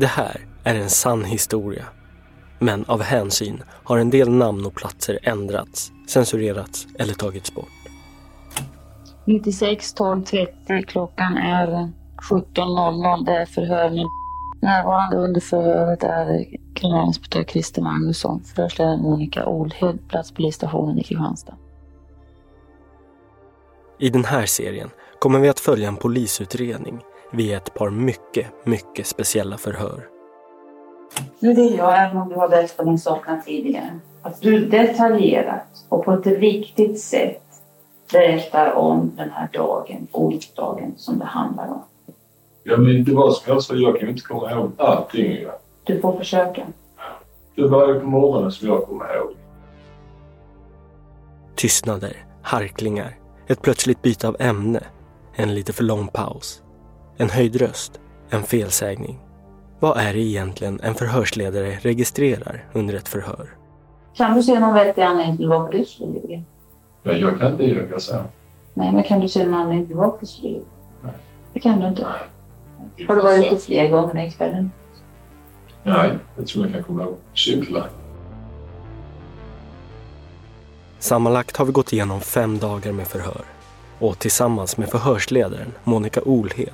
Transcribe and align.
Det 0.00 0.06
här 0.06 0.40
är 0.64 0.74
en 0.74 0.90
sann 0.90 1.24
historia. 1.24 1.84
Men 2.58 2.84
av 2.84 3.02
hänsyn 3.02 3.62
har 3.68 3.98
en 3.98 4.10
del 4.10 4.30
namn 4.30 4.66
och 4.66 4.74
platser 4.74 5.18
ändrats, 5.22 5.92
censurerats 6.08 6.86
eller 6.98 7.14
tagits 7.14 7.54
bort. 7.54 7.68
96 9.24 9.94
12 9.94 10.24
30 10.24 10.82
klockan 10.86 11.36
är 11.36 11.66
17.00. 12.30 13.24
Det 13.26 13.32
är 13.32 13.46
förhör 13.46 13.90
med 13.90 14.06
Närvarande 14.62 15.16
under 15.16 15.40
förhöret 15.40 16.02
är 16.02 16.46
kriminalinspektör 16.74 17.44
Christer 17.44 17.82
Magnusson, 17.82 18.42
förhörsledare 18.54 18.96
Monica 18.96 19.46
Olhed, 19.46 20.08
plats 20.08 20.32
polisstationen 20.32 20.98
i 20.98 21.02
Kristianstad. 21.02 21.54
I 23.98 24.10
den 24.10 24.24
här 24.24 24.46
serien 24.46 24.90
kommer 25.18 25.38
vi 25.38 25.48
att 25.48 25.60
följa 25.60 25.88
en 25.88 25.96
polisutredning 25.96 27.00
via 27.30 27.56
ett 27.56 27.74
par 27.74 27.90
mycket, 27.90 28.46
mycket 28.64 29.06
speciella 29.06 29.56
förhör. 29.56 30.08
Nu 31.38 31.54
vill 31.54 31.76
jag, 31.76 32.04
även 32.04 32.16
om 32.16 32.28
du 32.28 32.34
har 32.34 32.48
berättat 32.48 32.86
min 32.86 32.98
saknad 32.98 33.44
tidigare, 33.44 33.98
att 34.22 34.40
du 34.40 34.66
detaljerat 34.66 35.84
och 35.88 36.04
på 36.04 36.12
ett 36.12 36.26
riktigt 36.26 37.00
sätt 37.00 37.42
berättar 38.12 38.72
om 38.72 39.12
den 39.16 39.30
här 39.30 39.48
dagen, 39.52 40.08
onsdagen, 40.12 40.94
som 40.96 41.18
det 41.18 41.24
handlar 41.24 41.68
om. 41.68 41.82
Ja, 42.62 42.76
men 42.76 43.04
det 43.04 43.14
var 43.14 43.30
som 43.30 43.52
jag 43.52 43.62
sa, 43.62 43.74
jag 43.74 43.98
kan 43.98 44.08
ju 44.08 44.12
inte 44.12 44.22
komma 44.22 44.50
ihåg 44.50 44.72
allting. 44.76 45.46
Du 45.84 46.00
får 46.00 46.18
försöka. 46.18 46.66
Det 47.54 47.68
var 47.68 47.88
ju 47.88 48.00
på 48.00 48.06
morgonen 48.06 48.52
som 48.52 48.68
jag 48.68 48.86
kommer 48.86 49.16
ihåg. 49.16 49.34
Tystnader, 51.54 52.16
harklingar, 52.42 53.18
ett 53.46 53.62
plötsligt 53.62 54.02
byte 54.02 54.28
av 54.28 54.36
ämne, 54.40 54.82
en 55.34 55.54
lite 55.54 55.72
för 55.72 55.84
lång 55.84 56.08
paus, 56.08 56.62
en 57.20 57.30
höjd 57.30 57.56
röst, 57.56 58.00
en 58.30 58.42
felsägning. 58.42 59.18
Vad 59.80 59.98
är 59.98 60.12
det 60.12 60.18
egentligen 60.18 60.80
en 60.82 60.94
förhörsledare 60.94 61.78
registrerar 61.80 62.64
under 62.72 62.94
ett 62.94 63.08
förhör? 63.08 63.48
Kan 64.14 64.36
du 64.36 64.42
se 64.42 64.60
någon 64.60 64.74
vettig 64.74 65.02
anledning 65.02 65.36
till 65.36 65.48
varför 65.48 65.78
du 65.78 65.84
skulle 65.84 66.12
ljuga? 66.12 66.42
Ja, 67.02 67.12
jag 67.12 67.38
kan 67.38 67.52
inte 67.52 67.64
ljuga 67.64 68.00
så. 68.00 68.16
Nej, 68.74 68.92
men 68.92 69.02
kan 69.02 69.20
du 69.20 69.28
se 69.28 69.44
någon 69.44 69.54
anledning 69.54 69.86
till 69.86 69.96
varför 69.96 70.20
du 70.20 70.26
skulle 70.26 70.48
ljuga? 70.48 70.64
Nej. 71.02 71.12
Det 71.52 71.60
kan 71.60 71.80
du 71.80 71.88
inte. 71.88 72.06
Har 73.08 73.16
du 73.16 73.22
varit 73.22 73.52
ute 73.52 73.56
fler 73.56 73.88
gånger 73.88 74.14
den 74.14 74.30
kvällen? 74.30 74.70
Nej, 75.82 76.18
jag 76.36 76.46
tror 76.46 76.64
jag 76.64 76.74
kan 76.74 76.84
komma 76.84 77.02
ihåg. 77.02 77.16
Cykla. 77.34 77.86
Sammanlagt 80.98 81.56
har 81.56 81.64
vi 81.64 81.72
gått 81.72 81.92
igenom 81.92 82.20
fem 82.20 82.58
dagar 82.58 82.92
med 82.92 83.06
förhör. 83.06 83.44
Och 83.98 84.18
tillsammans 84.18 84.76
med 84.76 84.88
förhörsledaren 84.88 85.72
Monica 85.84 86.20
Olhed 86.22 86.70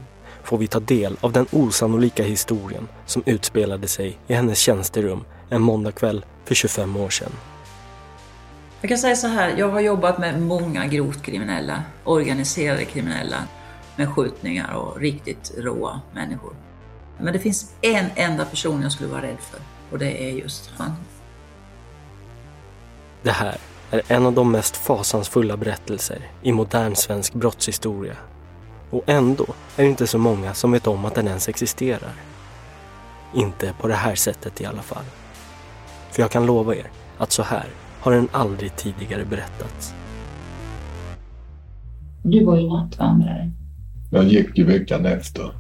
får 0.46 0.58
vi 0.58 0.66
ta 0.66 0.80
del 0.80 1.16
av 1.20 1.32
den 1.32 1.46
osannolika 1.50 2.22
historien 2.22 2.88
som 3.06 3.22
utspelade 3.26 3.88
sig 3.88 4.18
i 4.26 4.34
hennes 4.34 4.58
tjänsterum 4.58 5.24
en 5.50 5.62
måndagkväll 5.62 6.24
för 6.44 6.54
25 6.54 6.96
år 6.96 7.10
sedan. 7.10 7.32
Jag 8.80 8.88
kan 8.88 8.98
säga 8.98 9.16
så 9.16 9.26
här, 9.26 9.54
jag 9.58 9.68
har 9.68 9.80
jobbat 9.80 10.18
med 10.18 10.42
många 10.42 10.86
grovt 10.86 11.22
kriminella, 11.22 11.82
organiserade 12.04 12.84
kriminella, 12.84 13.36
med 13.96 14.14
skjutningar 14.14 14.74
och 14.74 15.00
riktigt 15.00 15.52
råa 15.58 16.00
människor. 16.14 16.52
Men 17.18 17.32
det 17.32 17.38
finns 17.38 17.74
en 17.80 18.06
enda 18.14 18.44
person 18.44 18.82
jag 18.82 18.92
skulle 18.92 19.08
vara 19.08 19.22
rädd 19.22 19.40
för 19.40 19.60
och 19.90 19.98
det 19.98 20.30
är 20.30 20.32
just 20.32 20.70
han. 20.76 20.92
Det 23.22 23.30
här 23.30 23.56
är 23.90 24.02
en 24.08 24.26
av 24.26 24.32
de 24.32 24.52
mest 24.52 24.76
fasansfulla 24.76 25.56
berättelser 25.56 26.30
i 26.42 26.52
modern 26.52 26.96
svensk 26.96 27.34
brottshistoria. 27.34 28.16
Och 28.90 29.02
ändå 29.06 29.44
är 29.76 29.82
det 29.82 29.88
inte 29.88 30.06
så 30.06 30.18
många 30.18 30.54
som 30.54 30.72
vet 30.72 30.86
om 30.86 31.04
att 31.04 31.14
den 31.14 31.28
ens 31.28 31.48
existerar. 31.48 32.12
Inte 33.34 33.72
på 33.80 33.88
det 33.88 33.94
här 33.94 34.14
sättet 34.14 34.60
i 34.60 34.66
alla 34.66 34.82
fall. 34.82 35.04
För 36.10 36.22
jag 36.22 36.30
kan 36.30 36.46
lova 36.46 36.74
er 36.74 36.86
att 37.18 37.32
så 37.32 37.42
här 37.42 37.66
har 38.00 38.12
den 38.12 38.28
aldrig 38.32 38.76
tidigare 38.76 39.24
berättats. 39.24 39.94
Du 42.22 42.44
var 42.44 42.56
ju 42.56 42.68
nattvandrare. 42.68 43.50
Jag 44.10 44.24
gick 44.24 44.58
ju 44.58 44.64
veckan 44.64 45.06
efter. 45.06 45.50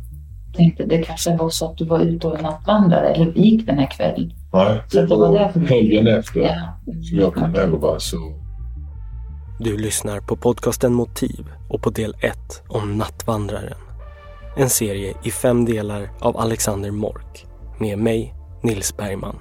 Tänkte 0.56 0.84
det 0.84 1.02
kanske 1.02 1.36
var 1.36 1.50
så 1.50 1.70
att 1.70 1.78
du 1.78 1.84
var 1.84 2.00
ute 2.00 2.26
och 2.26 2.42
nattvandrare 2.42 3.08
eller 3.14 3.32
gick 3.32 3.66
den 3.66 3.78
här 3.78 3.90
kvällen. 3.90 4.32
Nej, 4.52 4.80
Så 4.88 5.00
det 5.00 5.06
var 5.06 5.52
du... 5.54 5.66
helgen 5.66 6.06
efter 6.06 6.40
Ja. 6.40 6.78
som 7.02 7.18
jag 7.18 7.34
kom 7.34 7.56
ihåg 7.56 7.80
var 7.80 7.98
så. 7.98 8.16
Du 9.58 9.76
lyssnar 9.76 10.20
på 10.20 10.36
podcasten 10.36 10.92
Motiv 10.92 11.52
och 11.68 11.82
på 11.82 11.90
del 11.90 12.16
1 12.20 12.62
om 12.68 12.98
Nattvandraren. 12.98 13.78
En 14.56 14.70
serie 14.70 15.14
i 15.24 15.30
fem 15.30 15.64
delar 15.64 16.10
av 16.20 16.36
Alexander 16.36 16.90
Mork 16.90 17.46
med 17.78 17.98
mig, 17.98 18.34
Nils 18.62 18.96
Bergman. 18.96 19.36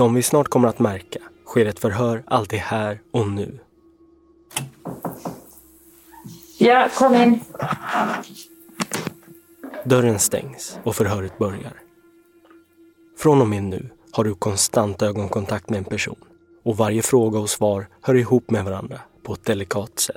Som 0.00 0.14
vi 0.14 0.22
snart 0.22 0.48
kommer 0.48 0.68
att 0.68 0.78
märka 0.78 1.18
sker 1.46 1.66
ett 1.66 1.78
förhör 1.78 2.22
alltid 2.26 2.58
här 2.58 3.00
och 3.10 3.28
nu. 3.28 3.58
Ja, 6.58 6.88
kom 6.94 7.14
in. 7.14 7.40
Dörren 9.84 10.18
stängs 10.18 10.78
och 10.84 10.96
förhöret 10.96 11.38
börjar. 11.38 11.72
Från 13.18 13.40
och 13.40 13.48
med 13.48 13.62
nu 13.62 13.90
har 14.12 14.24
du 14.24 14.34
konstant 14.34 15.02
ögonkontakt 15.02 15.70
med 15.70 15.78
en 15.78 15.84
person 15.84 16.24
och 16.64 16.76
varje 16.76 17.02
fråga 17.02 17.38
och 17.38 17.50
svar 17.50 17.88
hör 18.00 18.14
ihop 18.14 18.50
med 18.50 18.64
varandra 18.64 19.00
på 19.22 19.32
ett 19.32 19.44
delikat 19.44 19.98
sätt. 19.98 20.16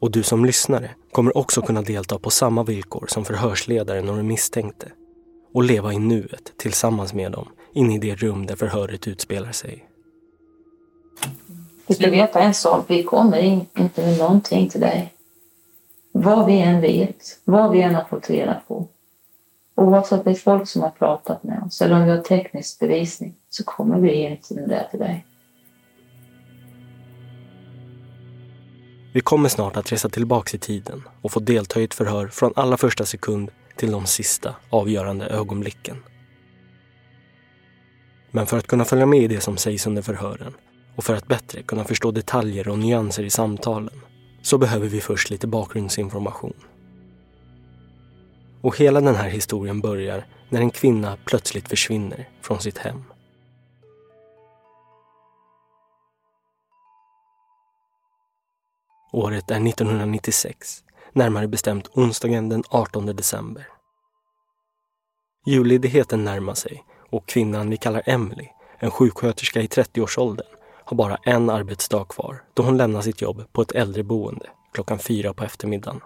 Och 0.00 0.10
du 0.10 0.22
som 0.22 0.44
lyssnare 0.44 0.90
kommer 1.12 1.36
också 1.36 1.62
kunna 1.62 1.82
delta 1.82 2.18
på 2.18 2.30
samma 2.30 2.62
villkor 2.62 3.06
som 3.08 3.24
förhörsledaren 3.24 4.08
och 4.08 4.16
den 4.16 4.26
misstänkte 4.26 4.92
och 5.54 5.62
leva 5.62 5.92
i 5.92 5.98
nuet 5.98 6.52
tillsammans 6.56 7.14
med 7.14 7.32
dem 7.32 7.48
inne 7.72 7.94
i 7.94 7.98
det 7.98 8.14
rum 8.14 8.46
där 8.46 8.56
förhöret 8.56 9.08
utspelar 9.08 9.52
sig. 9.52 9.88
Du 11.86 11.94
ska 11.94 12.10
veta 12.10 12.40
en 12.40 12.54
sak, 12.54 12.84
vi 12.88 13.02
kommer 13.02 13.38
in, 13.38 13.66
inte 13.78 14.06
med 14.06 14.18
någonting 14.18 14.68
till 14.68 14.80
dig. 14.80 15.12
Vad 16.12 16.46
vi 16.46 16.60
än 16.60 16.80
vet, 16.80 17.40
vad 17.44 17.70
vi 17.70 17.82
än 17.82 17.94
har 17.94 18.04
fått 18.04 18.30
reda 18.30 18.62
på. 18.68 18.88
Oavsett 19.74 20.24
det 20.24 20.30
är 20.30 20.34
folk 20.34 20.68
som 20.68 20.82
har 20.82 20.90
pratat 20.90 21.42
med 21.42 21.62
oss 21.62 21.82
eller 21.82 21.94
om 21.94 22.04
vi 22.04 22.10
har 22.10 22.22
teknisk 22.22 22.78
bevisning 22.78 23.34
så 23.50 23.64
kommer 23.64 24.00
vi 24.00 24.16
ge 24.16 24.28
det 24.28 24.88
till 24.90 24.98
dig. 24.98 25.26
Vi 29.14 29.20
kommer 29.20 29.48
snart 29.48 29.76
att 29.76 29.92
resa 29.92 30.08
tillbaks 30.08 30.54
i 30.54 30.58
tiden 30.58 31.02
och 31.22 31.32
få 31.32 31.40
delta 31.40 31.80
i 31.80 31.84
ett 31.84 31.94
förhör 31.94 32.28
från 32.28 32.52
allra 32.56 32.76
första 32.76 33.04
sekund 33.04 33.50
till 33.76 33.92
de 33.92 34.06
sista 34.06 34.54
avgörande 34.70 35.26
ögonblicken. 35.26 35.96
Men 38.34 38.46
för 38.46 38.58
att 38.58 38.66
kunna 38.66 38.84
följa 38.84 39.06
med 39.06 39.22
i 39.22 39.26
det 39.26 39.40
som 39.40 39.56
sägs 39.56 39.86
under 39.86 40.02
förhören 40.02 40.54
och 40.96 41.04
för 41.04 41.14
att 41.14 41.26
bättre 41.26 41.62
kunna 41.62 41.84
förstå 41.84 42.10
detaljer 42.10 42.68
och 42.68 42.78
nyanser 42.78 43.22
i 43.22 43.30
samtalen 43.30 44.00
så 44.42 44.58
behöver 44.58 44.88
vi 44.88 45.00
först 45.00 45.30
lite 45.30 45.46
bakgrundsinformation. 45.46 46.54
Och 48.60 48.78
hela 48.78 49.00
den 49.00 49.14
här 49.14 49.28
historien 49.28 49.80
börjar 49.80 50.26
när 50.48 50.60
en 50.60 50.70
kvinna 50.70 51.18
plötsligt 51.24 51.68
försvinner 51.68 52.28
från 52.42 52.60
sitt 52.60 52.78
hem. 52.78 53.04
Året 59.12 59.50
är 59.50 59.68
1996, 59.68 60.84
närmare 61.12 61.48
bestämt 61.48 61.88
onsdagen 61.94 62.48
den 62.48 62.64
18 62.68 63.06
december. 63.06 63.68
Julledigheten 65.46 66.24
närmar 66.24 66.54
sig 66.54 66.84
och 67.12 67.28
kvinnan 67.28 67.70
vi 67.70 67.76
kallar 67.76 68.02
Emily, 68.06 68.48
en 68.78 68.90
sjuksköterska 68.90 69.60
i 69.60 69.66
30-årsåldern, 69.66 70.46
har 70.84 70.96
bara 70.96 71.16
en 71.16 71.50
arbetsdag 71.50 72.04
kvar 72.04 72.42
då 72.54 72.62
hon 72.62 72.76
lämnar 72.76 73.00
sitt 73.00 73.22
jobb 73.22 73.44
på 73.52 73.62
ett 73.62 73.72
äldreboende 73.72 74.46
klockan 74.72 74.98
fyra 74.98 75.34
på 75.34 75.44
eftermiddagen. 75.44 76.00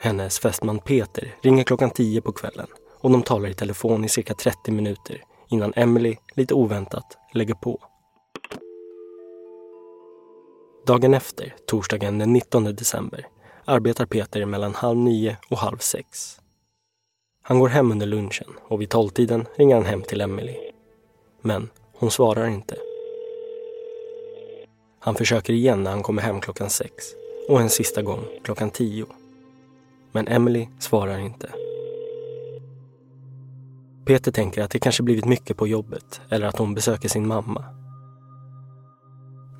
Hennes 0.00 0.38
fästman 0.38 0.78
Peter 0.78 1.34
ringer 1.42 1.64
klockan 1.64 1.90
tio 1.90 2.20
på 2.20 2.32
kvällen 2.32 2.66
och 3.00 3.10
de 3.10 3.22
talar 3.22 3.48
i 3.48 3.54
telefon 3.54 4.04
i 4.04 4.08
cirka 4.08 4.34
30 4.34 4.72
minuter 4.72 5.22
innan 5.48 5.72
Emily 5.76 6.16
lite 6.34 6.54
oväntat 6.54 7.18
lägger 7.32 7.54
på. 7.54 7.82
Dagen 10.86 11.14
efter, 11.14 11.54
torsdagen 11.66 12.18
den 12.18 12.32
19 12.32 12.64
december, 12.64 13.28
arbetar 13.64 14.06
Peter 14.06 14.44
mellan 14.44 14.74
halv 14.74 14.98
nio 14.98 15.36
och 15.50 15.58
halv 15.58 15.78
sex. 15.78 16.38
Han 17.48 17.58
går 17.58 17.68
hem 17.68 17.92
under 17.92 18.06
lunchen 18.06 18.48
och 18.68 18.80
vid 18.80 18.90
tolvtiden 18.90 19.46
ringer 19.56 19.74
han 19.74 19.84
hem 19.84 20.02
till 20.02 20.20
Emily. 20.20 20.56
Men 21.42 21.68
hon 21.92 22.10
svarar 22.10 22.46
inte. 22.46 22.76
Han 25.00 25.14
försöker 25.14 25.52
igen 25.52 25.82
när 25.82 25.90
han 25.90 26.02
kommer 26.02 26.22
hem 26.22 26.40
klockan 26.40 26.70
sex 26.70 27.04
och 27.48 27.60
en 27.60 27.70
sista 27.70 28.02
gång 28.02 28.24
klockan 28.44 28.70
tio. 28.70 29.06
Men 30.12 30.28
Emily 30.28 30.68
svarar 30.78 31.18
inte. 31.18 31.50
Peter 34.06 34.32
tänker 34.32 34.62
att 34.62 34.70
det 34.70 34.78
kanske 34.78 35.02
blivit 35.02 35.24
mycket 35.24 35.56
på 35.56 35.66
jobbet 35.66 36.20
eller 36.30 36.46
att 36.46 36.58
hon 36.58 36.74
besöker 36.74 37.08
sin 37.08 37.26
mamma. 37.26 37.64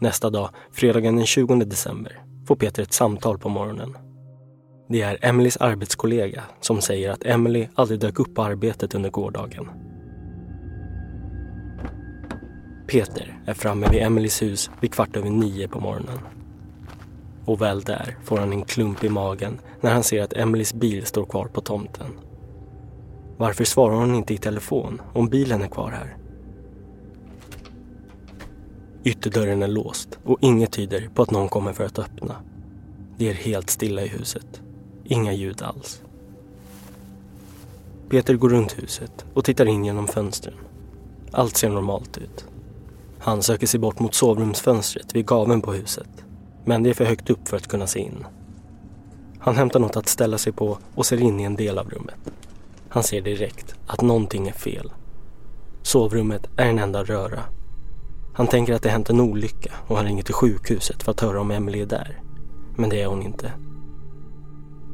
Nästa 0.01 0.31
dag, 0.31 0.51
fredagen 0.73 1.17
den 1.17 1.27
20 1.27 1.55
december, 1.55 2.23
får 2.49 2.57
Peter 2.57 2.83
ett 2.83 2.93
samtal 2.93 3.39
på 3.39 3.49
morgonen. 3.49 4.08
Det 4.91 5.03
är 5.03 5.19
Emelies 5.23 5.57
arbetskollega 5.57 6.43
som 6.61 6.81
säger 6.81 7.11
att 7.11 7.25
Emily 7.25 7.69
aldrig 7.75 8.01
dök 8.01 8.19
upp 8.19 8.35
på 8.35 8.43
arbetet 8.43 8.95
under 8.95 9.11
gårdagen. 9.11 9.69
Peter 12.87 13.39
är 13.47 13.55
framme 13.55 13.89
vid 13.91 14.03
Emelies 14.03 14.43
hus 14.43 14.71
vid 14.81 14.93
kvart 14.93 15.17
över 15.17 15.31
nio 15.31 15.69
på 15.69 15.81
morgonen. 15.81 16.19
Och 17.45 17.63
väl 17.63 17.81
där 17.81 18.17
får 18.25 18.39
han 18.39 18.53
en 18.53 18.65
klump 18.65 19.05
i 19.05 19.09
magen 19.09 19.61
när 19.81 19.93
han 19.93 20.03
ser 20.03 20.23
att 20.23 20.33
Emelies 20.33 20.75
bil 20.75 21.07
står 21.07 21.25
kvar 21.25 21.47
på 21.47 21.61
tomten. 21.61 22.13
Varför 23.37 23.65
svarar 23.65 23.97
hon 23.97 24.15
inte 24.15 24.35
i 24.35 24.39
telefon 24.39 25.03
om 25.15 25.29
bilen 25.29 25.63
är 25.63 25.69
kvar 25.69 25.91
här? 25.91 26.17
Ytterdörren 29.05 29.63
är 29.63 29.69
låst 29.69 30.19
och 30.25 30.39
inget 30.41 30.73
tyder 30.73 31.09
på 31.15 31.23
att 31.23 31.31
någon 31.31 31.49
kommer 31.49 31.73
för 31.73 31.85
att 31.85 31.99
öppna. 31.99 32.37
Det 33.19 33.29
är 33.31 33.35
helt 33.35 33.71
stilla 33.71 34.03
i 34.03 34.09
huset. 34.09 34.63
Inga 35.11 35.33
ljud 35.33 35.63
alls. 35.63 36.03
Peter 38.09 38.35
går 38.35 38.49
runt 38.49 38.79
huset 38.79 39.25
och 39.35 39.45
tittar 39.45 39.67
in 39.67 39.85
genom 39.85 40.09
fönstren. 40.09 40.55
Allt 41.33 41.57
ser 41.57 41.69
normalt 41.69 42.19
ut. 42.19 42.47
Han 43.19 43.43
söker 43.43 43.67
sig 43.67 43.81
bort 43.81 44.01
mot 44.01 44.15
sovrumsfönstret 44.15 45.15
vid 45.15 45.27
gaven 45.27 45.63
på 45.63 45.73
huset. 45.73 46.09
Men 46.65 46.83
det 46.83 46.91
är 46.91 46.95
för 46.95 47.05
högt 47.05 47.31
upp 47.31 47.49
för 47.49 47.57
att 47.57 47.69
kunna 47.69 47.87
se 47.87 48.01
in. 48.01 48.27
Han 49.39 49.57
hämtar 49.57 49.81
något 49.81 49.97
att 49.97 50.09
ställa 50.09 50.39
sig 50.39 50.53
på 50.53 50.79
och 50.95 51.07
ser 51.07 51.23
in 51.23 51.41
i 51.41 51.45
en 51.45 51.57
del 51.57 51.79
av 51.79 51.91
rummet. 51.91 52.31
Han 52.89 53.03
ser 53.03 53.21
direkt 53.21 53.75
att 53.87 54.03
någonting 54.03 54.49
är 54.49 54.53
fel. 54.53 54.93
Sovrummet 55.83 56.47
är 56.57 56.67
en 56.67 56.79
enda 56.79 57.05
röra. 57.05 57.43
Han 58.35 58.47
tänker 58.47 58.75
att 58.75 58.83
det 58.83 58.91
hänt 58.91 59.11
en 59.11 59.21
olycka 59.21 59.73
och 59.87 59.97
han 59.97 60.07
ringer 60.07 60.23
till 60.23 60.35
sjukhuset 60.35 61.03
för 61.03 61.13
att 61.13 61.21
höra 61.21 61.41
om 61.41 61.51
Emily 61.51 61.81
är 61.81 61.87
där. 61.87 62.23
Men 62.77 62.91
det 62.91 63.03
är 63.03 63.07
hon 63.07 63.23
inte. 63.23 63.53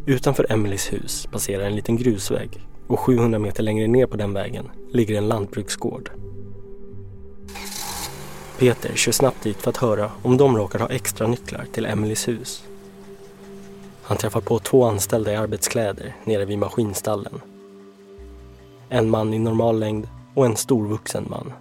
Utanför 0.06 0.52
Emelies 0.52 0.92
hus 0.92 1.28
passerar 1.32 1.64
en 1.64 1.76
liten 1.76 1.96
grusväg 1.96 2.66
och 2.86 3.00
700 3.00 3.38
meter 3.38 3.62
längre 3.62 3.86
ner 3.86 4.06
på 4.06 4.16
den 4.16 4.32
vägen 4.32 4.70
ligger 4.92 5.18
en 5.18 5.28
lantbruksgård. 5.28 6.10
Peter 8.58 8.94
kör 8.94 9.12
snabbt 9.12 9.42
dit 9.42 9.56
för 9.56 9.70
att 9.70 9.76
höra 9.76 10.10
om 10.22 10.36
de 10.36 10.56
råkar 10.56 10.78
ha 10.78 10.88
extra 10.88 11.26
nycklar 11.26 11.64
till 11.72 11.86
Emelies 11.86 12.28
hus. 12.28 12.64
Han 14.02 14.16
träffar 14.16 14.40
på 14.40 14.58
två 14.58 14.84
anställda 14.84 15.32
i 15.32 15.36
arbetskläder 15.36 16.16
nere 16.24 16.44
vid 16.44 16.58
maskinstallen. 16.58 17.40
En 18.88 19.10
man 19.10 19.34
i 19.34 19.38
normal 19.38 19.78
längd 19.78 20.08
och 20.34 20.46
en 20.46 20.56
storvuxen 20.56 21.26
man. 21.30 21.52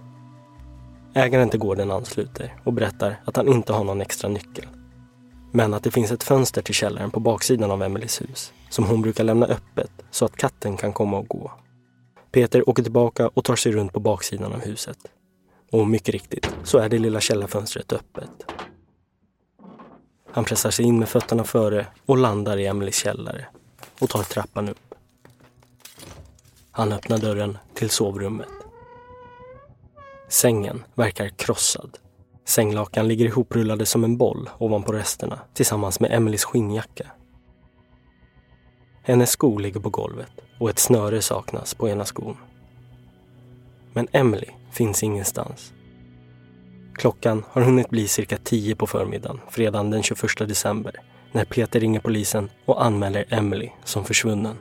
Ägaren 1.14 1.48
till 1.50 1.60
gården 1.60 1.90
ansluter 1.90 2.54
och 2.64 2.72
berättar 2.72 3.20
att 3.24 3.36
han 3.36 3.48
inte 3.48 3.72
har 3.72 3.84
någon 3.84 4.00
extra 4.00 4.28
nyckel. 4.28 4.66
Men 5.56 5.74
att 5.74 5.82
det 5.82 5.90
finns 5.90 6.10
ett 6.10 6.22
fönster 6.22 6.62
till 6.62 6.74
källaren 6.74 7.10
på 7.10 7.20
baksidan 7.20 7.70
av 7.70 7.82
Emelies 7.82 8.20
hus 8.20 8.52
som 8.68 8.84
hon 8.84 9.02
brukar 9.02 9.24
lämna 9.24 9.46
öppet 9.46 9.90
så 10.10 10.24
att 10.24 10.36
katten 10.36 10.76
kan 10.76 10.92
komma 10.92 11.18
och 11.18 11.28
gå. 11.28 11.52
Peter 12.30 12.68
åker 12.68 12.82
tillbaka 12.82 13.28
och 13.28 13.44
tar 13.44 13.56
sig 13.56 13.72
runt 13.72 13.92
på 13.92 14.00
baksidan 14.00 14.52
av 14.52 14.60
huset. 14.60 14.98
Och 15.70 15.86
mycket 15.86 16.08
riktigt 16.08 16.48
så 16.64 16.78
är 16.78 16.88
det 16.88 16.98
lilla 16.98 17.20
källarfönstret 17.20 17.92
öppet. 17.92 18.30
Han 20.30 20.44
pressar 20.44 20.70
sig 20.70 20.84
in 20.84 20.98
med 20.98 21.08
fötterna 21.08 21.44
före 21.44 21.86
och 22.06 22.18
landar 22.18 22.56
i 22.56 22.66
Emelies 22.66 22.96
källare 22.96 23.46
och 23.98 24.10
tar 24.10 24.22
trappan 24.22 24.68
upp. 24.68 24.94
Han 26.70 26.92
öppnar 26.92 27.18
dörren 27.18 27.58
till 27.74 27.90
sovrummet. 27.90 28.48
Sängen 30.28 30.84
verkar 30.94 31.28
krossad. 31.28 31.98
Sänglakan 32.44 33.08
ligger 33.08 33.24
ihoprullade 33.24 33.86
som 33.86 34.04
en 34.04 34.16
boll 34.16 34.50
ovanpå 34.58 34.92
resterna 34.92 35.38
tillsammans 35.54 36.00
med 36.00 36.12
Emelies 36.12 36.44
skinnjacka. 36.44 37.06
Hennes 39.02 39.30
sko 39.30 39.58
ligger 39.58 39.80
på 39.80 39.90
golvet 39.90 40.32
och 40.60 40.70
ett 40.70 40.78
snöre 40.78 41.22
saknas 41.22 41.74
på 41.74 41.88
ena 41.88 42.04
skon. 42.04 42.36
Men 43.92 44.08
Emily 44.12 44.48
finns 44.72 45.02
ingenstans. 45.02 45.72
Klockan 46.94 47.44
har 47.48 47.62
hunnit 47.62 47.90
bli 47.90 48.08
cirka 48.08 48.38
tio 48.38 48.76
på 48.76 48.86
förmiddagen 48.86 49.40
fredagen 49.50 49.90
den 49.90 50.02
21 50.02 50.20
december 50.38 51.00
när 51.32 51.44
Peter 51.44 51.80
ringer 51.80 52.00
polisen 52.00 52.50
och 52.64 52.84
anmäler 52.84 53.24
Emily 53.28 53.70
som 53.84 54.04
försvunnen. 54.04 54.56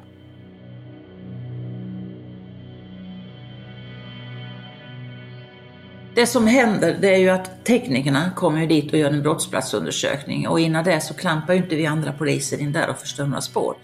Det 6.15 6.27
som 6.27 6.47
händer 6.47 6.97
det 7.01 7.15
är 7.15 7.19
ju 7.19 7.29
att 7.29 7.65
teknikerna 7.65 8.31
kommer 8.35 8.67
dit 8.67 8.93
och 8.93 8.99
gör 8.99 9.09
en 9.09 9.21
brottsplatsundersökning 9.21 10.47
och 10.47 10.59
innan 10.59 10.83
det 10.83 11.01
så 11.01 11.13
klampar 11.13 11.53
ju 11.53 11.59
inte 11.59 11.75
vi 11.75 11.85
andra 11.85 12.11
poliser 12.13 12.61
in 12.61 12.71
där 12.71 12.89
och 12.89 12.97
förstör 12.97 13.25
några 13.25 13.41
spår. 13.41 13.75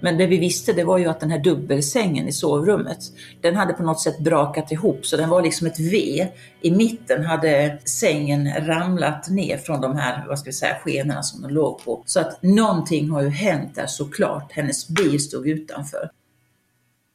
Men 0.00 0.18
det 0.18 0.26
vi 0.26 0.38
visste 0.38 0.72
det 0.72 0.84
var 0.84 0.98
ju 0.98 1.06
att 1.06 1.20
den 1.20 1.30
här 1.30 1.38
dubbelsängen 1.38 2.28
i 2.28 2.32
sovrummet, 2.32 2.98
den 3.40 3.56
hade 3.56 3.72
på 3.72 3.82
något 3.82 4.00
sätt 4.00 4.18
brakat 4.18 4.72
ihop 4.72 5.06
så 5.06 5.16
den 5.16 5.28
var 5.28 5.42
liksom 5.42 5.66
ett 5.66 5.80
V. 5.80 6.26
I 6.60 6.70
mitten 6.70 7.24
hade 7.24 7.78
sängen 7.84 8.66
ramlat 8.66 9.28
ner 9.28 9.58
från 9.58 9.80
de 9.80 9.96
här, 9.96 10.24
vad 10.28 10.38
ska 10.38 10.48
vi 10.48 10.54
säga, 10.54 10.74
skenorna 10.84 11.22
som 11.22 11.42
den 11.42 11.52
låg 11.52 11.84
på. 11.84 12.02
Så 12.06 12.20
att 12.20 12.42
någonting 12.42 13.10
har 13.10 13.22
ju 13.22 13.28
hänt 13.28 13.74
där 13.74 13.86
såklart. 13.86 14.52
Hennes 14.52 14.88
bil 14.88 15.20
stod 15.20 15.48
utanför. 15.48 16.10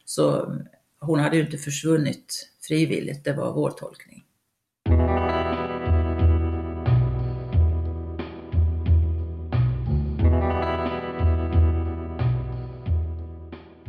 Så 0.04 0.52
hon 1.00 1.20
hade 1.20 1.36
ju 1.36 1.42
inte 1.42 1.58
försvunnit 1.58 2.48
frivilligt, 2.68 3.24
det 3.24 3.32
var 3.32 3.52
vår 3.52 3.70
tolkning. 3.70 4.15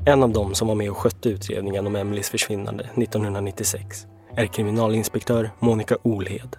En 0.08 0.24
av 0.24 0.30
dem 0.30 0.56
som 0.56 0.68
var 0.68 0.76
med 0.76 0.90
och 0.92 0.98
skötte 0.98 1.30
utredningen 1.30 1.88
om 1.88 1.96
Emelies 1.96 2.30
försvinnande 2.30 2.84
1996 2.84 4.06
är 4.36 4.46
kriminalinspektör 4.46 5.52
Monica 5.60 5.98
Olhed. 6.04 6.56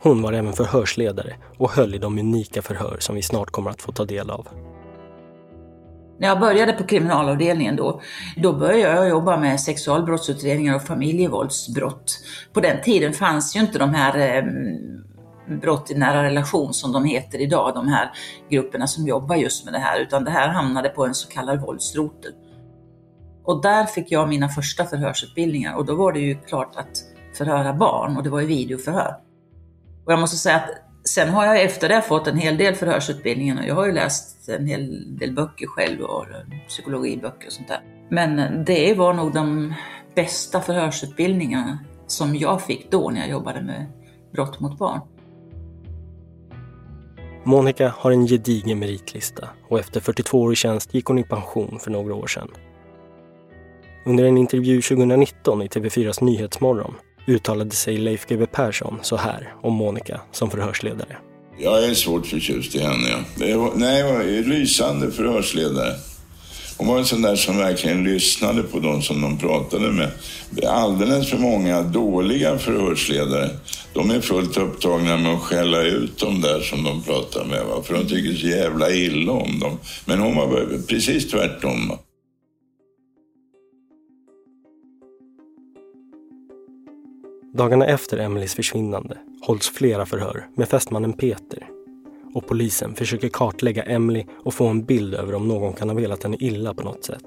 Hon 0.00 0.22
var 0.22 0.32
även 0.32 0.52
förhörsledare 0.52 1.34
och 1.58 1.70
höll 1.70 1.94
i 1.94 1.98
de 1.98 2.18
unika 2.18 2.62
förhör 2.62 2.96
som 3.00 3.14
vi 3.14 3.22
snart 3.22 3.50
kommer 3.50 3.70
att 3.70 3.82
få 3.82 3.92
ta 3.92 4.04
del 4.04 4.30
av. 4.30 4.48
När 6.18 6.28
jag 6.28 6.40
började 6.40 6.72
på 6.72 6.84
kriminalavdelningen 6.84 7.76
då, 7.76 8.00
då 8.36 8.52
började 8.52 8.94
jag 8.94 9.08
jobba 9.08 9.36
med 9.36 9.60
sexualbrottsutredningar 9.60 10.74
och 10.74 10.82
familjevåldsbrott. 10.82 12.18
På 12.52 12.60
den 12.60 12.82
tiden 12.82 13.12
fanns 13.12 13.56
ju 13.56 13.60
inte 13.60 13.78
de 13.78 13.94
här 13.94 14.36
eh, 14.36 14.44
brott 15.48 15.90
i 15.90 15.94
nära 15.94 16.22
relation 16.22 16.74
som 16.74 16.92
de 16.92 17.04
heter 17.04 17.40
idag, 17.40 17.74
de 17.74 17.88
här 17.88 18.10
grupperna 18.50 18.86
som 18.86 19.06
jobbar 19.06 19.36
just 19.36 19.64
med 19.64 19.74
det 19.74 19.78
här, 19.78 20.00
utan 20.00 20.24
det 20.24 20.30
här 20.30 20.48
hamnade 20.48 20.88
på 20.88 21.06
en 21.06 21.14
så 21.14 21.28
kallad 21.28 21.60
våldsrotel. 21.60 22.32
Och 23.44 23.62
där 23.62 23.84
fick 23.84 24.12
jag 24.12 24.28
mina 24.28 24.48
första 24.48 24.84
förhörsutbildningar 24.84 25.74
och 25.74 25.84
då 25.84 25.94
var 25.94 26.12
det 26.12 26.20
ju 26.20 26.34
klart 26.34 26.76
att 26.76 27.04
förhöra 27.34 27.72
barn 27.72 28.16
och 28.16 28.22
det 28.22 28.30
var 28.30 28.40
ju 28.40 28.46
videoförhör. 28.46 29.16
Och 30.04 30.12
jag 30.12 30.20
måste 30.20 30.36
säga 30.36 30.56
att 30.56 30.70
sen 31.08 31.28
har 31.28 31.46
jag 31.46 31.62
efter 31.62 31.88
det 31.88 32.02
fått 32.02 32.26
en 32.26 32.36
hel 32.36 32.56
del 32.56 32.74
förhörsutbildningar 32.74 33.62
och 33.62 33.68
jag 33.68 33.74
har 33.74 33.86
ju 33.86 33.92
läst 33.92 34.48
en 34.48 34.66
hel 34.66 35.16
del 35.18 35.34
böcker 35.34 35.66
själv 35.66 36.00
och 36.00 36.26
psykologiböcker 36.68 37.46
och 37.46 37.52
sånt 37.52 37.68
där. 37.68 37.80
Men 38.10 38.64
det 38.64 38.94
var 38.94 39.14
nog 39.14 39.34
de 39.34 39.74
bästa 40.14 40.60
förhörsutbildningarna 40.60 41.78
som 42.06 42.36
jag 42.36 42.62
fick 42.62 42.90
då 42.90 43.10
när 43.10 43.20
jag 43.20 43.30
jobbade 43.30 43.62
med 43.62 43.86
brott 44.32 44.60
mot 44.60 44.78
barn. 44.78 45.00
Monica 47.48 47.94
har 47.98 48.10
en 48.10 48.26
gedigen 48.26 48.78
meritlista 48.78 49.48
och 49.68 49.78
efter 49.78 50.00
42 50.00 50.42
år 50.42 50.52
i 50.52 50.56
tjänst 50.56 50.94
gick 50.94 51.04
hon 51.04 51.18
i 51.18 51.24
pension 51.24 51.78
för 51.80 51.90
några 51.90 52.14
år 52.14 52.26
sedan. 52.26 52.48
Under 54.06 54.24
en 54.24 54.38
intervju 54.38 54.82
2019 54.82 55.62
i 55.62 55.66
TV4s 55.66 56.24
Nyhetsmorgon 56.24 56.94
uttalade 57.26 57.70
sig 57.70 57.98
Leif 57.98 58.26
GW 58.26 58.46
Persson 58.46 58.98
så 59.02 59.16
här 59.16 59.54
om 59.62 59.74
Monica 59.74 60.20
som 60.32 60.50
förhörsledare. 60.50 61.16
Jag 61.58 61.84
är 61.84 61.94
svårt 61.94 62.26
förtjust 62.26 62.74
i 62.74 62.78
henne. 62.78 63.24
Ja. 63.38 63.72
nej, 63.74 64.02
det 64.02 64.12
var 64.12 64.48
lysande 64.48 65.10
förhörsledare. 65.10 65.94
Hon 66.78 66.86
var 66.86 66.98
en 66.98 67.04
sån 67.04 67.22
där 67.22 67.36
som 67.36 67.56
verkligen 67.56 68.04
lyssnade 68.04 68.62
på 68.62 68.78
de 68.78 69.02
som 69.02 69.20
de 69.20 69.38
pratade 69.38 69.92
med. 69.92 70.10
Det 70.50 70.64
är 70.64 70.70
alldeles 70.70 71.30
för 71.30 71.38
många 71.38 71.82
dåliga 71.82 72.58
förhörsledare. 72.58 73.50
De 73.92 74.10
är 74.10 74.20
fullt 74.20 74.56
upptagna 74.56 75.16
med 75.16 75.34
att 75.34 75.42
skälla 75.42 75.82
ut 75.82 76.18
de 76.18 76.40
där 76.40 76.60
som 76.60 76.84
de 76.84 77.02
pratar 77.02 77.44
med. 77.44 77.64
Va? 77.64 77.82
För 77.82 77.94
de 77.94 78.08
tycker 78.08 78.34
så 78.34 78.46
jävla 78.46 78.90
illa 78.90 79.32
om 79.32 79.60
dem. 79.60 79.78
Men 80.04 80.18
hon 80.18 80.36
var 80.36 80.86
precis 80.88 81.30
tvärtom. 81.30 81.92
Dagarna 87.54 87.86
efter 87.86 88.18
Emelies 88.18 88.54
försvinnande 88.54 89.18
hålls 89.42 89.68
flera 89.68 90.06
förhör 90.06 90.46
med 90.56 90.68
fästmannen 90.68 91.12
Peter 91.12 91.77
och 92.34 92.46
polisen 92.46 92.94
försöker 92.94 93.28
kartlägga 93.28 93.82
Emily 93.82 94.24
och 94.44 94.54
få 94.54 94.66
en 94.66 94.84
bild 94.84 95.14
över 95.14 95.34
om 95.34 95.48
någon 95.48 95.72
kan 95.72 95.88
ha 95.88 95.96
velat 95.96 96.22
henne 96.22 96.36
illa 96.40 96.74
på 96.74 96.82
något 96.82 97.04
sätt. 97.04 97.24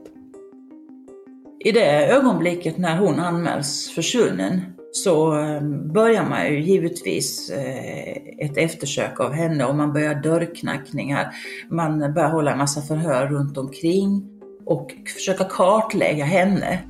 I 1.59 1.71
det 1.71 2.07
ögonblicket 2.07 2.77
när 2.77 2.97
hon 2.97 3.19
anmäls 3.19 3.91
försvunnen 3.95 4.61
så 4.91 5.39
eh, 5.39 5.61
börjar 5.93 6.29
man 6.29 6.47
ju 6.47 6.61
givetvis 6.61 7.49
eh, 7.49 8.45
ett 8.45 8.57
eftersök 8.57 9.19
av 9.19 9.31
henne 9.31 9.65
och 9.65 9.75
man 9.75 9.93
börjar 9.93 10.15
dörrknackningar. 10.15 11.35
Man 11.69 12.13
börjar 12.13 12.29
hålla 12.29 12.51
en 12.51 12.57
massa 12.57 12.81
förhör 12.81 13.27
runt 13.27 13.57
omkring 13.57 14.23
och 14.65 14.93
försöka 15.15 15.43
kartlägga 15.43 16.25
henne. 16.25 16.83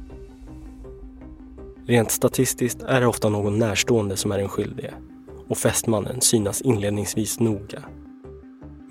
Rent 1.86 2.12
statistiskt 2.12 2.82
är 2.82 3.02
det 3.02 3.08
ofta 3.08 3.30
någon 3.30 3.60
närstående 3.60 4.18
som 4.18 4.32
är 4.32 4.38
den 4.38 4.50
skyldige 4.50 4.94
och 5.48 5.58
fästmannen 5.58 6.22
synas 6.22 6.62
inledningsvis 6.62 7.40
noga. 7.40 7.84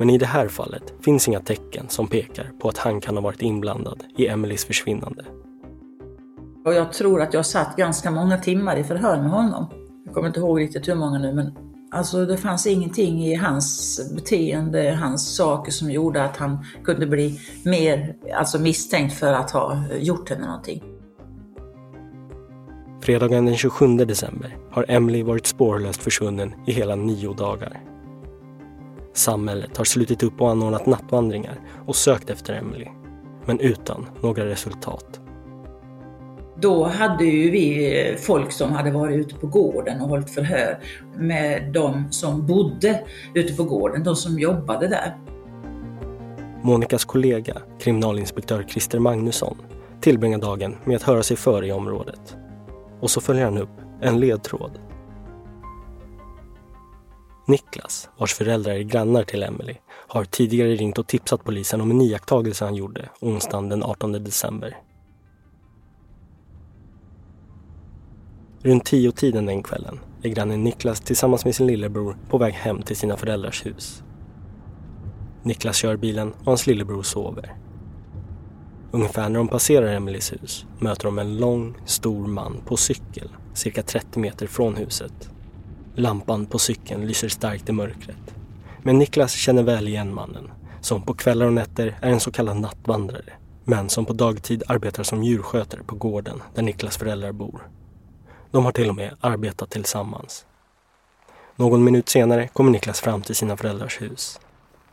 Men 0.00 0.10
i 0.10 0.18
det 0.18 0.26
här 0.26 0.48
fallet 0.48 0.94
finns 1.00 1.28
inga 1.28 1.40
tecken 1.40 1.88
som 1.88 2.08
pekar 2.08 2.52
på 2.60 2.68
att 2.68 2.78
han 2.78 3.00
kan 3.00 3.16
ha 3.16 3.22
varit 3.22 3.42
inblandad 3.42 4.04
i 4.16 4.26
Emelies 4.26 4.64
försvinnande. 4.64 5.24
Och 6.64 6.74
jag 6.74 6.92
tror 6.92 7.22
att 7.22 7.34
jag 7.34 7.46
satt 7.46 7.76
ganska 7.76 8.10
många 8.10 8.38
timmar 8.38 8.76
i 8.76 8.84
förhör 8.84 9.16
med 9.16 9.30
honom. 9.30 9.66
Jag 10.04 10.14
kommer 10.14 10.28
inte 10.28 10.40
ihåg 10.40 10.60
riktigt 10.60 10.88
hur 10.88 10.94
många 10.94 11.18
nu, 11.18 11.32
men 11.32 11.52
alltså 11.90 12.26
det 12.26 12.36
fanns 12.36 12.66
ingenting 12.66 13.24
i 13.24 13.34
hans 13.34 14.00
beteende, 14.14 14.98
hans 15.00 15.36
saker 15.36 15.72
som 15.72 15.90
gjorde 15.90 16.24
att 16.24 16.36
han 16.36 16.64
kunde 16.84 17.06
bli 17.06 17.40
mer 17.64 18.16
alltså 18.34 18.58
misstänkt 18.58 19.14
för 19.14 19.32
att 19.32 19.50
ha 19.50 19.84
gjort 19.98 20.30
henne 20.30 20.46
någonting. 20.46 20.82
Fredagen 23.00 23.46
den 23.46 23.56
27 23.56 23.96
december 23.96 24.56
har 24.70 24.84
Emily 24.88 25.22
varit 25.22 25.46
spårlöst 25.46 26.02
försvunnen 26.02 26.54
i 26.66 26.72
hela 26.72 26.94
nio 26.96 27.32
dagar. 27.32 27.80
Samhället 29.14 29.76
har 29.76 29.84
slutit 29.84 30.22
upp 30.22 30.40
och 30.40 30.50
anordnat 30.50 30.86
nattvandringar 30.86 31.60
och 31.86 31.96
sökt 31.96 32.30
efter 32.30 32.54
Emily, 32.54 32.86
men 33.46 33.60
utan 33.60 34.06
några 34.22 34.46
resultat. 34.46 35.20
Då 36.60 36.84
hade 36.84 37.24
ju 37.24 37.50
vi 37.50 38.16
folk 38.18 38.52
som 38.52 38.72
hade 38.72 38.90
varit 38.90 39.16
ute 39.16 39.34
på 39.34 39.46
gården 39.46 40.00
och 40.00 40.08
hållit 40.08 40.30
förhör 40.30 40.78
med 41.16 41.72
de 41.72 42.04
som 42.10 42.46
bodde 42.46 43.04
ute 43.34 43.54
på 43.54 43.64
gården, 43.64 44.04
de 44.04 44.16
som 44.16 44.38
jobbade 44.38 44.88
där. 44.88 45.16
Monikas 46.62 47.04
kollega, 47.04 47.56
kriminalinspektör 47.80 48.62
Christer 48.68 48.98
Magnusson, 48.98 49.56
tillbringar 50.00 50.38
dagen 50.38 50.76
med 50.84 50.96
att 50.96 51.02
höra 51.02 51.22
sig 51.22 51.36
för 51.36 51.64
i 51.64 51.72
området. 51.72 52.36
Och 53.00 53.10
så 53.10 53.20
följer 53.20 53.44
han 53.44 53.58
upp 53.58 53.80
en 54.00 54.20
ledtråd. 54.20 54.78
Niklas, 57.50 58.08
vars 58.18 58.34
föräldrar 58.34 58.72
är 58.72 58.82
grannar 58.82 59.22
till 59.22 59.42
Emily, 59.42 59.74
har 60.08 60.24
tidigare 60.24 60.74
ringt 60.74 60.98
och 60.98 61.06
tipsat 61.06 61.44
polisen 61.44 61.80
om 61.80 61.90
en 61.90 62.00
iakttagelse 62.00 62.64
han 62.64 62.74
gjorde 62.74 63.08
onsdagen 63.20 63.68
den 63.68 63.82
18 63.82 64.12
december. 64.12 64.76
Runt 68.62 68.84
tio 68.84 69.12
tiden 69.12 69.46
den 69.46 69.62
kvällen 69.62 70.00
är 70.22 70.28
grannen 70.28 70.64
Niklas 70.64 71.00
tillsammans 71.00 71.44
med 71.44 71.54
sin 71.54 71.66
lillebror 71.66 72.16
på 72.28 72.38
väg 72.38 72.54
hem 72.54 72.82
till 72.82 72.96
sina 72.96 73.16
föräldrars 73.16 73.66
hus. 73.66 74.02
Niklas 75.42 75.76
kör 75.76 75.96
bilen 75.96 76.32
och 76.32 76.46
hans 76.46 76.66
lillebror 76.66 77.02
sover. 77.02 77.56
Ungefär 78.90 79.28
när 79.28 79.38
de 79.38 79.48
passerar 79.48 79.94
Emelies 79.94 80.32
hus 80.32 80.66
möter 80.78 81.04
de 81.04 81.18
en 81.18 81.36
lång, 81.36 81.76
stor 81.84 82.26
man 82.26 82.60
på 82.66 82.76
cykel 82.76 83.28
cirka 83.54 83.82
30 83.82 84.18
meter 84.18 84.46
från 84.46 84.76
huset. 84.76 85.30
Lampan 85.94 86.46
på 86.46 86.58
cykeln 86.58 87.06
lyser 87.06 87.28
starkt 87.28 87.68
i 87.68 87.72
mörkret. 87.72 88.34
Men 88.82 88.98
Niklas 88.98 89.32
känner 89.32 89.62
väl 89.62 89.88
igen 89.88 90.14
mannen, 90.14 90.50
som 90.80 91.02
på 91.02 91.14
kvällar 91.14 91.46
och 91.46 91.52
nätter 91.52 91.98
är 92.00 92.10
en 92.10 92.20
så 92.20 92.32
kallad 92.32 92.60
nattvandrare, 92.60 93.32
men 93.64 93.88
som 93.88 94.04
på 94.04 94.12
dagtid 94.12 94.62
arbetar 94.66 95.02
som 95.02 95.24
djurskötare 95.24 95.82
på 95.82 95.94
gården 95.94 96.42
där 96.54 96.62
Niklas 96.62 96.96
föräldrar 96.96 97.32
bor. 97.32 97.68
De 98.50 98.64
har 98.64 98.72
till 98.72 98.88
och 98.88 98.94
med 98.94 99.16
arbetat 99.20 99.70
tillsammans. 99.70 100.46
Någon 101.56 101.84
minut 101.84 102.08
senare 102.08 102.48
kommer 102.48 102.70
Niklas 102.70 103.00
fram 103.00 103.22
till 103.22 103.36
sina 103.36 103.56
föräldrars 103.56 104.00
hus. 104.00 104.40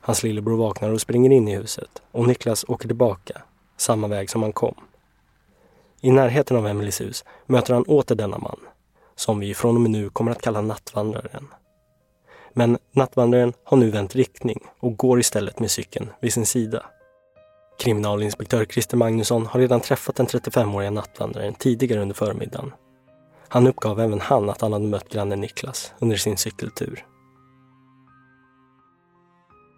Hans 0.02 0.24
lillebror 0.24 0.58
vaknar 0.58 0.90
och 0.90 1.02
springer 1.02 1.32
in 1.32 1.48
i 1.48 1.56
huset 1.56 2.02
och 2.12 2.28
Niklas 2.28 2.66
åker 2.68 2.88
tillbaka, 2.88 3.42
samma 3.78 4.08
väg 4.08 4.30
som 4.30 4.42
han 4.42 4.54
kom. 4.54 4.76
I 6.02 6.12
närheten 6.12 6.58
av 6.58 6.68
Emelies 6.68 7.02
hus 7.02 7.26
möter 7.46 7.74
han 7.74 7.84
åter 7.84 8.16
denna 8.16 8.38
man, 8.38 8.60
som 9.18 9.40
vi 9.40 9.54
från 9.54 9.76
och 9.76 9.82
med 9.82 9.92
nu 9.92 10.10
kommer 10.10 10.32
att 10.32 10.42
kalla 10.42 10.62
nattvandraren. 10.62 11.48
Men 12.54 12.78
nattvandraren 12.92 13.54
har 13.64 13.78
nu 13.78 13.90
vänt 13.90 14.16
riktning 14.16 14.60
och 14.80 14.98
går 14.98 15.20
istället 15.20 15.60
med 15.60 15.72
cykeln 15.72 16.10
vid 16.20 16.34
sin 16.34 16.46
sida. 16.46 16.86
Kriminalinspektör 17.80 18.66
Christer 18.66 18.98
Magnusson 18.98 19.46
har 19.46 19.60
redan 19.60 19.80
träffat 19.80 20.16
den 20.16 20.28
35-åriga 20.28 20.92
nattvandraren 20.92 21.54
tidigare 21.54 22.02
under 22.02 22.16
förmiddagen 22.16 22.72
han 23.50 23.68
uppgav 23.68 24.00
även 24.00 24.22
han 24.22 24.50
att 24.50 24.62
han 24.62 24.74
hade 24.74 24.88
mött 24.88 25.10
grannen 25.10 25.42
Niklas 25.42 25.94
under 26.00 26.16
sin 26.16 26.38
cykeltur. 26.38 27.06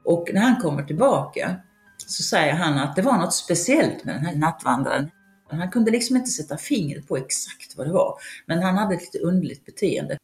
Och 0.05 0.29
när 0.33 0.41
han 0.41 0.61
kommer 0.61 0.83
tillbaka 0.83 1.55
så 1.97 2.23
säger 2.23 2.53
han 2.53 2.77
att 2.77 2.95
det 2.95 3.01
var 3.01 3.17
något 3.17 3.33
speciellt 3.33 4.05
med 4.05 4.15
den 4.15 4.25
här 4.25 4.35
nattvandraren. 4.35 5.11
Han 5.57 5.71
kunde 5.71 5.91
liksom 5.91 6.15
inte 6.15 6.29
sätta 6.29 6.57
fingret 6.57 7.07
på 7.07 7.17
exakt 7.17 7.77
vad 7.77 7.87
det 7.87 7.93
var, 7.93 8.15
men 8.45 8.63
han 8.63 8.77
hade 8.77 8.95
ett 8.95 9.01
lite 9.01 9.19
underligt 9.19 9.65
beteende. 9.65 10.17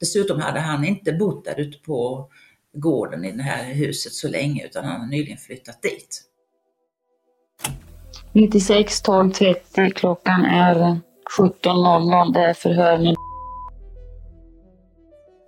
Dessutom 0.00 0.40
hade 0.40 0.60
han 0.60 0.84
inte 0.84 1.12
bott 1.12 1.44
där 1.44 1.60
ute 1.60 1.78
på 1.78 2.28
gården 2.72 3.24
i 3.24 3.32
det 3.32 3.42
här 3.42 3.74
huset 3.74 4.12
så 4.12 4.28
länge, 4.28 4.66
utan 4.66 4.84
han 4.84 5.00
har 5.00 5.06
nyligen 5.08 5.38
flyttat 5.38 5.82
dit. 5.82 6.24
96 8.32 9.02
12 9.02 9.32
30 9.32 9.90
klockan 9.90 10.44
är 10.44 11.00
17.00, 11.38 12.32
det 12.32 12.40
är 12.40 12.54
förhör 12.54 13.14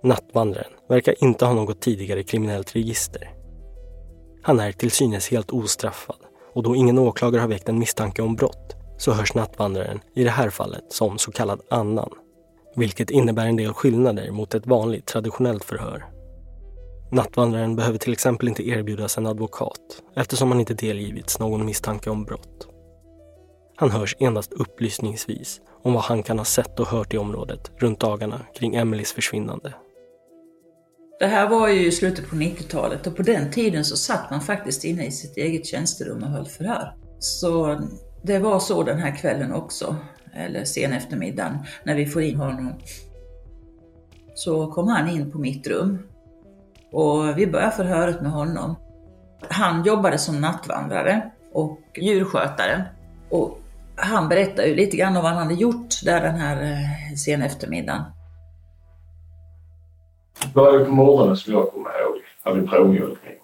Nattvandraren 0.03 0.71
verkar 0.89 1.23
inte 1.23 1.45
ha 1.45 1.53
något 1.53 1.81
tidigare 1.81 2.23
kriminellt 2.23 2.75
register. 2.75 3.29
Han 4.41 4.59
är 4.59 4.71
till 4.71 4.91
synes 4.91 5.29
helt 5.29 5.51
ostraffad 5.51 6.17
och 6.53 6.63
då 6.63 6.75
ingen 6.75 6.99
åklagare 6.99 7.41
har 7.41 7.47
väckt 7.47 7.69
en 7.69 7.79
misstanke 7.79 8.21
om 8.21 8.35
brott 8.35 8.80
så 9.01 9.11
hörs 9.11 9.33
nattvandraren 9.33 9.99
i 10.15 10.23
det 10.23 10.29
här 10.29 10.49
fallet 10.49 10.83
som 10.89 11.17
så 11.17 11.31
kallad 11.31 11.61
annan. 11.69 12.09
Vilket 12.75 13.09
innebär 13.09 13.45
en 13.45 13.55
del 13.55 13.73
skillnader 13.73 14.31
mot 14.31 14.53
ett 14.53 14.67
vanligt 14.67 15.05
traditionellt 15.05 15.63
förhör. 15.63 16.05
Nattvandraren 17.11 17.75
behöver 17.75 17.97
till 17.97 18.13
exempel 18.13 18.47
inte 18.47 18.67
erbjudas 18.67 19.17
en 19.17 19.27
advokat 19.27 20.01
eftersom 20.15 20.51
han 20.51 20.59
inte 20.59 20.73
delgivits 20.73 21.39
någon 21.39 21.65
misstanke 21.65 22.09
om 22.09 22.23
brott. 22.23 22.67
Han 23.75 23.91
hörs 23.91 24.15
endast 24.19 24.53
upplysningsvis 24.53 25.61
om 25.83 25.93
vad 25.93 26.03
han 26.03 26.23
kan 26.23 26.37
ha 26.37 26.45
sett 26.45 26.79
och 26.79 26.87
hört 26.87 27.13
i 27.13 27.17
området 27.17 27.71
runt 27.77 27.99
dagarna 27.99 28.41
kring 28.55 28.75
Emelies 28.75 29.13
försvinnande. 29.13 29.73
Det 31.19 31.27
här 31.27 31.49
var 31.49 31.67
ju 31.67 31.87
i 31.87 31.91
slutet 31.91 32.29
på 32.29 32.35
90-talet 32.35 33.07
och 33.07 33.15
på 33.15 33.23
den 33.23 33.51
tiden 33.51 33.85
så 33.85 33.97
satt 33.97 34.31
man 34.31 34.41
faktiskt 34.41 34.83
inne 34.83 35.05
i 35.05 35.11
sitt 35.11 35.37
eget 35.37 35.65
tjänsterum 35.65 36.23
och 36.23 36.29
höll 36.29 36.47
förhör. 36.47 36.95
Så 37.19 37.79
det 38.21 38.39
var 38.39 38.59
så 38.59 38.83
den 38.83 38.99
här 38.99 39.15
kvällen 39.15 39.53
också, 39.53 39.95
eller 40.33 40.65
sen 40.65 40.93
eftermiddagen, 40.93 41.57
när 41.83 41.95
vi 41.95 42.05
får 42.05 42.21
in 42.21 42.35
honom. 42.35 42.73
Så 44.35 44.71
kom 44.71 44.87
han 44.87 45.09
in 45.09 45.31
på 45.31 45.37
mitt 45.37 45.67
rum 45.67 45.99
och 46.91 47.37
vi 47.37 47.47
började 47.47 47.71
förhöret 47.71 48.21
med 48.21 48.31
honom. 48.31 48.75
Han 49.49 49.83
jobbade 49.83 50.17
som 50.17 50.41
nattvandrare 50.41 51.31
och 51.53 51.79
djurskötare 51.95 52.85
och 53.29 53.57
han 53.95 54.29
berättade 54.29 54.67
ju 54.67 54.75
lite 54.75 54.97
grann 54.97 55.17
om 55.17 55.23
vad 55.23 55.31
han 55.31 55.43
hade 55.43 55.53
gjort 55.53 56.01
där 56.03 56.21
den 56.21 56.35
här 56.35 56.63
eh, 56.63 57.15
sen 57.15 57.41
eftermiddagen. 57.41 58.03
Det 60.41 60.53
började 60.53 60.85
på 60.85 60.91
morgonen 60.91 61.37
som 61.37 61.53
jag 61.53 61.71
kommer 61.71 62.01
ihåg. 62.01 62.21
Hade 62.43 62.67
provmjölkning. 62.67 63.37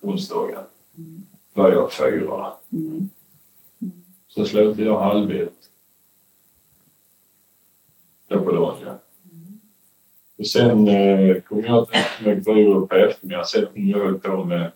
Onsdagen. 0.00 0.64
Började 1.54 1.90
fyra. 1.90 2.52
Mm. 2.72 3.08
Så 4.34 4.44
slutade 4.44 4.84
jag 4.84 5.00
halv 5.00 5.30
ett. 5.30 5.52
Då 8.28 8.40
på 8.40 8.52
dagen. 8.52 8.98
Och 10.38 10.46
sen 10.46 10.88
eh, 10.88 11.40
kom 11.40 11.64
jag 11.64 11.88
till 11.88 12.26
McBrewer 12.26 12.86
på 12.86 12.94
eftermiddagen. 12.94 13.46
Sen 13.46 13.66
kom 13.66 13.88
jag 13.88 13.98
höll 13.98 14.18
på 14.18 14.44
med, 14.44 14.72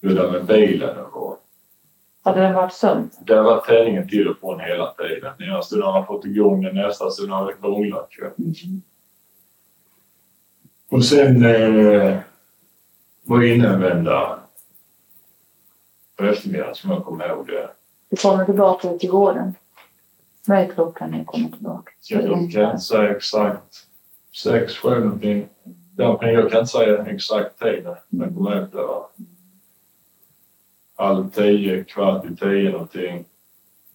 med 0.00 0.44
bilen 0.46 0.96
och 0.98 1.38
hade 2.22 2.40
den 2.40 2.54
varit 2.54 2.72
sömn? 2.72 3.10
Det 3.26 3.42
varit 3.42 3.64
träningen 3.64 4.08
till 4.08 4.28
och 4.28 4.38
från 4.38 4.60
hela 4.60 4.94
tiden. 4.94 5.32
Ena 5.38 5.62
stunden 5.62 5.86
har 5.86 5.92
man 5.92 6.06
fått 6.06 6.24
igång 6.24 6.62
den, 6.62 6.74
nästa 6.74 7.10
stund 7.10 7.30
har 7.30 7.46
det 7.46 7.52
krånglat. 7.52 8.10
Mm. 8.38 8.82
Och 10.88 11.04
sen 11.04 11.44
eh, 11.44 12.18
var 13.22 13.42
jag 13.42 13.78
vända 13.78 14.38
på 16.16 16.24
eftermiddagen 16.24 16.74
som 16.74 16.90
jag 16.90 17.04
kommer 17.04 17.28
ihåg 17.28 17.46
det. 17.46 17.70
Du 18.10 18.16
kommer 18.16 18.44
tillbaka 18.44 18.88
till 18.88 19.10
gården? 19.10 19.54
Vad 20.46 20.58
är 20.58 20.68
klockan 20.68 21.10
när 21.10 21.18
du 21.18 21.24
kommer 21.24 21.48
tillbaka? 21.48 21.92
Jag 22.08 22.22
kan 22.22 22.40
inte 22.40 22.78
säga 22.78 23.16
exakt. 23.16 23.86
Sex, 24.36 24.76
sju 24.76 25.00
någonting. 25.00 25.48
Jag 25.96 26.20
kan 26.20 26.30
inte 26.30 26.66
säga 26.66 27.06
exakt 27.06 27.58
tid 27.58 27.86
jag 28.10 28.34
kom 28.34 28.52
ut 28.52 28.72
där. 28.72 29.02
Halv 30.96 31.30
tio, 31.30 31.84
kvart 31.84 32.24
i 32.24 32.36
tio 32.36 32.70
någonting. 32.70 33.24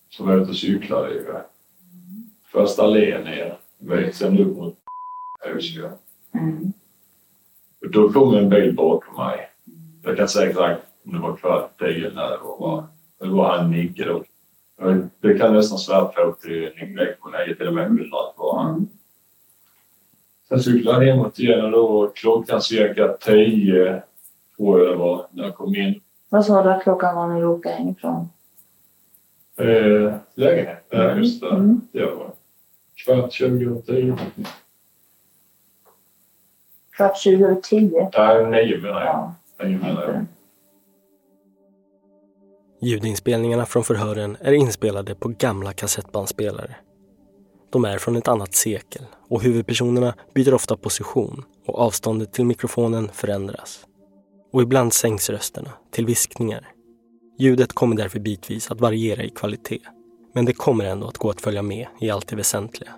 Så 0.10 0.24
var 0.24 0.32
jag 0.32 0.42
ute 0.42 0.50
och 0.50 0.58
cyklade 0.58 1.14
ju. 1.14 1.26
Första 2.52 2.84
allén 2.84 3.24
ner, 3.24 3.58
vet, 3.78 4.16
sen 4.16 4.40
upp 4.40 4.58
mot 4.58 4.78
Åsjö. 5.56 5.92
Mm. 6.34 6.74
Då 7.92 8.14
kom 8.14 8.36
en 8.36 8.50
bil 8.50 8.76
bakom 8.76 9.16
mig. 9.16 9.50
Jag 10.04 10.18
kan 10.18 10.28
säga 10.30 10.50
exakt 10.50 10.82
om 11.06 11.14
det 11.14 11.20
var 11.20 11.36
kvart 11.36 11.82
i 11.82 11.86
tio 11.86 12.10
när 12.10 12.30
det 12.30 12.38
var. 12.44 12.88
Det 13.24 13.30
var 13.30 13.58
han 13.58 13.72
Nicke 13.72 14.06
då. 14.06 14.24
Det 15.20 15.38
kan 15.38 15.54
nästan 15.54 15.78
svära 15.78 16.06
på 16.06 16.36
till 16.42 16.70
på 17.22 17.30
9 17.30 17.56
till 17.56 17.68
och 17.68 17.74
med 17.74 17.86
100 17.86 18.06
var 18.38 18.64
han. 18.64 18.90
Sen 20.50 20.60
cyklade 20.60 21.06
jag 21.06 21.16
hemåt 21.16 21.40
igen 21.40 21.66
och 21.66 21.72
då 21.72 22.12
klockan 22.16 22.62
cirka 22.62 23.08
10 23.08 24.02
tror 24.58 24.80
jag 24.80 24.92
det 24.92 24.96
var 24.96 25.28
när 25.32 25.44
jag 25.44 25.56
kom 25.56 25.76
in. 25.76 26.02
Vad 26.30 26.46
sa 26.46 26.64
du 26.64 26.72
att 26.72 26.84
klockan 26.84 27.16
var 27.16 27.28
när 27.28 27.40
du 27.40 27.46
åkte 27.46 27.70
hemifrån? 27.70 28.30
Eh, 29.58 30.14
lägenhet. 30.36 30.86
Ja, 30.90 31.16
just 31.16 31.42
det. 31.42 31.50
Mm. 31.50 31.82
Det 31.92 32.06
var 32.06 32.34
kvart 32.96 33.34
20 33.34 33.68
och 33.68 33.86
10. 33.86 34.18
Kvart 36.96 37.18
20 37.18 37.44
över 37.44 37.56
10. 37.56 38.10
Nej, 38.18 38.46
nio 38.46 38.78
menar 38.78 39.02
jag. 39.02 39.34
Ja. 39.58 39.66
Nio 39.66 39.78
menar 39.78 40.04
jag. 40.04 40.26
Ljudinspelningarna 42.84 43.66
från 43.66 43.84
förhören 43.84 44.38
är 44.40 44.52
inspelade 44.52 45.16
på 45.16 45.30
gamla 45.30 45.74
kassettbandspelare. 45.74 46.76
De 47.72 47.86
är 47.86 47.98
från 47.98 48.16
ett 48.16 48.28
annat 48.28 48.56
sekel 48.56 49.06
och 49.30 49.44
huvudpersonerna 49.44 50.16
byter 50.34 50.54
ofta 50.54 50.78
position 50.78 51.44
och 51.68 51.80
avståndet 51.80 52.34
till 52.34 52.46
mikrofonen 52.46 53.10
förändras. 53.14 53.86
Och 54.54 54.62
ibland 54.62 54.94
sänks 54.94 55.30
rösterna 55.30 55.70
till 55.92 56.06
viskningar. 56.06 56.68
Ljudet 57.40 57.74
kommer 57.74 57.96
därför 57.96 58.20
bitvis 58.20 58.72
att 58.72 58.82
variera 58.82 59.24
i 59.24 59.30
kvalitet. 59.30 59.82
Men 60.34 60.46
det 60.46 60.54
kommer 60.54 60.86
ändå 60.86 61.08
att 61.08 61.18
gå 61.18 61.30
att 61.30 61.42
följa 61.42 61.62
med 61.62 61.88
i 62.02 62.10
allt 62.10 62.28
det 62.28 62.36
väsentliga. 62.36 62.94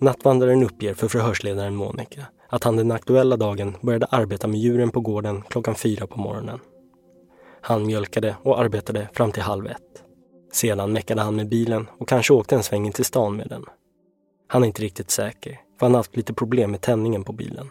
Nattvandraren 0.00 0.62
uppger 0.62 0.94
för 0.94 1.08
förhörsledaren 1.08 1.76
Monica 1.76 2.26
att 2.48 2.64
han 2.64 2.76
den 2.76 2.92
aktuella 2.92 3.36
dagen 3.36 3.76
började 3.80 4.06
arbeta 4.06 4.46
med 4.46 4.60
djuren 4.60 4.90
på 4.90 5.00
gården 5.00 5.42
klockan 5.42 5.74
fyra 5.74 6.06
på 6.06 6.20
morgonen. 6.20 6.58
Han 7.66 7.86
mjölkade 7.86 8.36
och 8.42 8.60
arbetade 8.60 9.08
fram 9.12 9.32
till 9.32 9.42
halv 9.42 9.66
ett. 9.66 10.04
Sedan 10.52 10.92
meckade 10.92 11.22
han 11.22 11.36
med 11.36 11.48
bilen 11.48 11.86
och 11.98 12.08
kanske 12.08 12.32
åkte 12.32 12.54
en 12.54 12.62
sväng 12.62 12.86
in 12.86 12.92
till 12.92 13.04
stan 13.04 13.36
med 13.36 13.48
den. 13.48 13.64
Han 14.48 14.62
är 14.62 14.66
inte 14.66 14.82
riktigt 14.82 15.10
säker, 15.10 15.60
för 15.78 15.86
han 15.86 15.92
har 15.92 15.98
haft 15.98 16.16
lite 16.16 16.34
problem 16.34 16.70
med 16.70 16.80
tändningen 16.80 17.24
på 17.24 17.32
bilen. 17.32 17.70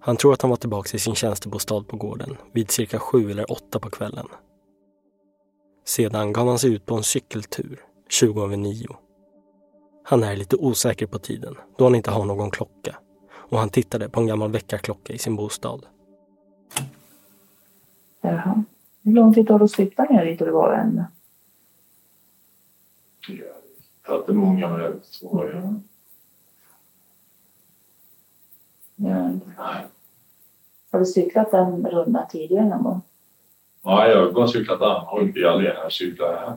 Han 0.00 0.16
tror 0.16 0.32
att 0.32 0.42
han 0.42 0.50
var 0.50 0.56
tillbaka 0.56 0.96
i 0.96 0.98
sin 0.98 1.14
tjänstebostad 1.14 1.82
på 1.82 1.96
gården 1.96 2.36
vid 2.52 2.70
cirka 2.70 2.98
sju 2.98 3.30
eller 3.30 3.52
åtta 3.52 3.80
på 3.80 3.90
kvällen. 3.90 4.26
Sedan 5.84 6.32
gav 6.32 6.48
han 6.48 6.58
sig 6.58 6.72
ut 6.72 6.86
på 6.86 6.94
en 6.94 7.02
cykeltur, 7.02 7.80
20 8.08 8.44
över 8.44 8.56
nio. 8.56 8.96
Han 10.04 10.22
är 10.22 10.36
lite 10.36 10.56
osäker 10.56 11.06
på 11.06 11.18
tiden 11.18 11.56
då 11.78 11.84
han 11.84 11.94
inte 11.94 12.10
har 12.10 12.24
någon 12.24 12.50
klocka 12.50 12.96
och 13.32 13.58
han 13.58 13.70
tittade 13.70 14.08
på 14.08 14.20
en 14.20 14.26
gammal 14.26 14.52
väckarklocka 14.52 15.12
i 15.12 15.18
sin 15.18 15.36
bostad. 15.36 15.86
Jaha. 18.22 18.64
Hur 19.06 19.12
lång 19.12 19.34
tid 19.34 19.50
har 19.50 19.58
du 19.58 19.68
cyklat 19.68 20.10
ner 20.10 20.24
dit 20.24 20.40
och 20.40 20.46
det 20.46 20.52
var? 20.52 20.76
Det 20.76 21.06
har 24.02 24.18
inte 24.18 24.32
många 24.32 24.68
minuter 24.68 25.18
tror 25.18 25.50
jag. 25.50 25.80
Ja. 28.96 29.30
Nej. 29.58 29.86
Har 30.92 30.98
du 30.98 31.06
cyklat 31.06 31.50
den 31.50 31.86
rundan 31.86 32.28
tidigare 32.30 32.68
någon 32.68 32.82
gång? 32.82 33.00
Nej, 33.84 34.10
jag 34.10 34.26
har 34.26 34.32
bara 34.32 34.48
cyklat 34.48 34.82
andra 34.82 35.20
runt 35.20 35.36
i 35.36 35.44
allén. 35.44 35.76
Jag 35.82 35.92
cyklar 35.92 36.36
här. 36.36 36.56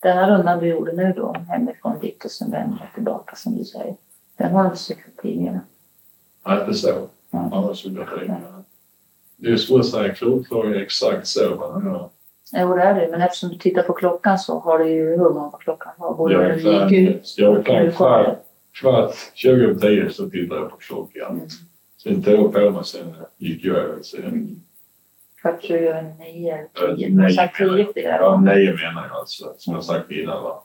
Denna 0.00 0.38
rundan 0.38 0.58
du 0.58 0.66
gjorde 0.66 0.92
nu 0.92 1.12
då, 1.16 1.32
hemifrån 1.48 1.98
dit 2.00 2.24
och 2.24 2.30
sen 2.30 2.50
vända 2.50 2.86
tillbaka 2.94 3.36
som 3.36 3.56
du 3.56 3.64
säger. 3.64 3.96
Den 4.36 4.52
har 4.52 4.70
du 4.70 4.76
cyklat 4.76 5.16
tidigare. 5.22 5.60
Nej, 6.46 6.60
inte 6.60 6.74
så. 6.74 6.88
Ja. 6.88 7.08
Jag 7.30 7.38
har 7.40 7.74
cyklat 7.74 8.08
tidigare. 8.18 8.61
Det 9.42 9.52
är 9.52 9.56
svårt 9.56 9.80
att 9.80 9.86
säga 9.86 10.14
klokslag 10.14 10.76
exakt 10.76 11.26
så. 11.26 11.40
Ja. 11.84 12.10
Jo, 12.52 12.74
det 12.76 12.82
är 12.82 12.94
det. 13.00 13.08
Men 13.10 13.20
eftersom 13.22 13.48
du 13.50 13.56
tittar 13.58 13.82
på 13.82 13.92
klockan 13.92 14.38
så 14.38 14.58
har 14.58 14.78
du 14.78 14.88
ju 14.88 15.16
hum 15.16 15.36
om 15.36 15.50
vad 15.52 15.60
klockan 15.60 15.92
var. 15.98 16.14
Både 16.14 16.34
Jag 16.34 16.44
är 16.44 16.54
gick 16.54 16.62
klar. 16.62 16.92
ut 16.92 17.34
Jag 17.36 17.68
är 17.68 17.90
Kvart, 17.90 18.36
kvart 18.80 19.14
20 19.34 19.50
över 19.50 19.80
10 19.80 20.10
så 20.10 20.30
tittade 20.30 20.60
jag 20.60 20.70
på 20.70 20.76
klockan. 20.76 21.30
Mm. 21.36 21.48
Sen 22.02 22.22
tog 22.22 22.34
jag 22.34 22.52
på 22.52 22.70
mig 22.70 22.84
sen 22.84 23.14
gick 23.38 23.64
jag 23.64 23.76
över. 23.76 24.02
Sen, 24.02 24.62
Kvart 25.42 25.62
20 25.62 25.74
över 25.88 26.02
nio 26.18 26.52
eller 26.54 26.68
Ja, 26.74 26.96
tio. 26.96 27.08
Du 27.08 27.22
har 27.22 27.28
sagt 27.30 27.60
nio 27.60 27.68
tio 27.84 27.92
tidigare. 27.92 28.16
ja, 28.22 28.40
nio 28.40 28.72
menar 28.72 29.06
jag 29.08 29.16
alltså. 29.16 29.54
Som 29.58 29.74
jag 29.74 29.84
sagt 29.84 30.10
innan. 30.10 30.42
Va? 30.42 30.62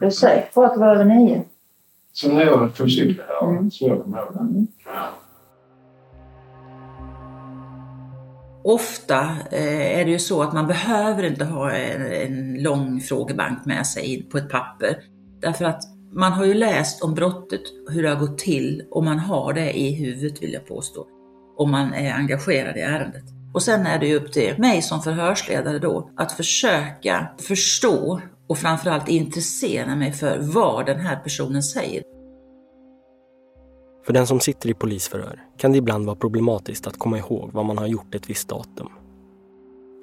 Du 0.00 0.06
är 0.06 0.10
säker 0.10 0.48
på 0.54 0.62
att 0.64 0.74
det 0.74 0.80
var 0.80 0.94
över 0.94 1.04
nio? 1.04 1.42
Så 2.12 2.32
när 2.32 2.44
jag 2.44 2.74
tog 2.76 2.90
cykeln 2.90 3.20
här, 3.28 3.48
Mm. 3.48 3.70
så 3.70 3.88
jag 3.88 4.02
kommer 4.02 4.18
ihåg 4.18 4.28
det. 4.34 4.66
Ofta 8.64 9.36
eh, 9.50 9.98
är 10.00 10.04
det 10.04 10.10
ju 10.10 10.18
så 10.18 10.42
att 10.42 10.52
man 10.52 10.66
behöver 10.66 11.22
inte 11.22 11.44
ha 11.44 11.72
en, 11.72 12.12
en 12.12 12.62
lång 12.62 13.00
frågebank 13.00 13.64
med 13.64 13.86
sig 13.86 14.28
på 14.30 14.38
ett 14.38 14.50
papper. 14.50 14.98
Därför 15.40 15.64
att 15.64 15.82
man 16.12 16.32
har 16.32 16.44
ju 16.44 16.54
läst 16.54 17.02
om 17.02 17.14
brottet, 17.14 17.60
hur 17.90 18.02
det 18.02 18.08
har 18.08 18.16
gått 18.16 18.38
till 18.38 18.82
och 18.90 19.04
man 19.04 19.18
har 19.18 19.52
det 19.52 19.78
i 19.78 19.94
huvudet 19.94 20.42
vill 20.42 20.52
jag 20.52 20.66
påstå. 20.66 21.06
Om 21.56 21.70
man 21.70 21.94
är 21.94 22.12
engagerad 22.12 22.76
i 22.76 22.80
ärendet. 22.80 23.24
Och 23.54 23.62
sen 23.62 23.86
är 23.86 23.98
det 23.98 24.06
ju 24.06 24.16
upp 24.16 24.32
till 24.32 24.54
mig 24.58 24.82
som 24.82 25.02
förhörsledare 25.02 25.78
då 25.78 26.10
att 26.16 26.32
försöka 26.32 27.28
förstå 27.38 28.20
och 28.48 28.58
framförallt 28.58 29.08
intressera 29.08 29.96
mig 29.96 30.12
för 30.12 30.38
vad 30.40 30.86
den 30.86 31.00
här 31.00 31.16
personen 31.16 31.62
säger. 31.62 32.02
För 34.08 34.12
den 34.12 34.26
som 34.26 34.40
sitter 34.40 34.68
i 34.68 34.74
polisförhör 34.74 35.42
kan 35.56 35.72
det 35.72 35.78
ibland 35.78 36.06
vara 36.06 36.16
problematiskt 36.16 36.86
att 36.86 36.98
komma 36.98 37.18
ihåg 37.18 37.50
vad 37.52 37.64
man 37.64 37.78
har 37.78 37.86
gjort 37.86 38.14
ett 38.14 38.30
visst 38.30 38.48
datum. 38.48 38.88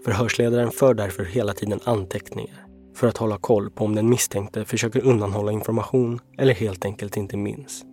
Förhörsledaren 0.03 0.71
för 0.71 0.93
därför 0.93 1.23
hela 1.23 1.53
tiden 1.53 1.79
anteckningar 1.83 2.65
för 2.95 3.07
att 3.07 3.17
hålla 3.17 3.37
koll 3.37 3.69
på 3.69 3.85
om 3.85 3.95
den 3.95 4.09
misstänkte 4.09 4.65
försöker 4.65 5.05
undanhålla 5.05 5.51
information 5.51 6.19
eller 6.37 6.53
helt 6.53 6.85
enkelt 6.85 7.17
inte 7.17 7.37
minns. 7.37 7.85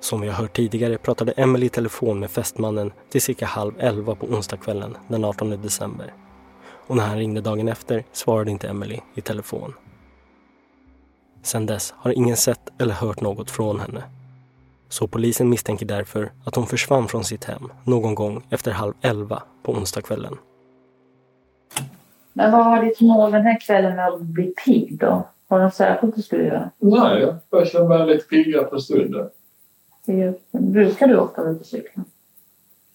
Som 0.00 0.20
vi 0.20 0.28
har 0.28 0.34
hört 0.34 0.56
tidigare 0.56 0.98
pratade 0.98 1.32
Emily 1.32 1.66
i 1.66 1.68
telefon 1.68 2.20
med 2.20 2.30
fästmannen 2.30 2.92
till 3.08 3.22
cirka 3.22 3.46
halv 3.46 3.72
elva 3.78 4.14
på 4.14 4.26
onsdagskvällen 4.26 4.96
den 5.08 5.24
18 5.24 5.50
december. 5.50 6.14
Och 6.86 6.96
när 6.96 7.06
han 7.06 7.18
ringde 7.18 7.40
dagen 7.40 7.68
efter 7.68 8.04
svarade 8.12 8.50
inte 8.50 8.68
Emily 8.68 8.98
i 9.14 9.20
telefon. 9.20 9.74
Sedan 11.42 11.66
dess 11.66 11.94
har 11.96 12.12
ingen 12.12 12.36
sett 12.36 12.60
eller 12.78 12.94
hört 12.94 13.20
något 13.20 13.50
från 13.50 13.80
henne. 13.80 14.02
Så 14.88 15.06
polisen 15.06 15.48
misstänker 15.48 15.86
därför 15.86 16.32
att 16.44 16.54
hon 16.54 16.66
försvann 16.66 17.08
från 17.08 17.24
sitt 17.24 17.44
hem 17.44 17.72
någon 17.84 18.14
gång 18.14 18.46
efter 18.50 18.70
halv 18.70 18.92
elva 19.00 19.42
på 19.62 19.72
onsdagskvällen. 19.72 20.36
Men 22.32 22.52
vad 22.52 22.64
var 22.64 22.84
ditt 22.84 23.00
mål 23.00 23.32
den 23.32 23.42
här 23.42 23.60
kvällen 23.60 23.96
med 23.96 24.08
att 24.08 24.20
bli 24.20 24.54
pigg 24.64 24.98
då? 24.98 25.28
Har 25.48 25.58
du 25.58 25.64
något 25.64 25.74
särskilt 25.74 26.16
du 26.16 26.22
skulle 26.22 26.44
göra? 26.44 26.70
Nej, 26.78 27.34
jag 27.50 27.68
känna 27.68 27.88
mig 27.88 28.06
lite 28.06 28.24
piggare 28.24 28.64
på 28.64 28.80
stunden. 28.80 29.30
Brukar 30.50 31.08
du 31.08 31.16
ofta 31.16 31.42
vara 31.42 31.52
ute 31.52 31.60
och 31.60 31.66
cykla? 31.66 32.04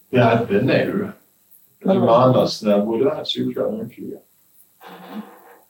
Ja, 0.09 0.45
det 0.49 0.57
är 0.57 0.63
nu. 0.63 1.11
Men 1.79 1.97
annars 1.97 2.63
när 2.63 2.71
jag 2.71 2.87
bodde 2.87 3.15
här 3.15 3.23
cyklade 3.23 3.69
jag 3.69 3.83
mycket. 3.83 4.23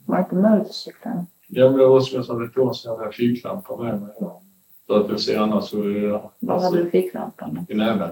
Var 0.06 0.20
inte 0.20 0.36
ute 0.36 0.70
och 0.70 0.76
cykla? 0.76 1.26
Ja, 1.48 1.70
men 1.70 1.80
det 1.80 1.86
var 1.88 2.00
som 2.00 2.16
jag 2.16 2.26
sa, 2.26 2.44
ett 2.46 2.58
år 2.58 2.74
sedan 2.74 2.92
hade 2.92 3.04
jag 3.04 3.14
ficklampa 3.14 3.78
med 3.78 4.02
mig. 4.02 4.10
Ja. 4.20 4.42
Så 4.88 4.94
att 4.96 5.10
jag 5.10 5.20
ser 5.20 5.40
annars 5.40 5.64
så 5.70 5.82
är 5.84 6.04
jag 6.08 6.30
Vad 6.40 6.62
hade 6.62 6.84
du 6.84 6.90
ficklampan? 6.90 7.66
i 7.70 7.74
näven. 7.76 8.10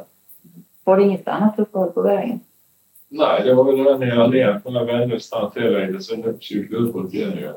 Var 0.84 0.98
det 0.98 1.04
inget 1.04 1.28
annat 1.28 1.60
uppehåll 1.60 1.92
på 1.92 2.02
vägen? 2.02 2.40
Nej, 3.10 3.42
det 3.44 3.54
var 3.54 3.64
väl 3.64 4.00
den 4.00 4.08
jag 4.10 4.30
ner 4.32 4.62
när 4.66 4.72
jag 4.80 4.86
vände 4.86 5.16
och 5.16 5.22
stannade 5.22 5.52
till 5.54 5.88
lite. 5.88 6.04
Sen 6.04 6.38
cyklade 6.42 6.84
uppåt 6.84 7.14
igen 7.14 7.32
ju. 7.38 7.54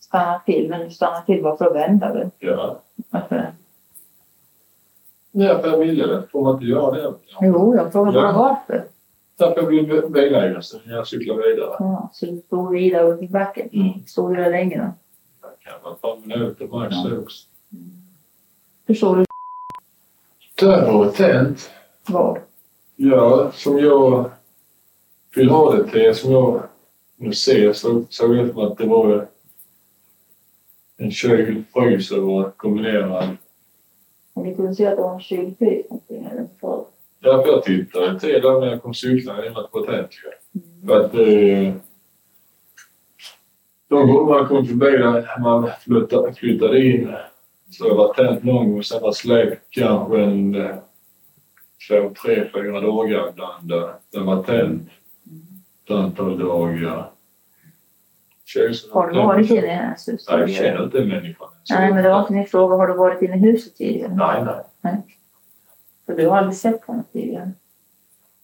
Stanna 0.00 0.38
till, 0.46 0.68
men 0.70 0.80
du 0.80 0.90
stannar 0.90 1.20
till 1.20 1.42
bara 1.42 1.56
för 1.56 1.66
att 1.66 1.74
vända 1.74 2.12
väl? 2.14 2.30
Ja. 2.38 2.80
Varför 3.10 3.36
det? 3.36 3.52
Ja, 5.32 5.58
för 5.58 5.68
jag 5.68 5.78
ville 5.78 6.06
det. 6.06 6.22
Får 6.32 6.42
man 6.44 6.54
inte 6.54 6.66
göra 6.66 6.90
det? 6.90 7.02
Ja. 7.02 7.14
Jo, 7.40 7.74
jag 7.76 7.92
frågar 7.92 8.12
bara 8.12 8.22
Ja. 8.32 8.32
varför. 8.38 8.84
Därför 9.38 9.56
jag 9.56 9.66
blev 9.86 10.10
bilägare 10.12 10.62
sen 10.62 10.80
när 10.86 10.94
jag 10.96 11.06
cyklade 11.06 11.42
vidare. 11.42 11.76
Ja, 11.78 12.10
så 12.12 12.26
du 12.26 12.42
stod 12.46 12.72
vidare 12.72 13.02
upp 13.12 13.22
i 13.22 13.28
backen? 13.28 13.68
Mm. 13.72 14.06
Stod 14.06 14.30
du 14.36 14.42
där 14.42 14.50
länge 14.50 14.76
då? 14.78 14.92
Det 15.48 15.64
kan 15.70 15.82
vara 15.82 15.94
ett 15.94 16.00
par 16.00 16.16
minuter 16.16 16.66
max 16.66 16.94
Ja. 17.04 17.18
också. 17.18 17.46
Hur 18.86 18.94
såg 18.94 19.16
du 19.16 19.24
Det 20.54 20.66
var 20.92 21.10
tänt. 21.10 21.70
vad? 22.08 22.38
Ja, 22.96 23.52
som 23.54 23.78
jag 23.78 24.30
vill 25.34 25.48
ha 25.50 25.76
det 25.76 25.88
till, 25.88 26.14
som 26.14 26.32
jag 26.32 26.62
nu 27.16 27.32
ser, 27.32 27.72
så 27.72 27.88
det 28.28 28.40
ut 28.42 28.52
som 28.52 28.58
att 28.62 28.78
det 28.78 28.86
var 28.86 29.26
en 30.96 31.10
kyl, 31.10 31.62
frys 31.72 32.10
och 32.10 32.56
kombinerad. 32.56 33.36
Men 34.34 34.44
vi 34.44 34.54
kunde 34.54 34.74
se 34.74 34.86
att 34.86 34.96
det 34.96 35.02
var 35.02 35.14
en 35.14 35.20
kylfrys 35.20 35.86
eller 36.08 36.46
så. 36.60 36.77
Därför 37.20 37.48
jag 37.48 37.62
tittade 37.62 38.20
till 38.20 38.42
då 38.42 38.50
när 38.50 38.66
jag 38.66 38.82
kom 38.82 38.94
cyklande 38.94 39.46
in 39.46 39.54
på 39.54 39.86
ju. 39.90 40.86
För 40.86 41.04
att 41.04 41.14
eh, 41.14 41.74
de 43.88 44.06
gånger 44.06 44.34
man 44.34 44.48
kom 44.48 44.66
förbi 44.66 44.90
där 44.90 45.40
man 45.40 45.70
flyttade, 45.80 46.34
flyttade 46.34 46.86
in 46.86 47.12
så 47.70 47.88
det 47.88 47.94
var 47.94 48.14
tänt 48.14 48.44
någon 48.44 48.72
gång. 48.72 48.82
Sen 48.82 49.02
var 49.02 49.12
släckt 49.12 49.62
kanske 49.70 50.20
en 50.20 50.54
eh, 50.54 50.76
två, 51.88 52.10
tre, 52.22 52.48
fyra 52.54 52.80
dagar 52.80 53.28
ibland. 53.30 53.68
där 53.68 53.92
Den 54.12 54.26
var 54.26 54.42
tänd 54.42 54.88
ett 55.84 55.90
antal 55.90 56.38
dagar. 56.38 57.10
Har 58.92 59.08
du 59.08 59.14
varit 59.14 59.50
inne 59.50 59.66
i 59.66 59.70
hennes 59.70 60.08
hus 60.08 60.26
Nej, 60.30 60.40
jag 60.40 60.50
känner 60.50 60.84
inte 60.84 61.04
människan. 61.04 61.48
Nej, 61.70 61.92
men 61.92 62.04
det 62.04 62.10
var 62.10 62.20
inte 62.20 62.32
min 62.32 62.46
fråga. 62.46 62.76
Har 62.76 62.86
du 62.86 62.94
varit 62.94 63.22
inne 63.22 63.36
i 63.36 63.38
huset 63.38 63.76
tidigare? 63.76 64.14
Nej, 64.14 64.44
nej. 64.80 65.17
För 66.08 66.16
du 66.16 66.28
har 66.28 66.36
aldrig 66.36 66.56
sett 66.56 66.84
henne 66.86 67.02
tidigare? 67.12 67.50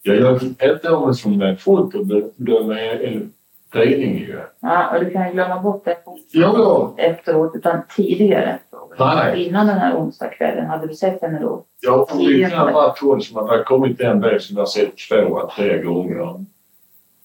Jag 0.02 0.16
gör 0.16 0.40
ett 0.58 0.84
år 0.86 1.12
som 1.12 1.42
en 1.42 1.56
fotobedömning 1.56 2.78
en 2.78 3.32
tidning 3.72 4.18
ju. 4.18 4.40
Ja, 4.60 4.94
och 4.96 5.04
du 5.04 5.10
kan 5.10 5.26
ju 5.26 5.32
glömma 5.32 5.60
bort 5.60 5.84
det 5.84 5.96
Ja, 6.30 6.94
efteråt, 6.98 7.56
utan 7.56 7.82
tidigare. 7.96 8.58
Nej. 8.98 9.44
Innan 9.46 9.66
den 9.66 9.78
här 9.78 9.96
onsdagskvällen, 9.96 10.66
hade 10.66 10.86
du 10.86 10.94
sett 10.94 11.22
henne 11.22 11.40
då? 11.40 11.64
jag 11.80 12.04
har 12.04 12.20
liknande 12.20 12.72
varit 12.72 12.98
hon 12.98 13.22
som 13.22 13.36
har 13.36 13.64
kommit 13.64 14.00
en 14.00 14.20
bil 14.20 14.40
som 14.40 14.56
jag 14.56 14.68
sett 14.68 14.92
två, 15.08 15.50
tre 15.56 15.82
gånger. 15.82 16.44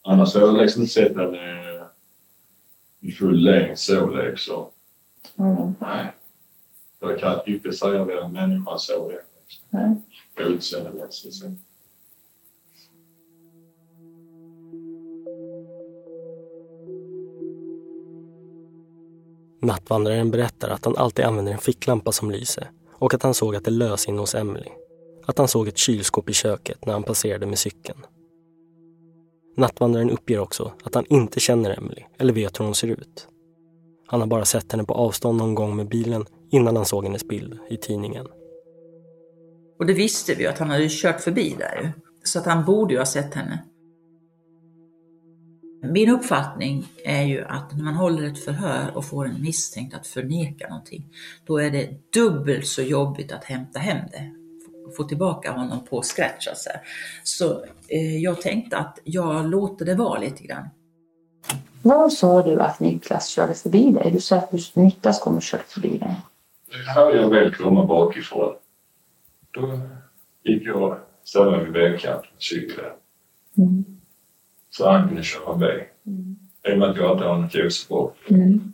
Annars 0.04 0.36
har 0.36 0.42
jag 0.42 0.58
liksom 0.58 0.82
inte 0.82 0.94
sett 0.94 1.18
henne 1.18 1.40
i 3.00 3.12
full 3.12 3.44
längd 3.44 3.80
så 3.80 4.08
liksom. 4.08 4.66
Mm. 5.40 5.76
Nej. 5.80 6.06
Jag 7.00 7.20
kan 7.20 7.40
inte 7.46 7.74
säga 7.74 8.04
vem 8.04 8.34
människan 8.34 8.80
såg 8.80 9.12
det. 9.12 9.22
Nej. 9.70 9.96
Utseendemässigt. 10.38 11.34
så. 11.36 11.56
Nattvandraren 19.62 20.32
berättar 20.32 20.70
att 20.70 20.86
han 20.86 20.98
alltid 20.98 21.26
använder 21.26 21.52
en 21.52 21.58
ficklampa 21.58 22.12
som 22.12 22.32
lyser 22.32 22.72
och 22.94 23.14
att 23.14 23.24
han 23.24 23.34
såg 23.34 23.56
att 23.56 23.66
det 23.66 23.72
lös 23.72 24.08
inne 24.08 24.20
hos 24.20 24.36
Emily. 24.36 24.70
Att 25.26 25.38
han 25.38 25.48
såg 25.48 25.68
ett 25.68 25.78
kylskåp 25.78 26.30
i 26.30 26.34
köket 26.34 26.86
när 26.86 26.94
han 26.94 27.04
passerade 27.04 27.46
med 27.46 27.60
cykeln. 27.60 28.06
Nattvandraren 29.58 30.10
uppger 30.10 30.40
också 30.40 30.74
att 30.84 30.96
han 30.96 31.06
inte 31.10 31.40
känner 31.40 31.78
Emily 31.78 32.04
eller 32.18 32.34
vet 32.34 32.60
hur 32.60 32.66
hon 32.66 32.76
ser 32.76 32.88
ut. 32.88 33.28
Han 34.08 34.20
har 34.20 34.28
bara 34.28 34.46
sett 34.46 34.72
henne 34.72 34.84
på 34.84 34.94
avstånd 34.94 35.38
någon 35.38 35.56
gång 35.56 35.76
med 35.76 35.88
bilen 35.88 36.26
innan 36.50 36.76
han 36.76 36.86
såg 36.86 37.04
hennes 37.04 37.28
bild 37.28 37.58
i 37.70 37.78
tidningen. 37.78 38.28
Och 39.80 39.86
det 39.86 39.94
visste 39.94 40.36
vi 40.36 40.44
ju 40.44 40.50
att 40.50 40.60
han 40.60 40.70
hade 40.70 40.84
ju 40.84 40.90
kört 40.92 41.22
förbi 41.22 41.56
där 41.60 41.82
ju. 41.84 41.90
Så 42.24 42.40
att 42.40 42.46
han 42.46 42.66
borde 42.66 42.94
ju 42.94 43.00
ha 43.00 43.06
sett 43.06 43.34
henne. 43.34 43.64
Min 45.84 46.10
uppfattning 46.10 46.88
är 47.06 47.24
ju 47.24 47.46
att 47.46 47.78
när 47.78 47.84
man 47.84 47.94
håller 47.94 48.28
ett 48.28 48.44
förhör 48.44 48.98
och 48.98 49.06
får 49.06 49.26
en 49.26 49.42
misstänkt 49.42 49.96
att 49.96 50.08
förneka 50.08 50.68
någonting, 50.68 51.06
då 51.46 51.58
är 51.58 51.72
det 51.72 51.90
dubbelt 52.14 52.68
så 52.68 52.82
jobbigt 52.82 53.32
att 53.32 53.44
hämta 53.44 53.80
hem 53.80 54.08
det. 54.12 54.34
Få 54.98 55.04
tillbaka 55.04 55.52
honom 55.52 55.86
på 55.86 56.02
scratch 56.02 56.46
så 56.46 56.52
att 56.52 56.58
säga. 56.58 56.80
Så 57.24 57.64
eh, 57.88 58.18
jag 58.18 58.42
tänkte 58.42 58.78
att 58.78 59.00
jag 59.04 59.50
låter 59.50 59.86
det 59.86 59.96
vara 59.96 60.20
lite 60.20 60.44
grann. 60.44 60.70
Var 61.82 62.10
sa 62.10 62.42
du 62.42 62.60
att 62.60 62.80
Niklas 62.80 63.28
körde 63.28 63.54
förbi 63.54 63.92
dig? 63.92 64.12
Du 64.12 64.22
sa 64.22 64.36
att 64.36 64.76
Niklas 64.76 65.20
kommer 65.20 65.42
köra 65.42 65.62
förbi 65.68 65.98
dig. 65.98 66.16
Det 66.72 66.92
hörde 66.92 67.18
jag 67.18 67.30
väl 67.30 67.56
komma 67.56 67.86
bakifrån. 67.86 68.54
Då 69.52 69.80
gick 70.44 70.68
jag 70.68 70.84
och 70.84 70.98
ställde 71.24 71.52
mig 71.52 71.64
vid 71.66 71.74
vägkanten 71.74 72.30
och 72.36 72.44
cyklade. 72.44 72.92
Mm. 73.58 73.86
Så 74.70 74.90
han 74.92 75.08
kunde 75.08 75.24
köra 75.24 75.56
bil. 75.56 75.84
I 76.68 76.74
och 76.74 76.78
med 76.78 76.90
att 76.90 76.98
jag 76.98 77.12
inte 77.16 77.26
har 77.26 77.38
något 77.38 77.56
ljus 77.56 77.88
på. 77.88 78.12
Mm. 78.30 78.74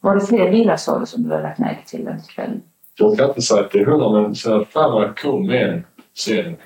Var 0.00 0.14
det 0.14 0.26
fler 0.26 0.50
bilar 0.50 0.76
sa 0.76 0.98
du 0.98 1.06
som 1.06 1.22
du 1.22 1.30
hade 1.30 1.42
lagt 1.42 1.58
märke 1.58 1.86
till 1.86 2.04
den 2.04 2.20
kvällen? 2.22 2.62
Jag 2.98 3.18
kan 3.18 3.28
inte 3.28 3.42
säga 3.42 3.60
att 3.60 3.70
det 3.70 3.80
är 3.80 3.84
hundra, 3.86 4.20
men 4.22 4.34
sen 4.34 4.64
framåt 4.64 5.18
kom 5.20 5.50
en 5.50 5.84
sen 6.14 6.56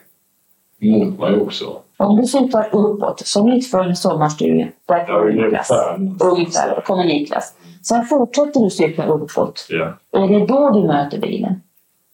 mot 0.80 1.18
mig 1.18 1.40
också. 1.40 1.82
Om 1.96 2.16
du 2.16 2.26
siktar 2.26 2.68
uppåt, 2.72 3.26
som 3.26 3.50
mitt 3.50 3.70
för 3.70 3.84
en 3.84 3.96
sommarstuga, 3.96 4.68
där 4.86 5.06
kommer 5.06 5.32
Niklas. 5.32 5.70
ungefär. 5.70 6.26
Ungefär, 6.30 6.74
där 6.74 6.80
kommer 6.80 7.04
Niklas. 7.04 7.54
Sen 7.82 8.04
fortsätter 8.04 8.60
du 8.60 8.70
cykla 8.70 9.06
uppåt. 9.06 9.66
Ja. 9.70 9.98
Är 10.12 10.28
det 10.28 10.46
då 10.46 10.70
du 10.70 10.86
möter 10.86 11.18
bilen? 11.20 11.60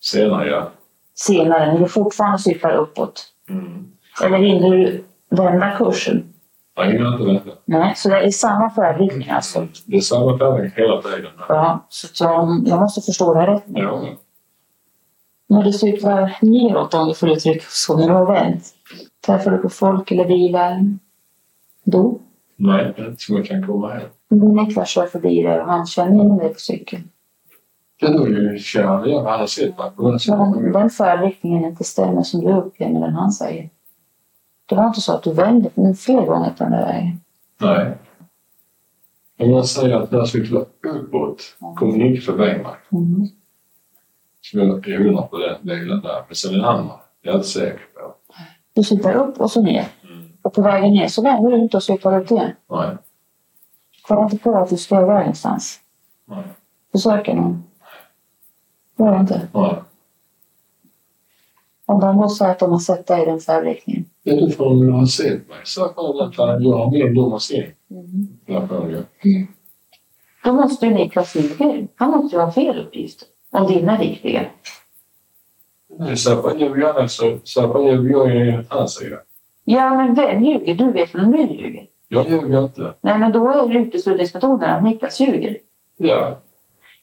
Senare, 0.00 0.48
ja. 0.48 0.70
Senare, 1.14 1.72
när 1.72 1.79
du 1.79 1.88
fortfarande 1.88 2.38
cyklar 2.38 2.72
uppåt? 2.77 3.27
Mm. 3.50 3.92
Eller 4.24 4.38
hinner 4.38 4.70
du 4.70 5.05
vända 5.29 5.77
kursen? 5.77 6.35
Jag 6.77 6.87
hinner 6.87 7.12
inte 7.12 7.24
vänta. 7.24 7.50
Nej, 7.64 7.94
så 7.96 8.09
det 8.09 8.20
är 8.20 8.31
samma 8.31 8.70
färdriktning 8.70 9.31
alltså? 9.31 9.66
Det 9.87 9.96
är 9.96 10.00
samma 10.00 10.38
färg 10.38 10.72
hela 10.77 11.03
tiden. 11.03 11.31
Ja, 11.48 11.87
så 11.88 12.07
att 12.07 12.20
jag, 12.68 12.81
måste 12.81 13.00
förstå 13.00 13.35
det 13.35 13.40
här 13.40 13.46
rätt. 13.46 13.64
Ja. 13.66 14.05
När 15.46 15.62
du 15.62 15.72
cyklar 15.72 16.37
neråt, 16.42 16.94
om 16.94 17.09
du 17.09 17.14
får 17.14 17.31
uttrycka 17.31 17.64
så, 17.68 17.96
när 17.96 18.09
du 18.09 18.14
har 18.14 18.27
vänt, 18.27 18.64
träffar 19.27 19.50
du 19.50 19.59
på 19.59 19.68
folk 19.68 20.11
eller 20.11 20.24
bilar 20.24 20.81
då? 21.85 22.18
Nej, 22.57 22.94
inte 22.98 23.14
så 23.18 23.35
jag 23.35 23.46
kan 23.46 23.66
komma 23.66 23.92
hem. 23.92 24.09
Om 24.31 24.57
Niklas 24.57 24.88
kör 24.88 25.07
förbi 25.07 25.42
dig 25.42 25.61
och 25.61 25.66
han 25.66 25.87
känner 25.87 26.14
igen 26.14 26.37
dig 26.37 26.48
på 26.48 26.61
cykeln. 26.61 27.09
Är 28.02 28.11
nog 28.11 28.28
ju 28.28 28.59
sett 28.59 28.85
mig 29.78 29.90
på 29.96 30.02
den 30.02 30.11
Men 30.11 30.18
sidan. 30.18 30.72
den 30.72 30.90
färdriktningen 30.90 31.64
inte 31.64 31.85
stämmer 31.85 32.22
som 32.22 32.40
du 32.40 32.52
uppger 32.52 32.88
med 32.88 33.02
den 33.02 33.12
han 33.12 33.33
säger. 33.33 33.70
Det 34.66 34.74
var 34.74 34.87
inte 34.87 35.00
så 35.00 35.12
att 35.12 35.22
du 35.22 35.33
vände 35.33 35.70
fler 35.94 36.26
gånger 36.26 36.50
på 36.50 36.64
den 36.64 36.72
där 36.72 36.87
vägen. 36.87 37.20
Nej. 37.61 37.96
Om 39.38 39.50
jag 39.50 39.66
säger 39.66 39.96
att 39.96 40.12
jag 40.12 40.28
cyklar 40.28 40.64
uppåt 40.83 41.57
kommer 41.76 41.96
Nicke 41.96 42.20
förbi 42.20 42.62
mig. 42.62 42.74
Mm. 42.92 43.28
Så 44.40 44.59
jag 44.59 44.88
är 44.88 44.98
hundra 44.98 45.22
på 45.22 45.38
den 45.38 45.57
bilen 45.62 46.00
där. 46.00 46.24
Men 46.26 46.35
sen 46.35 46.52
den 46.52 46.64
andra, 46.64 46.94
det 47.22 47.28
är 47.28 47.33
jag 47.33 47.38
inte 47.38 47.48
säker 47.48 47.78
på. 47.94 48.14
Du 48.74 48.83
cyklar 48.83 49.14
upp 49.14 49.40
och 49.40 49.50
så 49.50 49.62
ner. 49.62 49.87
Mm. 50.04 50.24
Och 50.42 50.54
på 50.54 50.62
vägen 50.62 50.92
ner 50.92 51.09
så 51.09 51.22
vänder 51.22 51.50
du 51.50 51.57
inte 51.57 51.76
och 51.76 51.83
cyklar 51.83 52.20
upp 52.20 52.30
igen. 52.30 52.52
Nej. 52.70 52.96
Kolla 54.02 54.22
inte 54.22 54.38
på 54.38 54.57
att 54.57 54.70
du 54.70 54.76
ska 54.76 55.00
iväg 55.00 55.18
någonstans. 55.18 55.80
Nej. 56.24 56.44
Försöker 56.92 57.35
någon. 57.35 57.64
Gör 58.98 59.12
det 59.12 59.20
inte. 59.20 59.48
Nej. 59.52 59.74
Om 61.87 62.00
de 62.00 62.20
då 62.20 62.28
säger 62.28 62.50
att 62.50 62.59
de 62.59 62.72
har 62.72 62.78
sett 62.78 63.07
dig 63.07 63.22
i 63.22 63.24
den 63.24 63.40
färdriktningen. 63.40 64.04
Utifrån 64.24 64.88
att 64.88 65.00
ha 65.00 65.07
sett 65.07 65.48
mig 65.48 65.59
så 65.64 65.88
får 65.88 66.16
jag 66.16 66.28
att 66.28 66.37
har 66.37 66.90
mer 66.90 67.14
dum 67.14 67.33
att 67.33 67.42
se. 67.42 67.66
Mm. 67.90 68.28
Jag 68.46 68.68
får 68.68 68.90
ju. 68.90 69.46
Då 70.44 70.52
måste 70.52 70.87
ju 70.87 70.94
Niklas 70.94 71.37
ljuga. 71.37 71.87
Han 71.94 72.11
måste 72.11 72.37
ju 72.37 72.42
ha 72.42 72.52
fel 72.52 72.87
uppgifter. 72.87 73.28
Om 73.50 73.66
dina 73.66 73.98
är 73.98 73.98
riktiga. 73.98 74.46
Fall 76.42 76.61
ljuger 76.61 76.87
han 76.87 76.96
alltså. 76.96 77.38
Så 77.44 77.72
fall 77.72 77.87
ljuger 77.87 78.11
jag 78.11 78.37
enligt 78.37 78.72
hans 78.72 78.94
sida. 78.94 79.16
Ja, 79.64 79.94
men 79.94 80.14
vem 80.14 80.44
ljuger? 80.44 80.74
Du 80.74 80.92
vet 80.92 81.14
vem 81.14 81.33
du 81.33 81.38
ljuger. 81.38 81.87
Jag 82.09 82.30
ljuger 82.30 82.64
inte. 82.64 82.94
Nej, 83.00 83.18
men 83.18 83.33
då 83.33 83.48
är 83.48 83.76
uteslutningsmetoden 83.76 84.70
att 84.70 84.85
Niklas 84.85 85.20
ljuger. 85.20 85.59
Ja. 85.96 86.38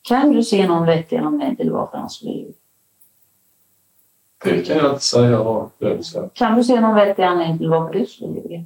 Kan 0.02 0.32
du 0.32 0.44
se 0.44 0.68
någon 0.68 0.86
vettig 0.86 1.18
anledning 1.18 1.56
till 1.56 1.72
varför 1.72 1.98
han 1.98 2.10
skulle 2.10 2.32
ljuga? 2.32 2.54
Det 4.44 4.62
kan 4.62 4.78
jag 4.78 4.92
inte 4.92 5.04
säga 5.04 5.38
rakt 5.38 6.06
så. 6.06 6.30
Kan 6.34 6.58
du 6.58 6.64
se 6.64 6.80
någon 6.82 6.96
vettig 6.96 7.24
anledning 7.24 7.58
till 7.58 7.70
varför 7.70 8.00
du 8.00 8.06
skulle 8.06 8.34
ljuga? 8.34 8.64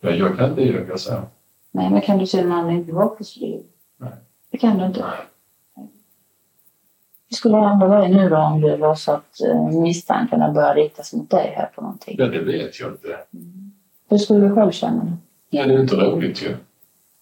Men 0.00 0.18
jag 0.18 0.36
kan 0.36 0.50
inte 0.50 0.62
ljuga 0.62 0.98
så. 0.98 1.22
Nej, 1.70 1.90
men 1.90 2.00
kan 2.00 2.18
du 2.18 2.26
se 2.26 2.42
någon 2.44 2.52
anledning 2.52 2.84
till 2.84 2.94
varför 2.94 3.16
du 3.18 3.24
skulle 3.24 3.46
ljuga? 3.46 3.62
Nej. 3.96 4.10
Det 4.50 4.58
kan 4.58 4.78
du 4.78 4.86
inte. 4.86 5.04
Hur 7.30 7.36
skulle 7.36 7.56
det 7.56 7.64
ändå 7.66 7.86
vara 7.86 8.08
nu 8.08 8.28
då 8.28 8.36
om 8.36 8.60
det 8.60 8.76
var 8.76 8.94
så 8.94 9.12
att 9.12 9.40
eh, 9.40 9.70
misstankarna 9.70 10.52
börjar 10.52 10.74
riktas 10.74 11.12
mot 11.12 11.30
dig 11.30 11.52
här 11.56 11.70
på 11.74 11.80
någonting? 11.80 12.16
Ja, 12.18 12.26
det 12.26 12.40
vet 12.40 12.80
jag 12.80 12.90
inte. 12.90 13.18
Hur 14.08 14.18
skulle 14.18 14.48
du 14.48 14.54
själv 14.54 14.70
känna? 14.70 15.16
Ja, 15.50 15.66
det 15.66 15.74
är 15.74 15.80
inte 15.80 15.96
roligt 15.96 16.42
ju. 16.42 16.56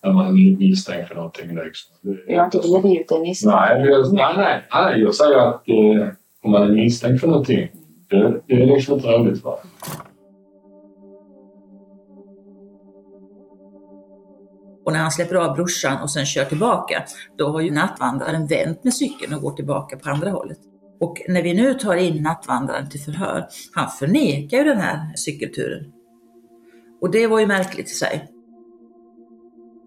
När 0.04 0.12
man 0.12 0.26
är 0.26 0.56
misstänkt 0.59 1.09
för 1.09 1.14
någonting 1.14 1.48
liksom. 1.48 1.96
Det- 2.02 2.32
Jag 2.32 2.38
har 2.38 2.44
inte 2.44 2.59
drivit 2.59 3.09
dig 3.09 3.20
misstänkt. 3.20 3.54
Nej, 3.54 3.78
men 3.80 3.88
jag, 3.88 4.12
nej, 4.12 4.35
nej, 4.37 4.62
nej, 4.72 5.00
jag 5.00 5.14
säger 5.14 5.37
att 5.38 5.68
eh, 5.68 6.09
om 6.42 6.50
man 6.50 6.62
är 6.62 6.72
misstänkt 6.74 7.20
för 7.20 7.28
någonting, 7.28 7.68
det, 8.11 8.40
det 8.46 8.54
är 8.62 8.66
liksom 8.66 8.94
inte 8.94 9.09
roligt. 9.09 9.44
Va? 9.44 9.59
Och 14.85 14.92
när 14.92 14.98
han 15.00 15.11
släpper 15.11 15.35
av 15.35 15.54
brorsan 15.56 16.02
och 16.02 16.11
sen 16.11 16.26
kör 16.26 16.44
tillbaka, 16.44 17.02
då 17.38 17.48
har 17.48 17.61
ju 17.61 17.70
nattvandraren 17.70 18.46
vänt 18.46 18.85
med 18.85 18.94
cykeln 18.94 19.35
och 19.35 19.40
går 19.42 19.52
tillbaka 19.52 19.96
på 19.96 20.11
andra 20.11 20.30
hållet. 20.30 20.59
Och 21.00 21.16
när 21.28 21.42
vi 21.42 21.54
nu 21.54 21.74
tar 21.74 21.94
in 21.96 22.22
nattvandraren 22.22 22.90
till 22.90 23.00
förhör, 23.00 23.46
han 23.74 23.88
förnekar 23.90 24.59
ju 24.59 24.64
den 24.64 24.78
här 24.78 25.16
cykelturen. 25.16 25.92
Och 27.00 27.11
det 27.11 27.26
var 27.26 27.40
ju 27.40 27.46
märkligt 27.46 27.87
i 27.87 27.94
sig. 27.94 28.28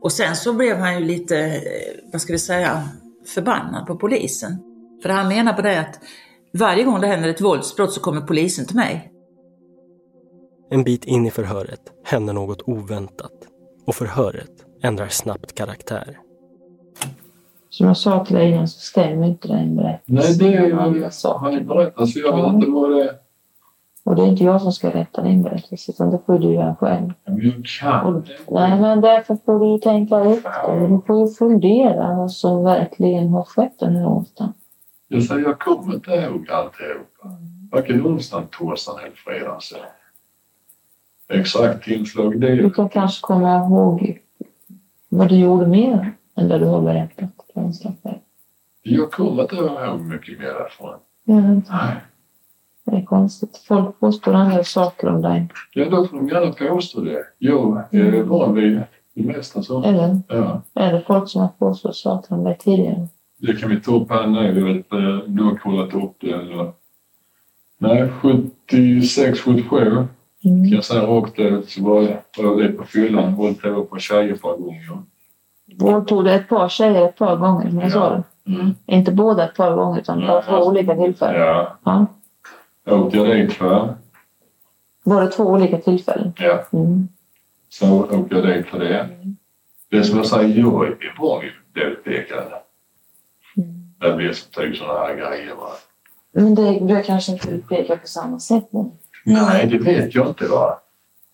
Och 0.01 0.11
sen 0.11 0.35
så 0.35 0.53
blev 0.53 0.77
han 0.77 0.99
ju 0.99 1.05
lite, 1.05 1.39
eh, 1.39 2.11
vad 2.11 2.21
ska 2.21 2.33
vi 2.33 2.39
säga, 2.39 2.89
förbannad 3.33 3.87
på 3.87 3.95
polisen. 3.95 4.57
För 5.01 5.09
han 5.09 5.27
menar 5.27 5.53
på 5.53 5.61
det 5.61 5.79
att 5.79 5.99
varje 6.53 6.83
gång 6.83 7.01
det 7.01 7.07
händer 7.07 7.29
ett 7.29 7.41
våldsbrott 7.41 7.93
så 7.93 8.01
kommer 8.01 8.21
polisen 8.21 8.65
till 8.65 8.75
mig. 8.75 9.11
En 10.71 10.83
bit 10.83 11.05
in 11.05 11.25
i 11.25 11.31
förhöret 11.31 11.81
händer 12.03 12.33
något 12.33 12.61
oväntat 12.61 13.31
och 13.85 13.95
förhöret 13.95 14.51
ändrar 14.81 15.07
snabbt 15.07 15.55
karaktär. 15.55 16.19
Som 17.69 17.87
jag 17.87 17.97
sa 17.97 18.25
till 18.25 18.35
dig 18.35 18.51
innan 18.51 18.67
så 18.67 18.79
stämmer 18.79 19.27
inte 19.27 19.47
den 19.47 19.75
berättelsen. 19.75 20.15
Nej, 20.15 20.51
det 20.51 20.57
är 20.57 20.67
ju... 20.67 20.79
Andra 20.79 21.11
saker. 21.11 21.45
Han 21.45 21.53
är 21.53 21.63
berättat, 21.63 22.09
så 22.09 22.19
jag 22.19 22.35
vet 22.35 22.53
inte 22.53 22.71
vad 22.71 22.91
det 22.91 23.03
är. 23.03 23.28
Och 24.09 24.15
det 24.15 24.21
är 24.21 24.27
inte 24.27 24.43
jag 24.43 24.61
som 24.61 24.71
ska 24.71 24.89
rätta 24.89 25.21
din 25.21 25.41
berättelse, 25.43 25.91
utan 25.91 26.11
det 26.11 26.19
får 26.25 26.39
du 26.39 26.53
göra 26.53 26.75
själv. 26.75 27.13
Men 27.25 27.63
kan 27.79 28.21
det. 28.21 28.51
Nej, 28.51 28.79
men 28.79 29.01
därför 29.01 29.37
får 29.45 29.59
du 29.59 29.79
tänka 29.79 30.19
efter. 30.19 30.87
Du 30.87 31.01
får 31.07 31.19
ju 31.19 31.33
fundera 31.33 32.15
vad 32.15 32.31
som 32.31 32.63
verkligen 32.63 33.29
har 33.29 33.43
skett 33.43 33.79
den 33.79 33.95
här 33.95 34.07
onsdagen. 34.07 34.53
Jag 35.07 35.23
säger, 35.23 35.41
jag 35.41 35.59
kommer 35.59 35.93
inte 35.93 36.11
ihåg 36.11 36.49
alltihopa. 36.51 37.37
Varken 37.71 38.05
onsdagen, 38.05 38.47
torsdagen 38.51 38.99
eller 38.99 39.15
fredagen. 39.15 39.61
Så. 39.61 39.75
Exakt 41.33 41.83
tillslag, 41.83 42.39
det 42.41 42.55
Du 42.55 42.69
kan 42.69 42.89
kanske 42.89 43.21
komma 43.21 43.57
ihåg 43.57 44.19
vad 45.09 45.29
du 45.29 45.35
gjorde 45.35 45.67
mer 45.67 46.11
än 46.35 46.47
det 46.47 46.59
du 46.59 46.65
har 46.65 46.81
berättat. 46.81 47.29
på 47.53 47.59
onsdagen. 47.59 47.97
Jag 48.81 49.11
kommer 49.11 49.41
inte 49.41 49.55
ihåg 49.55 49.99
mycket 49.99 50.39
mer 50.39 50.45
därifrån. 50.45 50.95
Jag 51.23 51.35
vet 51.35 51.45
inte. 51.45 51.71
Nej. 51.71 51.95
Det 52.89 52.97
är 52.97 53.05
konstigt. 53.05 53.57
Folk 53.67 53.99
påstår 53.99 54.33
andra 54.33 54.63
saker 54.63 55.07
om 55.09 55.21
dig. 55.21 55.47
Ja, 55.73 55.85
då 55.89 56.05
får 56.07 56.17
de 56.17 56.27
gärna 56.27 56.51
påstå 56.51 57.01
det. 57.01 57.23
Jag 57.37 57.83
är 57.91 58.23
van 58.23 58.53
vid 58.55 58.81
det 59.15 59.23
mesta 59.23 59.63
så. 59.63 59.83
Eller 59.83 60.19
Ja. 60.27 60.61
det 60.73 61.01
folk 61.07 61.29
som 61.29 61.41
har 61.41 61.47
påstått 61.47 61.95
saker 61.95 62.35
om 62.35 62.43
dig 62.43 62.57
tidigare? 62.59 63.07
Det 63.37 63.53
kan 63.53 63.69
vi 63.69 63.79
ta 63.79 63.95
upp 63.95 64.09
här 64.11 64.27
nu. 64.27 64.43
Jag 64.59 64.65
vet, 64.65 64.93
eh, 64.93 65.17
du 65.27 65.43
har 65.43 65.55
kollat 65.55 65.93
upp 65.93 66.13
det 66.19 66.31
eller? 66.31 66.71
Nej, 67.77 68.09
76, 68.21 69.39
77 69.39 69.79
kan 70.41 70.51
Mm. 70.51 70.65
jag 70.65 70.83
säga 70.83 71.01
rakt 71.07 71.39
ut 71.39 71.69
så 71.69 71.83
var 71.83 72.01
jag, 72.37 72.59
lite 72.61 72.73
på 72.73 72.83
fyllan. 72.83 73.35
Våldtog 73.35 73.89
på 73.89 73.99
tjejer 73.99 74.33
ett 74.33 74.41
par 74.41 74.57
gånger. 74.57 74.81
Våldtog 75.79 76.23
du 76.25 76.31
ett 76.31 76.49
par 76.49 76.69
tjejer 76.69 77.05
ett 77.05 77.17
par 77.17 77.35
gånger? 77.35 77.71
Men 77.71 77.91
sa 77.91 78.23
du? 78.45 78.53
Mm. 78.53 78.71
Inte 78.85 79.11
båda 79.11 79.43
ett 79.45 79.55
par 79.55 79.75
gånger 79.75 79.99
utan 79.99 80.19
det 80.19 80.27
var 80.27 80.41
två 80.41 80.57
olika 80.67 80.95
tillfällen? 80.95 81.41
Ja. 81.41 81.77
Ja. 81.83 82.05
Jag 82.89 83.05
åkte 83.05 83.23
dit 83.23 83.53
för. 83.53 83.95
Var 85.03 85.21
det 85.21 85.31
två 85.31 85.43
olika 85.43 85.77
tillfällen? 85.77 86.33
Ja. 86.37 86.65
Mm. 86.73 87.07
Så 87.69 88.05
åkte 88.05 88.35
jag 88.35 88.47
dit 88.47 88.67
för 88.67 88.79
det. 88.79 89.09
Det 89.89 90.03
som 90.03 90.17
jag 90.17 90.25
säger, 90.25 90.59
jag 90.59 90.87
är 90.87 91.15
bra 91.19 91.43
i 91.43 91.79
utpekande. 91.79 92.55
Mm. 93.57 93.93
Det 93.99 94.13
blir 94.13 94.33
som 94.33 94.51
typ 94.51 94.77
sådana 94.77 94.99
här 94.99 95.15
grejer. 95.15 95.55
Va? 95.55 95.69
Men 96.31 96.55
det, 96.55 96.79
du 96.79 97.03
kanske 97.03 97.31
inte 97.31 97.49
utpekar 97.49 97.95
på 97.95 98.07
samma 98.07 98.39
sätt 98.39 98.67
nu? 98.71 98.91
Nej, 99.25 99.67
det 99.67 99.77
vet 99.77 100.15
jag 100.15 100.27
inte. 100.27 100.47
Va? 100.47 100.79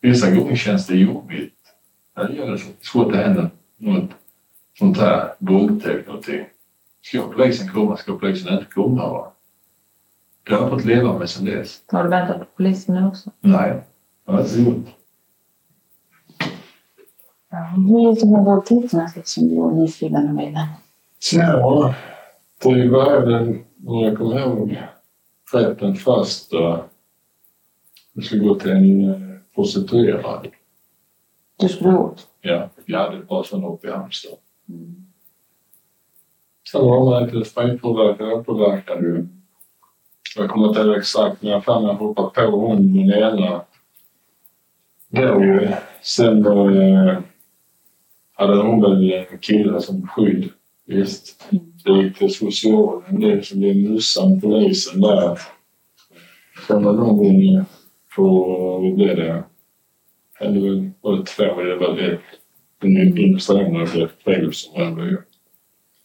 Vissa 0.02 0.32
gånger 0.32 0.56
känns 0.56 0.88
det 0.88 0.98
jobbigt. 0.98 1.54
När 2.18 2.28
det 2.28 2.34
gäller 2.34 2.62
så 2.82 3.02
att 3.02 3.12
det 3.12 3.18
händer 3.18 3.50
något 3.78 4.10
sånt 4.80 4.98
här, 4.98 5.34
våldtäkt 5.40 6.08
någonting. 6.08 6.46
Ska 7.02 7.22
polisen 7.22 7.68
komma? 7.74 7.98
Ska 7.98 8.18
polisen 8.18 8.54
inte 8.54 8.66
komma? 8.74 9.10
Va? 9.10 9.32
Det 10.46 10.54
har 10.56 10.62
jag 10.62 10.70
fått 10.70 10.86
leva 10.86 11.18
med 11.20 11.30
sedan 11.30 11.46
dess. 11.46 11.82
Har 11.88 12.04
du 12.04 12.10
väntat 12.10 12.40
på 12.40 12.46
polisen 12.58 12.96
nu 12.96 13.08
också? 13.08 13.32
Nej, 13.40 13.84
det 14.26 14.32
har 14.32 14.40
jag 14.40 14.48
inte 14.48 14.62
gjort. 14.62 14.86
Hur 17.76 18.12
är 18.12 18.16
det 18.16 18.32
med 18.32 18.46
våldtäkterna 18.46 19.08
som 19.24 19.48
du 19.48 19.72
nyfiken 19.82 20.36
med? 20.36 20.68
Ja, 21.34 21.96
det 22.64 22.90
var 22.90 23.22
den, 23.22 23.66
om 23.86 24.00
jag 24.04 24.18
kommer 24.18 24.40
ihåg 24.40 24.78
rätt, 25.54 25.80
den 25.80 25.96
första. 25.96 26.84
Jag 28.14 28.24
skulle 28.24 28.44
gå 28.44 28.56
till 28.56 28.72
en 28.72 29.10
eh, 29.10 29.38
prostituerad. 29.56 30.48
Du 31.58 31.70
skulle 31.70 31.98
åt? 31.98 32.28
Ja, 32.42 32.70
jag 32.86 33.00
hade 33.00 33.18
ett 33.18 33.28
par 33.28 33.44
sådana 33.44 33.68
uppe 33.68 33.88
i 33.88 33.92
Halmstad. 33.92 34.32
Sen 36.72 36.82
var 36.82 37.06
man 37.12 37.28
lite 37.28 37.50
spritpåverkad, 37.50 38.28
alkoholpåverkad 38.28 39.02
ju. 39.04 39.28
Jag 40.38 40.50
kommer 40.50 40.68
inte 40.68 40.82
ihåg 40.82 40.98
exakt, 40.98 41.42
men 41.42 41.52
jag 41.52 41.60
har 41.60 41.82
jag 41.88 41.94
hoppade 41.94 42.30
på 42.52 42.58
hon 42.58 42.94
den 42.94 43.10
ena. 43.14 43.62
Då, 45.10 45.68
sen 46.02 46.44
då, 46.44 46.70
eh, 46.70 47.18
hade 48.34 48.58
hon 48.62 48.82
väl 48.82 49.14
en 49.14 49.38
kille 49.42 49.82
som 49.82 50.08
skydd. 50.08 50.50
Visst. 50.86 51.50
Det 51.86 51.92
gick 51.92 52.18
till 52.18 52.34
socialen, 52.34 53.20
det 53.20 53.46
som 53.46 53.60
blev 53.60 53.76
mussan, 53.76 54.42
polisen 54.42 55.02
där. 55.02 55.40
Sen 56.68 56.84
var 56.84 56.94
de 56.98 57.24
inne 57.24 57.66
på, 58.16 58.28
vad 58.82 58.96
blev 58.96 59.16
det? 59.16 59.44
Eller 60.40 60.60
väl- 60.62 60.92
var 61.02 61.18
det 61.18 61.26
två, 61.26 61.44
det 61.62 61.76
var 61.76 61.96
det. 61.96 62.20
Den 62.82 63.18
investerarna 63.18 63.86
blev 63.94 64.08
fängelse 64.26 64.70
ju. 65.06 65.18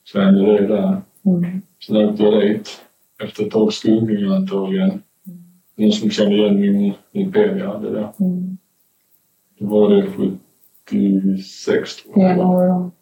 Så 0.05 0.21
hände 0.21 0.53
det 0.59 0.67
där. 0.67 1.03
Mm. 1.27 1.63
Sen 1.87 1.97
åkte 1.97 2.23
jag 2.23 2.41
dit. 2.43 2.81
Efter 3.21 3.47
ett 3.47 3.51
tag 3.51 3.73
skuggning 3.73 4.33
antagligen. 4.33 5.03
Någon 5.75 5.93
som 5.93 6.11
kände 6.11 6.37
igen 6.37 6.61
min 6.61 6.95
moped 7.13 7.59
jag 7.59 7.73
hade 7.73 7.91
där. 7.91 8.13
Mm. 8.21 8.59
Då 9.59 9.67
var 9.67 9.91
det 9.91 10.07
76 10.87 11.97
tror 11.97 12.19
jag. 12.25 12.39
de? 12.39 12.93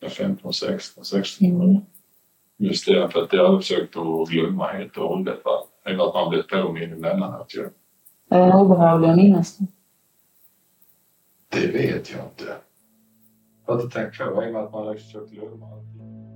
Ja, 0.00 0.08
15, 0.08 0.52
16, 0.52 1.04
16. 1.04 1.46
Mm. 1.46 1.80
Just 2.56 2.86
det, 2.86 3.08
för 3.12 3.22
att 3.22 3.32
jag 3.32 3.46
hade 3.46 3.60
försökt 3.60 3.96
att 3.96 4.28
glömma 4.28 4.66
helt 4.66 4.96
och 4.96 5.08
hållet. 5.08 5.38
Eller 5.84 6.08
att 6.08 6.14
man 6.14 6.30
blev 6.30 6.42
påmind 6.42 6.92
emellanåt 6.92 7.54
ju. 7.54 7.68
Är 8.30 8.46
det 8.46 8.54
obehagligt 8.54 9.10
att 9.10 9.16
minnas? 9.16 9.58
Det 11.48 11.66
vet 11.66 12.10
jag 12.10 12.24
inte. 12.24 12.56
Jag 13.66 13.74
har 13.74 13.82
inte 13.82 13.98
tänkt 13.98 14.18
på 14.18 14.40
det, 14.40 14.46
i 14.46 14.48
och 14.48 14.52
med 14.52 14.62
att 14.62 14.72
man 14.72 14.86
har 14.86 14.94
försökt 14.94 15.30
glömma 15.30 15.66
allting. 15.66 16.27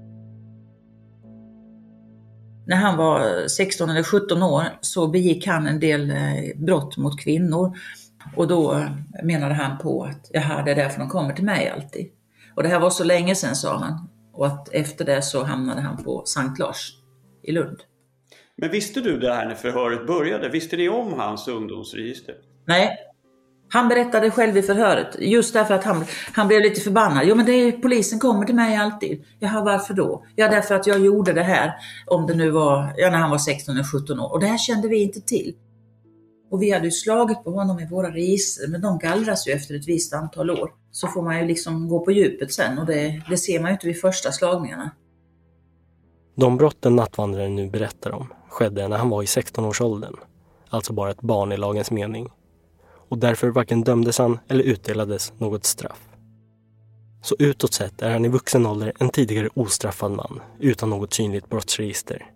När 2.66 2.77
han 2.77 2.96
var 2.96 3.48
16 3.48 3.90
eller 3.90 4.03
17 4.03 4.42
år 4.42 4.64
så 4.81 5.09
begick 5.09 5.46
han 5.46 5.66
en 5.66 5.81
del 5.81 6.11
eh, 6.11 6.16
brott 6.57 6.96
mot 6.96 7.20
kvinnor. 7.20 7.79
Och 8.37 8.48
då 8.48 8.72
eh, 8.72 8.90
menade 9.22 9.55
han 9.55 9.79
på 9.79 10.05
att 10.05 10.31
jaha, 10.33 10.62
det 10.62 10.70
är 10.70 10.77
därför 10.77 10.98
de 10.98 11.09
kommer 11.09 11.33
till 11.35 11.44
mig 11.44 11.68
alltid. 11.68 12.07
Och 12.55 12.62
det 12.62 12.68
här 12.68 12.81
var 12.81 12.90
så 12.90 13.05
länge 13.05 13.35
sedan 13.35 13.57
sa 13.57 13.79
han. 13.79 14.09
Och 14.33 14.46
att 14.46 14.68
efter 14.68 15.05
det 15.05 15.22
så 15.22 15.44
hamnade 15.44 15.81
han 15.81 16.05
på 16.05 16.22
Sankt 16.27 16.59
Lars 16.59 16.92
i 17.42 17.53
Lund. 17.53 17.79
Men 18.57 18.70
visste 18.70 19.01
du 19.01 19.18
det 19.18 19.35
här 19.35 19.48
när 19.48 19.55
förhöret 19.55 20.07
började? 20.07 20.48
Visste 20.48 20.77
ni 20.77 20.88
om 20.88 21.12
hans 21.12 21.48
ungdomsregister? 21.48 22.35
Nej, 22.66 22.98
han 23.73 23.89
berättade 23.89 24.31
själv 24.31 24.57
i 24.57 24.63
förhöret, 24.63 25.17
just 25.19 25.53
därför 25.53 25.75
att 25.75 25.85
han, 25.85 26.05
han 26.33 26.49
blev 26.49 26.61
lite 26.61 26.81
förbannad. 26.81 27.25
Jo 27.27 27.35
men 27.35 27.47
det 27.47 27.53
är, 27.53 27.73
polisen 27.73 28.19
kommer 28.19 28.47
till 28.47 28.55
mig 28.55 28.77
alltid. 28.77 29.25
Jaha, 29.39 29.65
varför 29.65 29.95
då? 29.95 30.25
Ja, 30.37 30.49
därför 30.49 30.75
att 30.75 30.87
jag 30.87 31.01
gjorde 31.01 31.33
det 31.33 31.43
här, 31.43 31.73
om 32.07 32.27
det 32.27 32.35
nu 32.35 32.51
var, 32.51 32.95
ja 32.97 33.11
när 33.11 33.19
han 33.19 33.31
var 33.31 33.39
16 33.39 33.75
eller 33.75 33.85
17 33.85 34.21
år. 34.21 34.33
Och 34.33 34.41
det 34.41 34.47
här 34.47 34.59
kände 34.59 34.89
vi 34.89 35.03
inte 35.03 35.21
till. 35.21 35.55
Och 36.51 36.63
vi 36.63 36.71
hade 36.71 36.85
ju 36.85 36.91
slagit 36.91 37.45
på 37.45 37.51
honom 37.51 37.81
i 37.81 37.87
våra 37.87 38.11
register, 38.11 38.69
men 38.69 38.81
de 38.81 38.99
gallras 38.99 39.49
ju 39.49 39.53
efter 39.53 39.75
ett 39.75 39.89
visst 39.89 40.13
antal 40.13 40.51
år. 40.51 40.71
Så 40.91 41.09
får 41.09 41.23
man 41.23 41.39
ju 41.39 41.47
liksom 41.47 41.89
gå 41.89 42.05
på 42.05 42.13
djupet 42.13 42.53
sen 42.53 42.79
och 42.79 42.87
det, 42.87 43.23
det 43.31 43.37
ser 43.37 43.61
man 43.61 43.71
ju 43.71 43.73
inte 43.73 43.87
vid 43.87 44.01
första 44.01 44.33
slagningarna. 44.33 44.91
De 46.35 46.57
brotten 46.57 46.97
nattvandraren 46.97 47.57
nu 47.57 47.71
berättar 47.71 48.11
om 48.11 48.27
skedde 48.49 48.89
när 48.89 48.97
han 48.97 49.09
var 49.09 49.23
i 49.23 49.27
16-årsåldern, 49.27 50.17
alltså 50.69 50.93
bara 50.93 51.11
ett 51.11 51.23
barn 51.23 51.53
i 51.53 51.57
lagens 51.57 51.91
mening. 51.91 52.29
Och 53.12 53.18
därför 53.18 53.48
varken 53.48 53.83
dömdes 53.83 54.18
han 54.18 54.38
eller 54.48 54.64
utdelades 54.64 55.33
något 55.38 55.64
straff. 55.64 56.09
Så 57.22 57.37
utåt 57.38 57.75
sett 57.75 58.03
är 58.03 58.12
han 58.12 58.25
i 58.25 58.29
vuxen 58.29 58.66
ålder 58.66 58.92
en 58.98 59.11
tidigare 59.11 59.48
ostraffad 59.55 60.12
man 60.12 60.40
utan 60.59 60.90
något 60.90 61.12
synligt 61.12 61.48
brottsregister. 61.48 62.31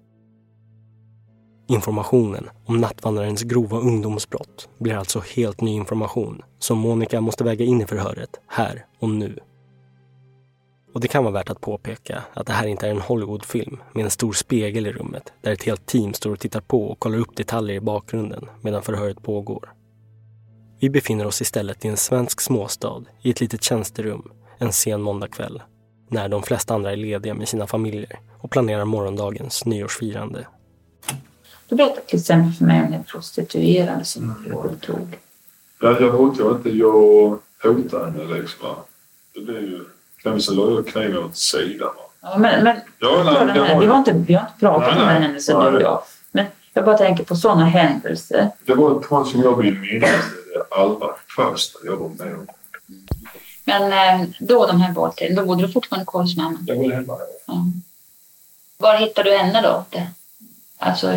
Informationen 1.69 2.51
om 2.67 2.81
nattvandrarens 2.81 3.43
grova 3.43 3.79
ungdomsbrott 3.79 4.69
blir 4.79 4.95
alltså 4.95 5.23
helt 5.35 5.61
ny 5.61 5.71
information 5.71 6.43
som 6.59 6.79
Monica 6.79 7.21
måste 7.21 7.45
väga 7.45 7.65
in 7.65 7.81
i 7.81 7.87
förhöret 7.87 8.41
här 8.47 8.87
och 8.99 9.11
nu. 9.11 9.39
Och 10.95 11.01
det 11.01 11.09
kan 11.09 11.25
vara 11.25 11.35
värt 11.35 11.51
att 11.51 11.61
påpeka 11.61 12.23
att 12.35 12.47
det 12.47 12.53
här 12.53 12.67
inte 12.67 12.87
är 12.87 12.91
en 12.91 13.01
Hollywoodfilm 13.01 13.79
med 13.93 14.05
en 14.05 14.11
stor 14.11 14.33
spegel 14.33 14.87
i 14.87 14.93
rummet 14.93 15.33
där 15.43 15.53
ett 15.53 15.65
helt 15.65 15.87
team 15.87 16.15
står 16.15 16.33
och 16.33 16.41
tittar 16.41 16.61
på 16.61 16.87
och 16.87 16.99
kollar 16.99 17.19
upp 17.19 17.37
detaljer 17.37 17.77
i 17.77 17.81
bakgrunden 17.81 18.49
medan 18.63 18.83
förhöret 18.83 19.23
pågår. 19.23 19.76
Vi 20.81 20.91
befinner 20.91 21.27
oss 21.27 21.41
istället 21.43 21.85
i 21.85 21.89
en 21.89 21.97
svensk 21.97 22.41
småstad 22.41 23.03
i 23.23 23.31
ett 23.31 23.41
litet 23.41 23.63
tjänsterum 23.63 24.31
en 24.59 24.73
sen 24.73 25.03
måndagkväll 25.03 25.63
när 26.09 26.29
de 26.29 26.43
flesta 26.43 26.75
andra 26.75 26.93
är 26.93 26.97
lediga 26.97 27.35
med 27.35 27.49
sina 27.49 27.67
familjer 27.67 28.19
och 28.41 28.51
planerar 28.51 28.85
morgondagens 28.85 29.65
nyårsfirande. 29.65 30.47
Du 31.69 31.77
berättade 31.77 32.01
till 32.07 32.19
exempel 32.19 32.53
för 32.53 32.65
mig 32.65 32.83
om 32.85 32.91
den 32.91 33.05
prostituerade 33.05 34.05
som 34.05 34.35
du 34.45 34.51
våldtog. 34.53 35.19
Ja, 35.81 36.01
jag 36.01 36.11
hotade 36.13 36.51
inte, 36.57 36.71
jag 36.71 37.39
hotade 37.63 38.05
henne 38.11 38.39
liksom. 38.39 38.69
Det 39.35 39.41
blev 39.41 39.63
ju... 39.63 39.85
Kanske 40.23 40.53
la 40.55 40.71
jag 40.71 40.87
kniven 40.87 41.17
åt 41.25 41.37
sidan. 41.37 41.89
Ja, 42.21 42.39
men, 42.39 42.65
men 42.65 42.77
Ja, 42.99 43.23
nej, 43.25 43.55
det 43.55 43.61
var- 43.75 43.81
vi, 43.81 43.87
har 43.87 43.99
inte, 43.99 44.13
vi 44.27 44.35
har 44.35 44.43
inte 44.47 44.55
pratat 44.61 44.95
Nej, 44.95 45.03
om 45.03 45.09
den 45.09 45.23
händelsen 45.23 45.61
du 45.61 45.67
och 45.67 45.73
det- 45.73 45.81
jag. 45.81 46.03
Jag 46.77 46.85
bara 46.85 46.99
tänker 46.99 47.25
på 47.25 47.37
sådana 47.37 47.65
händelser. 47.65 48.51
Det 48.65 48.75
var 48.75 49.01
ett 49.01 49.09
tag 49.09 49.27
som 49.27 49.43
jag 49.43 49.57
vill 49.57 49.79
minnas 49.79 50.11
det 50.55 50.75
allra 50.77 51.09
första 51.37 51.79
jag 51.85 51.97
var 51.97 52.09
med 52.09 52.35
om. 52.35 52.47
Men 53.65 53.93
eh, 53.93 54.29
då 54.41 54.67
de 54.67 54.81
här 54.81 54.93
våldtäkterna, 54.93 55.41
då 55.41 55.47
bodde 55.47 55.67
du 55.67 55.73
fortfarande 55.73 56.07
kvar 56.07 56.23
hos 56.23 56.37
mamma? 56.37 56.59
Det 56.61 56.75
var 56.75 56.93
hemma. 56.93 57.19
Ja. 57.47 57.67
Var 58.79 58.97
hittade 58.97 59.31
du 59.31 59.37
henne 59.37 59.63
då? 59.63 59.85
Alltså 60.79 61.13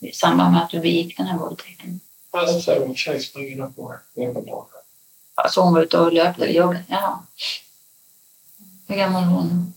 i 0.00 0.12
samband 0.12 0.52
med 0.52 0.62
att 0.62 0.70
du 0.70 0.80
begick 0.80 1.16
den 1.16 1.26
här 1.26 1.38
våldtäkten? 1.38 2.00
Alltså 2.30 2.60
så 2.60 2.84
en 2.84 2.94
tjej 2.94 3.20
springande 3.20 3.72
på 3.76 3.88
mig. 4.14 4.54
Alltså 5.34 5.60
hon 5.60 5.74
var 5.74 5.82
ute 5.82 5.98
och 5.98 6.12
löpte 6.12 6.44
eller 6.44 6.54
jobbade? 6.54 6.84
Jaha. 6.88 7.18
Hur 8.86 8.96
gammal 8.96 9.24
var 9.24 9.30
hon? 9.30 9.74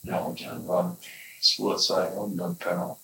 Ja, 0.00 0.20
hon 0.22 0.34
kan 0.34 0.66
vara 0.66 0.92
svårt 1.40 1.74
att 1.74 1.80
säga 1.80 2.20
om 2.20 2.36
den 2.36 2.56
på 2.56 2.96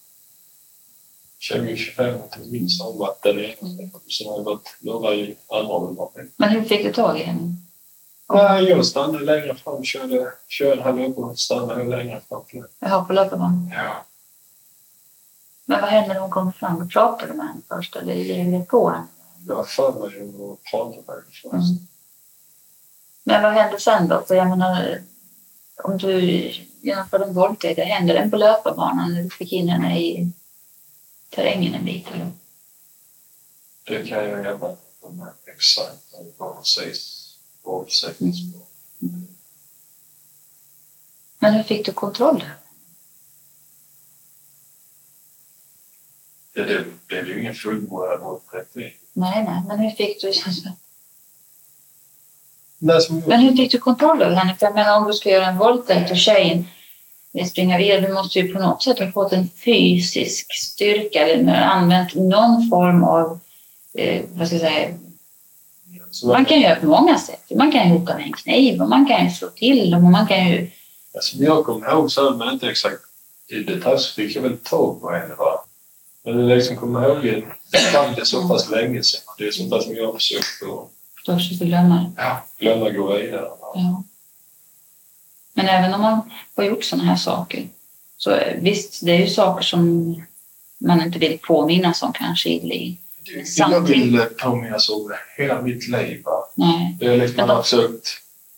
20-25 1.41 2.29
till 2.29 2.53
minst 2.53 2.83
har 2.83 2.93
varit 2.93 3.23
den 3.23 3.39
ena. 3.39 3.91
Sen 4.19 4.27
har 4.27 4.39
det 4.39 4.45
varit 4.45 4.77
några 4.81 5.15
i 5.15 5.37
åldrar. 5.49 6.09
Men 6.37 6.49
hur 6.49 6.63
fick 6.63 6.83
du 6.83 6.93
tag 6.93 7.21
i 7.21 7.23
henne? 7.23 7.55
Nej, 8.33 8.65
jag 8.65 8.87
stannade 8.87 9.25
längre 9.25 9.55
fram, 9.55 9.85
körde, 9.85 10.33
körde 10.49 10.83
här 10.83 11.05
uppe 11.05 11.21
och 11.21 11.39
stannade 11.39 11.85
längre 11.85 12.21
fram. 12.29 12.43
Jaha, 12.79 13.05
på 13.05 13.13
löparband. 13.13 13.71
Ja. 13.73 14.05
Men 15.65 15.81
vad 15.81 15.91
hände 15.91 16.15
när 16.15 16.21
hon 16.21 16.31
kom 16.31 16.53
fram? 16.53 16.81
Du 16.81 16.89
pratade 16.89 17.35
med 17.35 17.47
henne 17.47 17.61
först 17.69 17.97
eller 17.97 18.15
gick 18.15 18.61
du 18.61 18.65
på 18.65 18.91
henne? 18.91 19.07
Jag 19.47 19.57
har 19.57 19.65
för 19.65 19.93
mig 19.93 20.53
att 20.53 20.71
prata 20.71 20.85
med 20.85 20.95
henne 20.95 21.23
först. 21.31 21.45
Mm. 21.45 21.63
Men 23.25 23.43
vad 23.43 23.53
hände 23.53 23.81
sen 23.81 24.09
då? 24.09 24.23
För 24.29 24.35
jag 24.35 24.49
menar, 24.49 25.03
om 25.85 25.99
du 25.99 26.21
genomförde 26.81 27.25
en 27.25 27.35
våldtäkt, 27.35 27.81
hände 27.81 28.13
den 28.13 28.31
på 28.31 28.37
löparbanan 28.37 29.15
när 29.15 29.23
du 29.23 29.31
fick 29.31 29.53
in 29.53 29.69
henne 29.69 30.01
i 30.01 30.33
terrängen 31.31 31.75
en 31.75 31.85
bit? 31.85 32.07
Eller? 32.15 32.31
Det 33.85 34.09
kan 34.09 34.19
jag 34.19 34.29
gärna 34.29 34.53
inte 34.53 34.77
med 35.11 35.33
exakt 35.47 36.15
vad 36.37 36.55
man 36.55 36.65
säger. 36.65 36.97
Våldtäktsbrott. 37.63 38.69
Men 41.39 41.55
hur 41.55 41.63
fick 41.63 41.87
du 41.87 41.93
kontroll? 41.93 42.45
Det, 46.53 46.65
det 46.65 46.85
blev 47.07 47.29
ju 47.29 47.41
ingen 47.41 47.55
fullbordad 47.55 48.21
våldtäkt. 48.21 48.75
Nej, 48.75 48.95
nej, 49.13 49.63
men 49.67 49.79
hur 49.79 49.91
fick 49.91 50.21
du 50.21 50.33
Men 53.27 53.41
hur 53.41 53.57
fick 53.57 53.73
du 53.73 53.79
kontroll 53.79 54.23
över 54.23 54.37
henne? 54.37 54.57
För 54.57 54.67
jag 54.67 54.75
menar 54.75 54.97
om 54.97 55.07
du 55.07 55.13
ska 55.13 55.31
göra 55.31 55.47
en 55.47 55.59
våldtäkt 55.59 56.11
och 56.11 56.17
tjejen 56.17 56.65
vill 57.33 57.51
springa 57.51 57.79
vidare, 57.79 58.01
du 58.01 58.13
måste 58.13 58.39
ju 58.39 58.53
på 58.53 58.59
något 58.59 58.83
sätt 58.83 58.99
ha 58.99 59.13
fått 59.13 59.33
en 59.33 59.49
fysisk 59.65 60.47
styrka 60.55 61.29
eller 61.29 61.55
använt 61.55 62.15
någon 62.15 62.69
form 62.71 63.05
av, 63.05 63.39
eh, 63.95 64.23
vad 64.33 64.47
ska 64.47 64.57
jag 64.57 64.73
säga, 64.73 64.89
man 66.25 66.45
kan 66.45 66.61
göra 66.61 66.77
på 66.77 66.87
många 66.87 67.19
sätt. 67.19 67.43
Man 67.57 67.73
kan 67.73 67.89
ju 67.89 67.99
hota 67.99 68.17
med 68.17 68.25
en 68.25 68.33
kniv 68.33 68.83
och 68.83 68.89
man 68.89 69.07
kan 69.07 69.25
ju 69.25 69.31
slå 69.31 69.49
till 69.49 69.91
dem 69.91 70.05
och 70.05 70.11
man 70.11 70.27
kan 70.27 70.49
ju... 70.49 70.71
Som 71.21 71.45
jag 71.45 71.65
kommer 71.65 71.91
ihåg 71.91 72.13
så, 72.13 72.31
men 72.31 72.53
inte 72.53 72.69
exakt 72.69 73.03
i 73.49 73.55
detalj, 73.55 73.99
så 73.99 74.15
fick 74.15 74.37
jag 74.37 74.43
väl 74.43 74.57
tag 74.57 75.01
på 75.01 75.11
henne. 75.11 75.35
Va? 75.35 75.65
Men 76.25 76.37
det 76.37 76.55
liksom 76.57 76.77
kommer 76.77 77.09
ihåg 77.09 77.23
det, 77.23 77.43
kan 77.93 78.15
det 78.15 78.27
så 78.27 78.49
pass 78.49 78.71
länge 78.71 79.03
sedan. 79.03 79.21
Det 79.39 79.47
är 79.47 79.51
sånt 79.51 79.71
där 79.71 79.81
som 79.81 79.95
jag 79.95 80.07
har 80.07 80.13
försökt 80.13 80.63
att 80.63 80.91
Då 81.27 81.35
försöker 81.35 81.65
glömma 81.65 81.95
det. 81.95 82.23
ja, 82.23 82.45
glömma 82.59 82.91
gå 82.91 83.17
vidare. 83.17 83.49
Ja. 83.75 84.03
Men 85.59 85.69
även 85.69 85.95
om 85.95 86.01
man 86.01 86.31
har 86.57 86.65
gjort 86.65 86.85
sådana 86.85 87.09
här 87.09 87.17
saker 87.17 87.69
så 88.17 88.31
eh, 88.31 88.61
visst, 88.61 89.07
det 89.07 89.13
är 89.13 89.19
ju 89.19 89.27
saker 89.27 89.65
som 89.65 90.15
man 90.79 91.03
inte 91.03 91.19
vill 91.19 91.39
påminnas 91.39 92.03
om 92.03 92.13
kanske 92.13 92.49
i 92.49 92.61
liv. 92.61 92.97
Det, 93.25 93.33
det 93.33 93.59
jag 93.59 93.81
vill 93.81 94.21
påminnas 94.43 94.89
om 94.89 95.13
hela 95.37 95.63
mitt 95.63 95.89
liv. 95.89 96.23
Va? 96.25 96.45
Nej. 96.55 96.97
Det 97.01 97.07
är 97.07 97.17
liksom, 97.17 97.37
man 97.37 97.57
har 97.57 97.63
försökt 97.63 98.09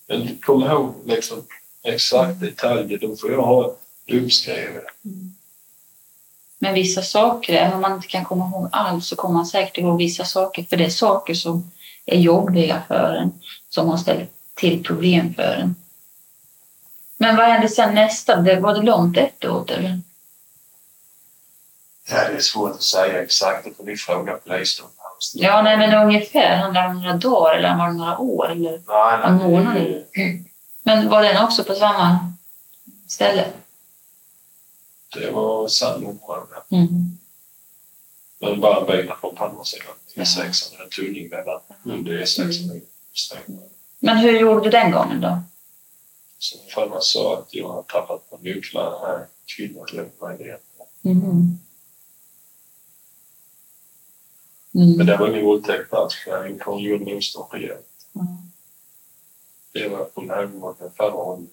men 0.09 0.39
kom 0.43 0.63
ihåg 0.63 0.95
liksom 1.07 1.39
exakt 1.83 2.41
detaljer. 2.41 2.99
Då 2.99 3.17
får 3.17 3.33
jag 3.33 3.43
ha 3.43 3.77
uppskrivet. 4.13 4.85
Men 6.59 6.75
vissa 6.75 7.03
saker, 7.03 7.55
även 7.55 7.75
om 7.75 7.81
man 7.81 7.93
inte 7.93 8.09
kan 8.09 8.25
komma 8.25 8.49
ihåg 8.49 8.69
allt 8.73 9.05
så 9.05 9.17
kommer 9.17 9.35
man 9.35 9.47
säkert 9.47 9.79
ihåg 9.79 9.99
vissa 9.99 10.25
saker. 10.25 10.63
För 10.63 10.77
det 10.77 10.85
är 10.85 10.91
saker 10.91 11.35
som 11.35 11.71
är 12.07 12.19
jobbiga 12.19 12.83
för 12.89 13.15
en, 13.15 13.33
som 13.69 13.89
har 13.89 13.97
ställt 13.97 14.31
till 14.55 14.85
problem 14.85 15.35
för 15.35 15.55
en. 15.55 15.75
Men 17.23 17.37
vad 17.37 17.47
hände 17.47 17.69
sen 17.69 17.95
nästa? 17.95 18.37
Det, 18.37 18.61
var 18.61 18.75
det 18.75 18.83
långt 18.83 19.17
efteråt 19.17 19.71
eller? 19.71 20.01
Ja, 22.11 22.29
det 22.29 22.37
är 22.37 22.41
svårt 22.41 22.71
att 22.71 22.83
säga 22.83 23.23
exakt. 23.23 23.65
Det 23.65 23.75
får 23.77 23.85
ni 23.85 23.97
fråga 23.97 24.39
polisen 24.47 24.85
om. 24.85 24.91
Ja, 25.35 25.63
nej, 25.63 25.77
men 25.77 26.07
ungefär. 26.07 26.57
Handlar 26.57 26.83
det 26.83 26.89
om 26.89 27.01
några 27.03 27.17
dagar 27.17 27.55
eller 27.57 27.77
var 27.77 27.87
det 27.87 27.93
några 27.93 28.19
år? 28.19 28.51
Eller? 28.51 28.71
Nej, 28.87 29.19
nej, 29.23 29.49
månad. 29.51 29.75
det- 29.75 30.45
Men 30.83 31.09
var 31.09 31.23
den 31.23 31.45
också 31.45 31.65
på 31.65 31.75
samma 31.75 32.33
ställe? 33.09 33.47
Det 35.15 35.31
var 35.31 35.69
samma 35.69 36.09
område. 36.09 36.47
Mm. 36.71 37.19
Men 38.41 38.61
bara 38.61 38.81
en 38.81 38.87
bit 38.87 39.11
från 39.21 39.35
på 39.37 39.45
andra 39.45 39.65
sidan. 39.65 39.87
Ja. 40.15 40.23
E6, 40.23 40.73
en 40.83 40.91
tunning 40.91 41.29
mellan 41.29 41.61
E6 41.85 42.71
och 42.71 43.19
Stenberg. 43.19 43.69
Men 43.99 44.17
hur 44.19 44.39
gjorde 44.41 44.65
du 44.65 44.71
den 44.71 44.91
gången 44.91 45.21
då? 45.21 45.39
Så 46.43 46.59
fan 46.75 46.89
man 46.91 47.03
sa 47.03 47.39
att 47.39 47.55
jag 47.55 47.69
har 47.69 47.83
tappat 47.83 48.31
på 48.31 48.37
nycklarna 48.41 48.99
här. 49.07 49.27
Kvinnor 49.57 49.87
glömde 49.87 50.13
mig 50.21 50.39
det. 50.39 50.61
Mm. 51.11 51.59
Men 54.71 54.83
Mm. 54.95 55.07
det 55.07 55.17
var 55.17 55.29
ingen 55.29 55.45
våldtäkt 55.45 55.93
alls. 55.93 56.15
för 56.15 56.31
Jag 56.31 56.61
kom 56.61 56.79
ju 56.79 56.99
motstånd 56.99 57.53
rejält. 57.53 57.87
Mm. 58.15 58.27
Det 59.73 59.89
var 59.89 60.05
på 60.05 60.21
den 60.21 60.31
här 60.31 60.47
gången 60.47 60.91
förra 60.97 61.11
hon 61.11 61.51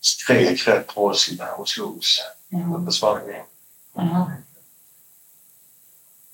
skrek 0.00 0.68
rätt 0.68 0.96
rossligt 0.96 1.42
och 1.58 1.68
slogs. 1.68 2.18
Ja. 2.48 2.58
Det 2.58 2.84
försvann 2.86 3.30
igen. 3.30 3.46
Jaha. 3.94 4.32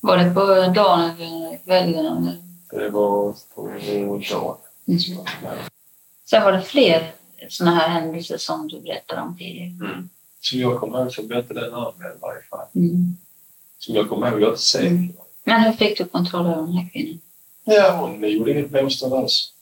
Var 0.01 0.17
det 0.17 0.35
på 0.35 0.41
dagen 0.75 1.11
eller 1.21 1.59
kvällen? 1.65 2.43
Det 2.71 2.91
var 2.91 3.35
på 3.55 3.69
dagen. 4.31 4.57
Mm. 4.87 5.67
Sen 6.31 6.43
var 6.45 6.53
det 6.53 6.63
fler 6.63 7.13
sådana 7.49 7.77
här 7.77 7.89
händelser 7.89 8.37
som 8.39 8.69
du 8.69 8.81
berättade 8.81 9.21
om 9.21 9.37
tidigare. 9.39 9.69
Mm. 9.91 10.09
Som 10.41 10.59
jag 10.61 10.81
kommer 10.81 11.03
ihåg 11.03 11.13
så 11.13 11.23
inte 11.23 11.55
den 11.55 11.75
anmäld 11.75 12.17
i 12.17 12.19
varje 12.21 12.43
fall. 12.43 12.67
Mm. 12.75 13.17
Som 13.79 13.95
jag 13.95 14.09
kommer 14.09 14.27
ihåg, 14.31 14.41
jag 14.41 14.47
är 14.47 14.51
inte 14.51 14.63
säker. 14.63 15.09
Men 15.45 15.61
hur 15.63 15.73
fick 15.73 15.99
du 15.99 16.05
kontroll 16.05 16.47
över 16.47 16.57
den 16.63 16.73
här 16.73 16.89
kvinnan? 16.93 17.19
Ja, 17.65 17.97
hon 18.01 18.31
gjorde 18.31 18.51
inget 18.53 18.71
motstånd 18.71 19.15
alls. 19.15 19.53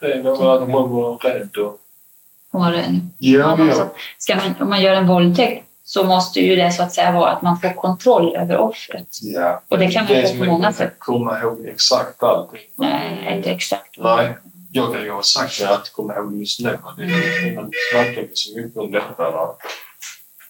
Det 0.00 0.22
var 0.22 0.54
att 0.56 0.60
hon 0.72 0.90
var 0.90 1.18
rädd 1.18 1.56
och... 1.56 1.80
Hon 2.50 2.60
var 2.62 2.72
rädd. 2.72 3.00
Ja, 3.18 3.56
man- 3.56 3.88
Ska 4.18 4.36
man, 4.36 4.54
om 4.60 4.68
man 4.68 4.82
gör 4.82 4.94
en 4.94 5.06
våldtäkt 5.06 5.67
så 5.88 6.04
måste 6.04 6.40
ju 6.40 6.56
det 6.56 6.72
så 6.72 6.82
att 6.82 6.92
säga 6.92 7.12
vara 7.12 7.30
att 7.30 7.42
man 7.42 7.60
får 7.60 7.74
kontroll 7.74 8.36
över 8.36 8.58
offret. 8.58 9.08
ja. 9.22 9.62
Och 9.68 9.78
det 9.78 9.90
kan 9.90 10.04
man 10.04 10.14
Det 10.14 10.22
få 10.28 10.28
på 10.38 10.44
jag 10.44 10.46
många 10.46 10.66
inte 10.66 10.78
sätt. 10.78 10.94
komma 10.98 11.40
ihåg 11.40 11.66
exakt 11.66 12.22
allting. 12.22 12.60
Nej, 12.74 13.36
inte 13.36 13.50
exakt. 13.50 13.98
Nej, 13.98 14.36
jag 14.72 14.92
kan 14.92 15.02
ju 15.02 15.10
ha 15.10 15.22
sagt 15.22 15.58
det 15.58 15.64
jag 15.64 15.74
inte 15.74 15.90
kommer 15.90 16.14
ihåg 16.18 16.36
just 16.36 16.60
nu. 16.60 16.78
Men 16.96 17.08
det 17.08 17.54
man 17.54 17.70
snackar 17.92 18.22
vi 18.22 18.30
så 18.34 18.58
mycket 18.58 18.76
om 18.76 18.92
detta. 18.92 19.30
Va? 19.30 19.56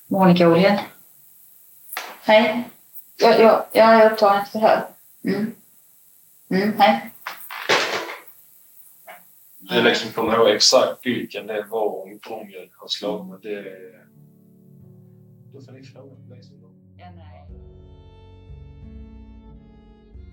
Monica 0.07 0.49
Åhlén. 0.49 0.78
Hej. 2.22 2.68
Ja, 3.16 3.34
ja, 3.39 3.66
ja, 3.72 4.03
jag 4.03 4.18
tar 4.18 4.39
ett 4.39 4.49
förhör. 4.49 4.86
Mm. 5.24 5.55
Mm, 6.51 6.78
hej. 6.78 7.11
Det 9.59 9.74
är 9.78 9.82
liksom 9.82 10.12
kommer 10.12 10.34
ihåg 10.34 10.49
exakt 10.49 11.07
vilken 11.07 11.47
det 11.47 11.62
var 11.70 12.03
om 12.03 12.18
gången 12.28 12.68
har 12.76 12.89
slagit 12.89 13.43
det... 13.43 13.64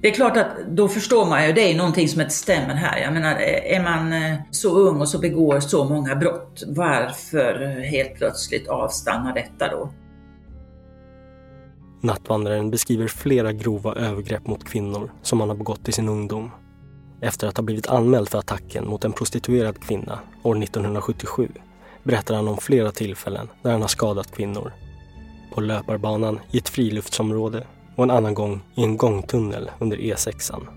Det 0.02 0.10
är 0.10 0.14
klart 0.14 0.38
att 0.38 0.68
då 0.68 0.88
förstår 0.88 1.26
man 1.26 1.48
ju, 1.48 1.54
det 1.54 1.72
är 1.72 1.78
någonting 1.78 2.08
som 2.08 2.22
inte 2.22 2.34
stämmer 2.34 2.76
här. 2.76 3.02
Jag 3.02 3.14
menar, 3.14 3.36
är 3.36 3.84
man 3.84 4.14
eh, 4.14 4.38
så 4.52 4.80
ung 4.80 5.02
och 5.02 5.10
så 5.10 5.20
begår 5.20 5.60
så 5.60 5.86
många 5.86 6.16
brott, 6.16 6.64
varför 6.68 7.82
helt 7.82 8.16
plötsligt 8.16 8.68
avstannar 8.68 9.34
detta 9.34 9.68
då? 9.72 9.90
Nattvandraren 12.02 12.72
beskriver 12.72 13.08
flera 13.08 13.52
grova 13.52 13.96
övergrepp 13.96 14.48
mot 14.48 14.64
kvinnor 14.64 15.12
som 15.22 15.40
han 15.40 15.50
har 15.50 15.56
begått 15.56 15.90
i 15.90 15.92
sin 15.92 16.10
ungdom. 16.10 16.52
Efter 17.22 17.48
att 17.48 17.58
ha 17.58 17.64
blivit 17.64 17.88
anmäld 17.88 18.30
för 18.30 18.40
attacken 18.40 18.88
mot 18.88 19.06
en 19.06 19.14
prostituerad 19.14 19.82
kvinna 19.82 20.20
år 20.44 20.64
1977 20.64 21.48
berättar 22.04 22.36
han 22.36 22.48
om 22.48 22.58
flera 22.58 22.92
tillfällen 22.92 23.48
där 23.62 23.72
han 23.72 23.82
har 23.82 23.88
skadat 23.88 24.32
kvinnor. 24.32 24.72
På 25.56 25.62
löparbanan 25.62 26.40
i 26.52 26.58
ett 26.58 26.70
friluftsområde 26.70 27.68
och 27.96 28.04
en 28.04 28.12
annan 28.12 28.34
gång 28.34 28.62
i 28.76 28.84
en 28.84 28.98
gångtunnel 28.98 29.72
under 29.80 29.98
E6. 29.98 30.68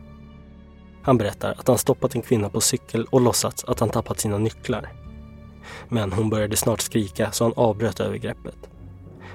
Han 1.03 1.19
berättar 1.19 1.55
att 1.59 1.69
han 1.69 1.79
stoppat 1.79 2.15
en 2.15 2.23
kvinna 2.23 2.49
på 2.49 2.61
cykel 2.61 3.05
och 3.05 3.21
låtsats 3.21 3.65
att 3.65 3.81
han 3.81 3.89
tappat 3.89 4.21
sina 4.21 4.39
nycklar. 4.39 4.93
Men 5.89 6.13
hon 6.13 6.31
började 6.31 6.57
snart 6.57 6.81
skrika 6.81 7.33
så 7.33 7.45
han 7.45 7.53
avbröt 7.57 8.01
övergreppet. 8.01 8.71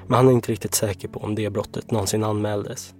Men 0.07 0.15
han 0.17 0.27
är 0.27 0.31
inte 0.31 0.51
riktigt 0.51 0.75
säker 0.75 1.07
på 1.07 1.19
om 1.19 1.35
det 1.35 1.49
brottet 1.49 1.91
någonsin 1.91 2.23
anmäldes. 2.23 2.93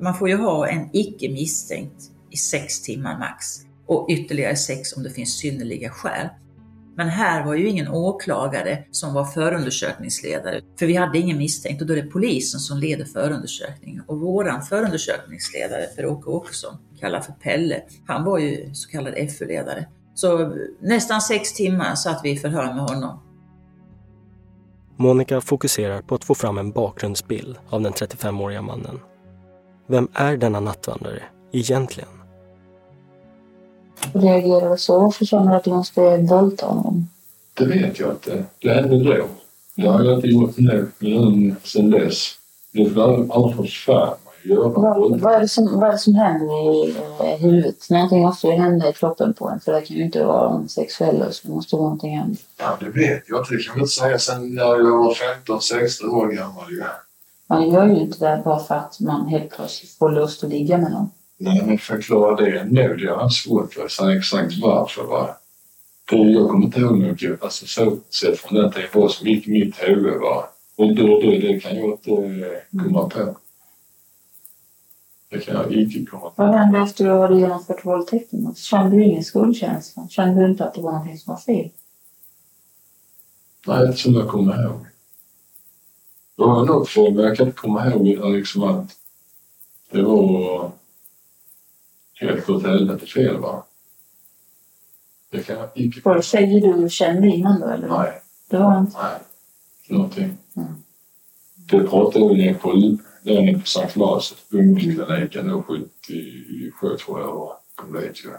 Man 0.00 0.14
får 0.14 0.28
ju 0.28 0.36
ha 0.36 0.68
en 0.68 0.88
icke 0.92 1.28
misstänkt 1.28 2.02
i 2.30 2.36
sex 2.36 2.82
timmar 2.82 3.18
max 3.18 3.46
och 3.86 4.06
ytterligare 4.10 4.56
sex 4.56 4.96
om 4.96 5.02
det 5.02 5.10
finns 5.10 5.38
synnerliga 5.38 5.90
skäl. 5.90 6.28
Men 6.98 7.08
här 7.08 7.44
var 7.44 7.54
ju 7.54 7.68
ingen 7.68 7.88
åklagare 7.88 8.84
som 8.90 9.14
var 9.14 9.24
förundersökningsledare, 9.24 10.60
för 10.78 10.86
vi 10.86 10.94
hade 10.94 11.18
ingen 11.18 11.38
misstänkt 11.38 11.80
och 11.80 11.86
då 11.86 11.92
är 11.92 12.02
det 12.02 12.10
polisen 12.10 12.60
som 12.60 12.78
leder 12.78 13.04
förundersökningen. 13.04 14.04
Och 14.06 14.20
våran 14.20 14.62
förundersökningsledare, 14.62 15.82
Per-Åke 15.96 16.30
Åkesson, 16.30 16.74
kallad 17.00 17.24
för 17.24 17.32
Pelle, 17.32 17.82
han 18.06 18.24
var 18.24 18.38
ju 18.38 18.74
så 18.74 18.90
kallad 18.90 19.14
FU-ledare. 19.14 19.86
Så 20.14 20.56
nästan 20.80 21.20
sex 21.20 21.52
timmar 21.52 21.94
satt 21.94 22.20
vi 22.24 22.30
i 22.30 22.36
förhör 22.36 22.74
med 22.74 22.82
honom. 22.82 23.20
Monica 24.96 25.40
fokuserar 25.40 26.02
på 26.02 26.14
att 26.14 26.24
få 26.24 26.34
fram 26.34 26.58
en 26.58 26.70
bakgrundsbild 26.70 27.56
av 27.68 27.80
den 27.80 27.92
35-åriga 27.92 28.62
mannen. 28.62 29.00
Vem 29.88 30.08
är 30.14 30.36
denna 30.36 30.60
nattvandrare 30.60 31.22
egentligen? 31.52 32.17
Reagerar 34.12 34.76
så? 34.76 35.00
Varför 35.00 35.24
känner 35.24 35.50
du 35.50 35.56
att 35.56 35.64
du 35.64 35.70
måste 35.70 36.16
våldta 36.16 36.66
honom? 36.66 37.08
Det 37.54 37.64
vet 37.64 37.98
jag 37.98 38.10
inte. 38.10 38.44
Det 38.58 38.72
hände 38.72 39.04
då. 39.04 39.26
Det 39.74 39.86
har 39.86 40.04
jag 40.04 40.14
inte 40.14 40.28
gjort 40.28 40.58
nu, 40.58 40.88
men 40.98 41.56
sen 41.64 41.90
dess. 41.90 42.34
Det 42.72 43.02
aldrig 43.30 43.56
fått 43.56 43.70
för 43.70 44.14
göra. 44.48 44.68
Vad, 44.68 45.20
vad, 45.20 45.34
är 45.34 45.40
det 45.40 45.48
som, 45.48 45.80
vad 45.80 45.88
är 45.88 45.92
det 45.92 45.98
som 45.98 46.14
händer 46.14 46.74
i 46.74 46.96
eh, 47.20 47.40
huvudet? 47.40 47.90
Någonting 47.90 48.22
måste 48.22 48.46
ju 48.46 48.52
hända 48.52 48.88
i 48.88 48.92
kroppen 48.92 49.34
på 49.34 49.48
en 49.48 49.60
för 49.60 49.72
det 49.72 49.80
kan 49.80 49.96
ju 49.96 50.04
inte 50.04 50.24
vara 50.24 50.54
en 50.54 50.68
sexuell 50.68 51.18
lust. 51.18 51.42
Det 51.42 51.52
måste 51.52 51.76
vara 51.76 51.84
någonting 51.84 52.16
annat. 52.16 52.38
Ja, 52.58 52.76
det 52.80 52.90
vet 52.90 53.22
jag 53.28 53.40
inte. 53.40 53.54
Det 53.54 53.62
kan 53.62 53.74
jag 53.76 53.82
inte 53.82 53.92
säga 53.92 54.18
sen 54.18 54.54
när 54.54 54.62
jag 54.62 54.98
var 54.98 55.14
15-16 55.46 56.08
år 56.08 56.26
gammal. 56.26 56.64
Ja. 56.80 56.86
Man 57.46 57.70
gör 57.70 57.86
ju 57.86 57.96
inte 58.00 58.18
det 58.18 58.42
bara 58.44 58.58
för 58.58 58.74
att 58.74 59.00
man 59.00 59.28
helt 59.28 59.50
plötsligt 59.50 59.90
får 59.90 60.10
lust 60.10 60.44
att 60.44 60.50
ligga 60.50 60.78
med 60.78 60.92
någon. 60.92 61.10
Nej, 61.40 61.62
men 61.66 61.78
förklara 61.78 62.36
det 62.36 62.64
nu. 62.64 62.96
Det 62.96 63.10
har 63.10 63.28
svårt 63.28 63.74
för 63.74 63.84
att 63.84 63.90
säga 63.90 64.18
exakt 64.18 64.58
varför. 64.62 65.04
Va? 65.04 65.36
Jag 66.10 66.48
kommer 66.48 66.66
inte 66.66 66.80
ihåg 66.80 66.98
mycket. 66.98 67.42
Alltså, 67.42 67.66
så 67.66 67.98
sett 68.10 68.38
från 68.38 68.58
den 68.58 68.72
tiden 68.72 69.08
så 69.08 69.24
mycket 69.24 69.48
i 69.48 69.50
mitt 69.50 69.76
huvud. 69.76 70.20
Va? 70.20 70.48
Och 70.76 70.94
då, 70.94 71.06
då, 71.06 71.30
det 71.30 71.60
kan 71.60 71.76
jag 71.76 71.90
inte 71.90 72.10
eh, 72.10 72.84
komma 72.84 73.08
på. 73.08 73.36
Det 75.30 75.38
kan 75.38 75.54
jag 75.54 75.72
inte 75.72 76.10
komma 76.10 76.30
på. 76.30 76.32
Vad 76.36 76.54
hände 76.54 76.78
efter 76.78 77.04
du 77.04 77.10
hade 77.10 77.40
genomfört 77.40 77.84
våldtäkten? 77.84 78.54
Kände 78.54 78.96
du 78.96 79.04
ingen 79.04 79.24
skuldkänsla? 79.24 80.08
Kände 80.08 80.40
du 80.40 80.50
inte 80.50 80.64
att 80.64 80.74
det 80.74 80.80
var 80.80 80.92
någonting 80.92 81.18
som 81.18 81.32
var 81.32 81.40
fel? 81.40 81.70
Nej, 83.66 83.86
inte 83.86 83.98
som 83.98 84.14
jag 84.14 84.28
kommer 84.28 84.64
ihåg. 84.64 84.86
Det 86.36 86.42
var 86.42 86.64
något 86.64 86.88
för 86.88 87.10
men 87.10 87.24
jag 87.24 87.36
kan 87.36 87.46
inte 87.46 87.58
komma 87.58 87.86
ihåg 87.86 88.34
liksom 88.34 88.62
att 88.62 88.96
det 89.90 90.02
var 90.02 90.72
helt 92.20 92.50
åt 92.50 92.62
helvete 92.62 93.06
fel. 93.06 93.36
Va? 93.36 93.64
Det 95.30 95.42
kan 95.42 95.56
jag 95.56 95.68
inte 95.74 96.00
Var 96.04 96.16
det 96.16 96.22
tjejer 96.22 96.76
du 96.76 96.88
kände 96.88 97.28
innan 97.28 97.60
då? 97.60 97.66
Eller? 97.66 97.88
Nej. 97.88 98.20
Det 98.50 98.58
var 98.58 98.78
inte? 98.78 98.98
Nej, 99.02 99.18
någonting. 99.88 100.38
Mm. 100.56 100.74
Det 101.70 101.80
pratade 101.80 102.34
vi 102.34 102.54
på 102.54 102.72
nere 103.22 103.58
på 103.58 103.66
Sankt 103.66 103.96
Lars, 103.96 104.34
ungdomskliniken 104.50 105.48
då 105.48 105.62
77 105.62 106.96
tror 106.96 107.20
jag 107.20 107.34
var. 107.34 107.52
Kom 107.74 107.92
dit 107.92 108.24
ju. 108.24 108.30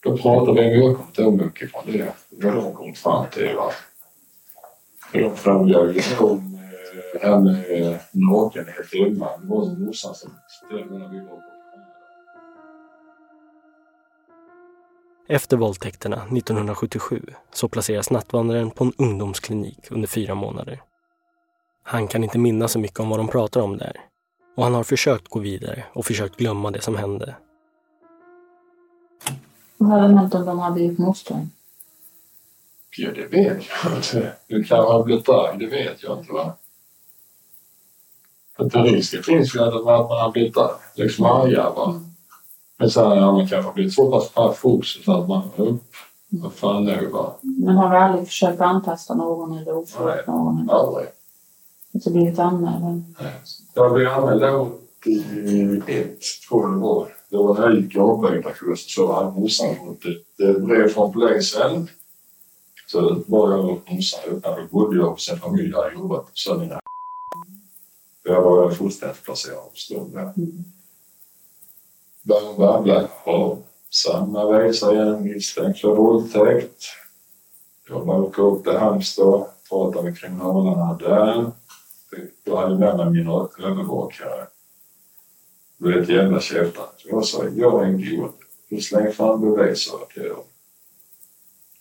Då 0.00 0.16
pratade 0.16 0.62
vi, 0.62 0.78
jag 0.78 0.96
kommer 0.96 1.08
inte 1.08 1.22
ihåg 1.22 1.42
mycket 1.42 1.70
från 1.70 1.82
det. 1.86 2.12
Vad 2.30 2.54
de 2.54 2.74
kom 2.74 2.94
fram 2.94 3.26
till. 3.30 3.56
Va? 3.56 3.72
De 5.12 5.36
frågade 5.36 5.92
ju 5.92 6.16
om 6.18 6.54
eh, 6.54 7.20
det 7.20 7.26
här 7.26 7.40
med 7.40 8.00
nakenhet 8.10 8.92
hemma. 8.92 9.28
Det 9.38 9.46
var 9.46 9.86
morsan 9.86 10.14
som 10.14 10.30
ställde 10.66 10.98
när 10.98 11.08
vi 11.08 11.20
var 11.20 11.36
på 11.36 11.51
Efter 15.32 15.56
våldtäkterna 15.56 16.16
1977 16.16 17.22
så 17.52 17.68
placeras 17.68 18.10
nattvandraren 18.10 18.70
på 18.70 18.84
en 18.84 18.92
ungdomsklinik 18.98 19.90
under 19.90 20.08
fyra 20.08 20.34
månader. 20.34 20.82
Han 21.82 22.08
kan 22.08 22.24
inte 22.24 22.38
minnas 22.38 22.72
så 22.72 22.78
mycket 22.78 23.00
om 23.00 23.08
vad 23.08 23.18
de 23.18 23.28
pratar 23.28 23.60
om 23.60 23.78
där 23.78 23.96
och 24.56 24.64
han 24.64 24.74
har 24.74 24.84
försökt 24.84 25.28
gå 25.28 25.40
vidare 25.40 25.84
och 25.92 26.06
försökt 26.06 26.36
glömma 26.36 26.70
det 26.70 26.80
som 26.80 26.96
hände. 26.96 27.36
Vad 29.76 30.00
hade 30.00 30.14
hänt 30.14 30.34
om 30.34 30.46
de 30.46 30.58
hade 30.58 30.80
gjort 30.80 30.98
motstånd? 30.98 31.48
Ja, 32.96 33.10
det 33.14 33.26
vet 33.26 33.62
jag 33.84 33.96
inte. 33.96 34.32
Du 34.46 34.64
kan 34.64 34.84
ha 34.84 35.02
blivit 35.02 35.28
arg, 35.28 35.58
det 35.58 35.66
vet 35.66 36.02
jag 36.02 36.18
inte. 36.18 36.32
Va? 36.32 36.56
Att 38.56 38.74
risken 38.74 39.22
finns 39.22 39.54
ju 39.54 39.60
att 39.60 39.84
man 39.84 40.18
har 40.18 40.32
blivit 40.32 40.56
arg, 40.56 40.74
liksom 40.94 41.24
arga. 41.24 41.70
Va? 41.70 42.11
Men 42.82 42.90
sen 42.90 43.04
har 43.04 43.32
man 43.32 43.48
kanske 43.48 43.72
blivit 43.72 43.94
så 43.94 44.10
pass 44.10 44.30
så 45.04 45.12
att 45.12 45.28
man. 45.28 45.50
Vad 46.28 46.52
fan 46.52 46.84
nu 46.84 47.06
va? 47.06 47.34
Men 47.40 47.76
har 47.76 47.90
du 47.90 47.96
aldrig 47.96 48.26
försökt 48.26 48.60
antasta 48.60 49.14
någon 49.14 49.58
eller 49.58 49.76
ofört 49.76 50.26
någon? 50.26 50.60
Eller 50.60 50.72
Aldrig. 50.72 51.06
inte 51.92 52.10
blivit 52.10 52.38
anmäld? 52.38 53.02
Jag 53.74 53.92
blev 53.92 54.08
anmäld 54.08 54.42
då 54.42 54.70
i 55.10 55.82
ett, 55.86 56.20
tror 56.48 56.62
jag 56.62 56.72
det 56.72 56.80
var. 56.80 57.08
Det 57.30 57.36
var 57.36 57.54
när 57.54 57.62
jag 57.62 57.80
gick 57.80 57.96
avbytarkurs 57.96 58.94
så 58.94 59.12
hade 59.12 59.40
morsan 59.40 59.76
fått 59.76 60.04
ett 60.04 60.56
eh, 60.56 60.62
brev 60.62 60.88
från 60.88 61.12
polisen. 61.12 61.88
Så 62.86 63.00
det 63.10 63.22
var 63.26 63.50
jag 63.50 63.64
och 63.64 63.92
morsan 63.92 64.20
öppnade. 64.30 64.62
Då 64.62 64.66
bodde 64.70 64.96
jag 64.96 65.10
hos 65.10 65.30
en 65.30 65.38
familj 65.38 65.70
jag 65.70 65.82
hade 65.82 65.94
jobbat 65.94 66.24
på 66.24 66.30
Söderna. 66.34 66.80
Jag 68.22 68.42
var 68.42 68.70
fullständigt 68.70 69.22
placerad 69.24 69.70
på 69.70 69.76
stund 69.76 70.14
där. 70.14 70.32
Började 72.22 72.58
babbla. 72.58 73.08
Ja, 73.26 73.58
samma 73.90 74.58
visa 74.58 74.94
igen. 74.94 75.22
Misstänkt 75.22 75.80
för 75.80 75.94
våldtäkt. 75.94 76.84
Jag 77.88 78.06
bara 78.06 78.42
åkte 78.46 78.78
Halmstad. 78.78 79.46
Pratade 79.68 80.04
med 80.04 80.18
kriminalarna 80.18 80.94
där. 80.94 81.50
Jag 82.44 82.56
hade 82.56 82.78
med 82.78 82.96
mig 82.96 83.10
min 83.10 83.28
övervakare. 83.66 84.46
Blev 85.78 86.02
ett 86.02 86.08
jävla 86.08 86.40
käftande. 86.40 86.92
Jag 87.04 87.24
sa, 87.24 87.44
jag 87.56 87.82
är 87.82 87.86
en 87.86 88.10
god. 88.10 88.32
Du 88.68 88.80
släng 88.80 89.12
fram 89.12 89.40
bevis, 89.40 89.88
sa 89.88 89.98
jag 89.98 90.08
till 90.08 90.28
dem. 90.28 90.44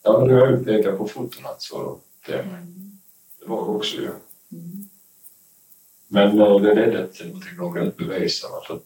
Ja, 0.04 0.20
men 0.20 0.28
du 0.28 0.42
är 0.42 0.48
utpekad 0.48 0.98
på 0.98 1.08
fotona, 1.08 1.50
sa 1.58 1.84
de 1.84 2.00
till 2.26 2.52
mig. 2.52 2.66
Det 3.40 3.50
var 3.50 3.58
jag 3.58 3.76
också 3.76 3.96
ju. 3.96 4.12
Men 6.08 6.40
eh, 6.40 6.62
det 6.62 6.76
ledde 6.76 7.08
till 7.08 7.28
någonting 7.28 7.58
de 7.58 7.74
kunde 7.74 7.92
bevisa. 7.98 8.48
För 8.68 8.80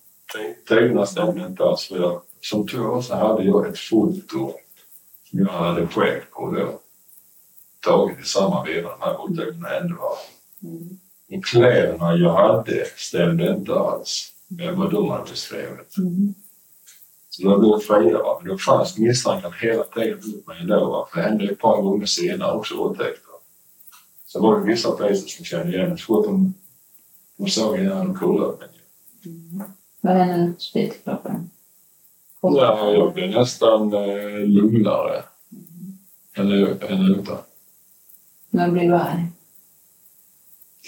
tiderna 0.67 1.05
stämde 1.05 1.45
inte 1.45 1.63
jag, 1.89 2.21
som 2.41 2.67
tur 2.67 2.79
var 2.79 3.01
så 3.01 3.15
hade 3.15 3.43
jag 3.43 3.67
ett 3.67 3.79
foto 3.79 4.53
som 5.29 5.39
jag 5.39 5.51
hade 5.51 5.87
skägg 5.87 6.31
på 6.31 6.51
då. 6.51 6.79
Tagit 7.79 8.19
i 8.19 8.23
samma 8.23 8.63
veva 8.63 8.89
de 8.89 9.01
här 9.01 9.17
våldtäkterna 9.17 9.67
hände. 9.67 9.93
va. 9.93 10.17
Och 11.37 11.45
kläderna 11.45 12.15
jag 12.15 12.33
hade 12.33 12.85
stämde 12.97 13.55
inte 13.55 13.73
alls 13.73 14.31
med 14.47 14.75
vad 14.75 14.91
de 14.91 15.09
hade 15.09 15.31
beskrivit. 15.31 15.93
Så 17.29 17.43
då 17.43 17.59
blev 17.59 17.79
fria. 17.79 18.23
Va? 18.23 18.39
Men 18.41 18.51
då 18.51 18.57
fanns 18.57 18.97
misstanken 18.97 19.51
hela 19.61 19.83
tiden 19.83 20.19
mot 20.25 20.47
mig 20.47 20.61
ändå. 20.61 20.89
Va? 20.89 21.07
För 21.11 21.21
det 21.21 21.27
hände 21.27 21.45
ett 21.45 21.59
par 21.59 21.81
gånger 21.81 22.05
senare 22.05 22.51
också 22.57 22.77
våldtäkter. 22.77 23.31
Så 24.25 24.41
var 24.41 24.59
det 24.59 24.65
vissa 24.65 24.91
poliser 24.91 25.27
som 25.27 25.45
kände 25.45 25.73
igen 25.73 25.89
mig. 25.89 25.97
Så 25.97 26.19
att 26.19 26.25
de, 26.25 26.53
de 27.37 27.47
såg 27.47 27.77
innan 27.77 28.07
de 28.07 28.19
kollade 28.19 28.57
mig. 28.57 28.69
Vad 30.05 30.15
hände 30.15 30.37
när 30.37 30.47
du 30.47 30.55
spydde 30.59 30.95
kroppen? 31.03 31.49
Ja, 32.41 32.91
jag 32.91 33.13
blev 33.13 33.29
nästan 33.29 33.93
eh, 33.93 34.39
lugnare 34.39 35.23
än, 36.33 36.51
än 36.81 37.15
utan. 37.19 37.37
Men 38.49 38.73
blev 38.73 38.89
du 38.89 38.95
arg? 38.95 39.25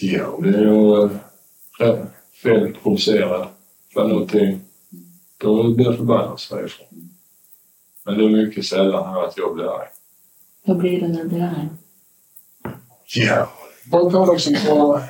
Ja, 0.01 0.39
det 0.41 0.49
är 0.49 0.61
ju 0.61 1.03
eh, 1.03 1.09
rätt 1.79 2.09
fel 2.43 2.73
provocerad 2.83 3.47
för 3.93 4.07
någonting. 4.07 4.61
Då 5.37 5.73
blir 5.73 5.85
jag 5.85 5.97
förbannad 5.97 6.39
säger 6.39 6.73
jag. 6.79 6.99
Men 8.05 8.17
det 8.17 8.25
är 8.25 8.45
mycket 8.45 8.65
sällan 8.65 9.13
här 9.13 9.23
att 9.23 9.37
jag 9.37 9.55
blir 9.55 9.79
arg. 9.79 9.87
Hur 10.63 10.75
blir 10.75 11.01
det 11.01 11.07
när 11.07 11.23
du 11.23 11.29
blir 11.29 11.43
arg? 11.43 11.69
Ja, 13.15 13.49
bara 13.91 14.25
på 14.25 14.33
liksom 14.33 14.55
på, 14.67 15.01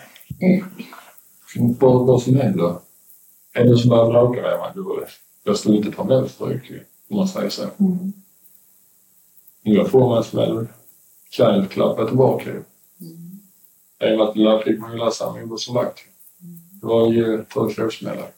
på 1.80 1.98
vad 2.04 2.22
som 2.22 2.36
händer. 2.36 2.87
Är 3.58 3.66
det 3.66 3.78
som 3.78 3.90
bråka 3.90 4.42
med 4.42 4.60
mig, 4.60 4.72
då 4.76 5.06
jag 5.44 5.58
står 5.58 5.76
inte 5.76 5.92
på 5.92 6.04
målstryk 6.04 6.72
om 7.10 7.18
man 7.18 7.28
säger 7.28 7.50
så. 7.50 7.64
Mm. 7.80 8.14
Jag 9.62 9.92
får 9.92 10.10
mig 10.10 10.18
en 10.18 10.24
smäll 10.24 10.68
kan 11.30 11.46
jag 11.46 11.58
inte 11.58 11.74
klappa 11.74 12.08
tillbaka. 12.08 12.46
ju. 12.46 12.64
I 14.00 14.14
och 14.14 14.18
med 14.18 14.22
att 14.22 14.36
jag 14.36 14.64
fick 14.64 14.80
man 14.80 14.92
ju 14.92 14.98
läsa 14.98 15.34
mig 15.34 15.46
vad 15.46 15.60
som 15.60 15.76
vakt. 15.76 16.00
Det 16.82 16.88
var 16.88 17.12
ju 17.12 17.46
två 17.46 17.70
tvåsmällar. 17.70 18.32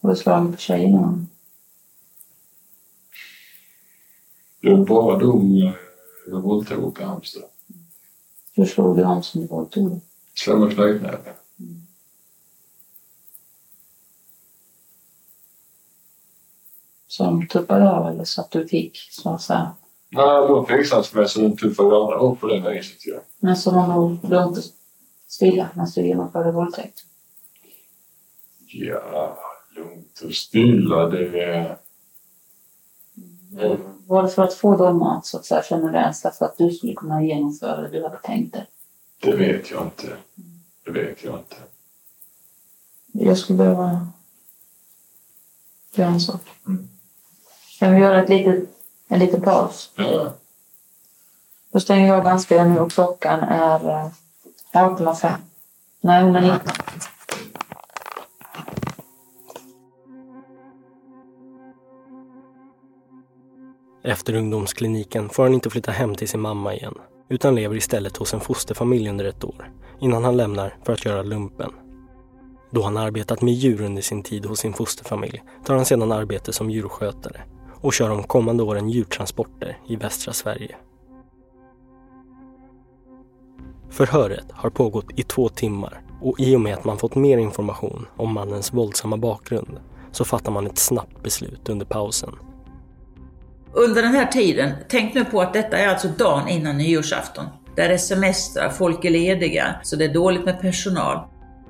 Har 0.00 0.10
du 0.10 0.16
slagit 0.16 0.52
på 0.52 0.58
tjejerna? 0.58 1.26
Det 4.60 4.70
var 4.70 4.84
bara 4.84 5.22
eh, 5.22 5.72
jag 6.26 6.40
våldtog 6.40 6.84
uppe 6.84 7.02
i 7.02 7.04
Halmstad. 7.04 7.42
Hur 8.54 8.66
slog 8.66 8.96
du 8.96 9.04
honom 9.04 9.22
som 9.22 9.40
du 9.40 9.46
våldtog? 9.46 10.00
Slå 10.34 10.58
med 10.58 10.74
knytnäven. 10.74 11.34
Som 17.10 17.46
tuppade 17.46 17.90
av 17.90 18.06
eller 18.06 18.24
så 18.24 18.40
att 18.40 18.50
du 18.50 18.68
fick, 18.68 18.98
så 19.10 19.34
att 19.34 19.42
säga. 19.42 19.74
Nej, 20.08 20.48
de 20.48 20.66
fixades 20.66 21.14
med 21.14 21.30
så 21.30 21.40
de 21.40 21.72
varandra 21.72 22.18
upp 22.18 22.40
på 22.40 22.46
det 22.46 22.70
viset. 22.70 23.06
Ja. 23.06 23.20
Men 23.40 23.56
som 23.56 23.76
om 23.76 24.18
de 24.22 24.28
lugnt 24.28 24.58
och 24.58 24.64
stilla 25.28 25.68
när 25.74 25.86
du 25.94 26.06
genomförde 26.06 26.52
våldtäkt. 26.52 27.04
ja, 28.66 29.38
lugnt 29.76 30.20
och 30.24 30.34
stilla. 30.34 31.06
Det 31.06 31.42
är... 31.42 31.76
Var 34.06 34.22
det 34.22 34.28
för 34.28 34.42
att 34.42 34.54
få 34.54 34.76
dem 34.76 35.02
att 35.02 35.26
så 35.26 35.36
att 35.36 35.44
säga 35.44 35.62
känna 35.62 35.92
rädsla 35.92 36.30
för 36.30 36.44
att 36.44 36.58
du 36.58 36.70
skulle 36.70 36.94
kunna 36.94 37.22
genomföra 37.22 37.80
det 37.80 37.88
du 37.88 38.02
hade 38.02 38.18
tänkt 38.18 38.52
dig? 38.52 38.66
Det 39.20 39.36
vet 39.36 39.70
jag 39.70 39.82
inte. 39.82 40.16
Det 40.84 40.90
vet 40.90 41.24
jag 41.24 41.38
inte. 41.38 41.56
Jag 43.12 43.38
skulle 43.38 43.58
behöva 43.58 44.06
göra 45.94 46.08
en 46.08 46.20
sak. 46.20 46.40
Mm. 46.66 46.88
Kan 47.80 47.94
vi 47.94 48.00
göra 48.00 48.22
ett 48.22 48.28
litet, 48.28 48.64
en 49.08 49.18
liten 49.18 49.40
paus? 49.40 49.90
Ja. 49.96 50.32
Då 51.72 51.80
stänger 51.80 52.08
jag 52.08 52.24
bandspelaren 52.24 52.74
nu 52.74 52.80
och 52.80 52.92
klockan 52.92 53.40
är 53.40 53.88
eh, 53.90 54.10
18.05. 54.72 55.30
Nej, 56.00 56.22
hon 56.22 56.36
är 56.36 56.40
19. 56.40 56.58
Efter 64.04 64.34
ungdomskliniken 64.34 65.28
får 65.28 65.42
han 65.42 65.54
inte 65.54 65.70
flytta 65.70 65.92
hem 65.92 66.14
till 66.14 66.28
sin 66.28 66.40
mamma 66.40 66.74
igen 66.74 66.94
utan 67.28 67.54
lever 67.54 67.76
istället 67.76 68.16
hos 68.16 68.34
en 68.34 68.40
fosterfamilj 68.40 69.08
under 69.08 69.24
ett 69.24 69.44
år 69.44 69.72
innan 70.00 70.24
han 70.24 70.36
lämnar 70.36 70.76
för 70.84 70.92
att 70.92 71.04
göra 71.04 71.22
lumpen. 71.22 71.72
Då 72.70 72.82
han 72.82 72.96
arbetat 72.96 73.42
med 73.42 73.54
djur 73.54 73.80
under 73.82 74.02
sin 74.02 74.22
tid 74.22 74.46
hos 74.46 74.58
sin 74.58 74.72
fosterfamilj 74.72 75.42
tar 75.64 75.74
han 75.74 75.84
sedan 75.84 76.12
arbete 76.12 76.52
som 76.52 76.70
djurskötare 76.70 77.40
och 77.80 77.92
kör 77.92 78.08
de 78.08 78.22
kommande 78.22 78.62
åren 78.62 78.88
djurtransporter 78.88 79.78
i 79.86 79.96
västra 79.96 80.32
Sverige. 80.32 80.76
Förhöret 83.90 84.44
har 84.52 84.70
pågått 84.70 85.06
i 85.16 85.22
två 85.22 85.48
timmar 85.48 86.02
och 86.20 86.40
i 86.40 86.56
och 86.56 86.60
med 86.60 86.74
att 86.74 86.84
man 86.84 86.98
fått 86.98 87.14
mer 87.14 87.38
information 87.38 88.06
om 88.16 88.34
mannens 88.34 88.72
våldsamma 88.72 89.16
bakgrund 89.16 89.80
så 90.12 90.24
fattar 90.24 90.52
man 90.52 90.66
ett 90.66 90.78
snabbt 90.78 91.22
beslut 91.22 91.68
under 91.68 91.86
pausen. 91.86 92.30
Under 93.72 94.02
den 94.02 94.14
här 94.14 94.26
tiden, 94.26 94.72
tänk 94.88 95.14
nu 95.14 95.24
på 95.24 95.40
att 95.40 95.52
detta 95.52 95.78
är 95.78 95.88
alltså 95.88 96.08
dagen 96.08 96.48
innan 96.48 96.78
nyårsafton. 96.78 97.44
Där 97.76 97.90
är 97.90 97.96
semestrar, 97.96 98.70
folk 98.70 99.04
är 99.04 99.10
lediga, 99.10 99.74
så 99.82 99.96
det 99.96 100.04
är 100.04 100.14
dåligt 100.14 100.44
med 100.44 100.60
personal. 100.60 101.18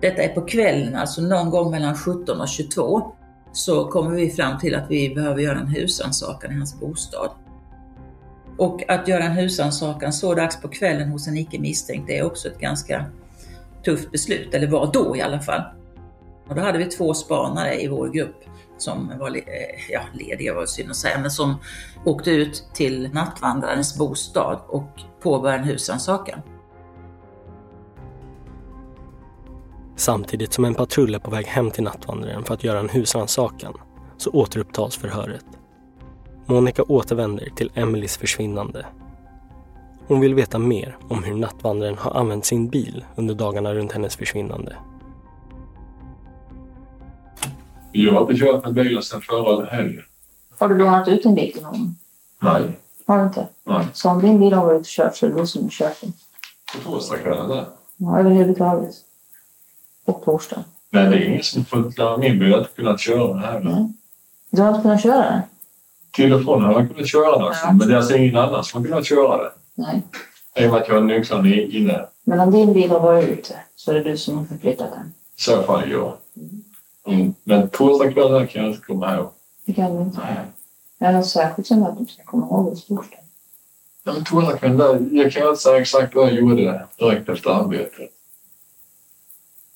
Detta 0.01 0.23
är 0.23 0.29
på 0.29 0.41
kvällen, 0.41 0.97
alltså 0.97 1.23
någon 1.23 1.51
gång 1.51 1.71
mellan 1.71 1.97
17 1.97 2.41
och 2.41 2.49
22, 2.49 3.13
så 3.53 3.85
kommer 3.85 4.11
vi 4.11 4.31
fram 4.31 4.59
till 4.59 4.75
att 4.75 4.91
vi 4.91 5.15
behöver 5.15 5.43
göra 5.43 5.59
en 5.59 5.67
husrannsakan 5.67 6.53
i 6.53 6.55
hans 6.55 6.81
bostad. 6.81 7.31
Och 8.59 8.91
att 8.91 9.09
göra 9.09 9.25
en 9.25 9.33
husrannsakan 9.33 10.13
så 10.13 10.35
dags 10.35 10.61
på 10.61 10.69
kvällen 10.69 11.09
hos 11.09 11.29
en 11.29 11.37
icke 11.37 11.59
misstänkt, 11.59 12.07
det 12.07 12.19
är 12.19 12.25
också 12.25 12.49
ett 12.49 12.61
ganska 12.61 13.05
tufft 13.85 14.11
beslut, 14.11 14.55
eller 14.55 14.67
var 14.67 14.93
då 14.93 15.17
i 15.17 15.21
alla 15.21 15.41
fall. 15.41 15.63
Och 16.49 16.55
då 16.55 16.63
hade 16.63 16.79
vi 16.79 16.85
två 16.85 17.15
spanare 17.15 17.83
i 17.83 17.89
vår 17.89 18.09
grupp 18.09 18.45
som 18.79 19.13
var 19.19 19.37
eh, 19.37 19.43
ja, 19.91 20.01
lediga, 20.13 20.55
var 20.55 20.67
synd 20.67 20.91
att 20.91 20.97
säga, 20.97 21.19
men 21.19 21.31
som 21.31 21.55
åkte 22.05 22.31
ut 22.31 22.65
till 22.75 23.11
nattvandrarens 23.13 23.99
bostad 23.99 24.61
och 24.69 24.91
påbörjade 25.23 25.63
en 25.63 25.69
husrannsakan. 25.69 26.41
Samtidigt 30.01 30.53
som 30.53 30.65
en 30.65 30.75
patrull 30.75 31.15
är 31.15 31.19
på 31.19 31.31
väg 31.31 31.47
hem 31.47 31.71
till 31.71 31.85
nattvandraren 31.85 32.45
för 32.45 32.55
att 32.55 32.65
göra 32.65 32.79
en 32.79 32.89
husrannsakan 32.89 33.75
så 34.17 34.31
återupptas 34.31 34.97
förhöret. 34.97 35.45
Monica 36.47 36.83
återvänder 36.83 37.49
till 37.57 37.71
Emelies 37.75 38.17
försvinnande. 38.17 38.87
Hon 40.07 40.21
vill 40.21 40.35
veta 40.35 40.59
mer 40.59 40.97
om 41.09 41.25
hur 41.25 41.35
nattvandraren 41.35 41.99
har 41.99 42.11
använt 42.11 42.45
sin 42.45 42.69
bil 42.69 43.05
under 43.17 43.35
dagarna 43.35 43.75
runt 43.75 43.93
hennes 43.93 44.17
försvinnande. 44.17 44.77
Jag 47.93 48.13
har 48.13 48.21
inte 48.21 48.35
kört 48.35 48.65
med 48.65 48.75
bilen 48.75 49.03
sedan 49.03 49.21
förra 49.21 49.67
helgen. 49.67 50.05
Har 50.59 50.69
du 50.69 50.79
lånat 50.79 51.09
ut 51.09 51.25
en 51.25 51.35
bil 51.35 51.53
till 51.53 51.63
någon? 51.63 51.97
Nej. 52.39 52.63
Har 53.07 53.19
du 53.19 53.25
inte? 53.25 53.49
Nej. 53.65 53.87
Så 53.93 54.11
om 54.11 54.21
din 54.21 54.41
bil 54.41 54.53
har 54.53 54.67
varit 54.67 54.81
och 54.81 54.87
kört 54.87 55.17
så 55.17 55.27
är 55.27 55.31
det 55.31 55.41
du 55.41 55.47
som 55.47 55.63
har 55.63 55.71
kört 55.71 56.01
den? 56.01 56.13
På 56.75 56.91
torsdagskvällen 56.91 57.49
där. 57.49 57.67
Ja, 57.97 58.19
överhuvudtaget. 58.19 58.95
Och 60.05 60.23
torsdag. 60.25 60.65
Nej, 60.91 61.11
det 61.11 61.17
är 61.17 61.29
ingen 61.29 61.43
som 61.43 61.93
lära 61.97 62.17
min 62.17 62.39
bil. 62.39 62.53
Inte 62.53 62.71
kunnat 62.77 63.01
köra 63.01 63.39
här. 63.39 63.61
Nej. 63.61 63.93
Du 64.51 64.63
har 64.63 64.69
inte 64.69 64.83
kunnat 64.83 65.03
köra 65.03 65.23
den? 65.31 65.41
Till 66.11 66.33
och 66.33 66.43
från 66.45 66.65
har 66.65 66.73
jag 66.73 66.89
kunnat 66.95 67.09
köra 67.09 67.39
den 67.39 67.47
också, 67.49 67.61
Ja. 67.67 67.73
men 67.73 67.89
det 67.89 67.95
är 67.95 67.97
alltså 67.97 68.17
ingen 68.17 68.37
annan 68.37 68.65
som 68.65 68.81
har 68.83 68.89
kunnat 68.89 69.07
köra 69.07 69.37
den. 69.43 69.53
Nej. 69.75 70.03
I 70.57 70.67
och 70.67 70.73
med 70.73 70.83
att 70.83 70.89
jag 70.89 70.95
har 70.95 71.03
nycklarna 71.03 71.49
inne. 71.49 72.07
Men 72.25 72.41
om 72.41 72.51
din 72.51 72.73
bil 72.73 72.91
har 72.91 73.01
varit 73.01 73.29
ute 73.29 73.55
så 73.77 73.91
är 73.91 73.95
det 73.95 74.03
du 74.11 74.17
som 74.17 74.39
har 74.39 74.45
förflyttat 74.45 74.91
den. 74.91 75.07
I 75.37 75.41
så 75.41 75.63
fall 75.63 75.91
ja. 75.91 76.17
Mm. 77.07 77.35
Men 77.45 77.69
torsdagskvällen 77.69 78.47
kan 78.47 78.63
jag 78.63 78.71
inte 78.73 78.87
komma 78.87 79.15
ihåg. 79.17 79.31
Det 79.67 79.73
kan 79.73 79.97
du 79.97 80.03
inte. 80.03 80.21
Är 80.99 81.13
det 81.13 81.19
något 81.19 81.27
särskilt 81.27 81.67
som 81.69 81.83
att 81.83 81.99
du 81.99 82.07
ska 82.07 82.23
komma 82.25 82.47
ihåg 82.47 82.75
det 82.75 82.81
torsdag? 82.95 83.17
Ja, 84.05 84.13
men 84.13 84.25
torsdagskvällen 84.25 85.09
jag 85.13 85.33
kan 85.33 85.49
inte 85.49 85.61
säga 85.61 85.81
exakt 85.81 86.15
vad 86.15 86.27
jag 86.27 86.35
gjorde 86.35 86.87
direkt 86.99 87.29
efter 87.29 87.51
arbetet. 87.51 88.11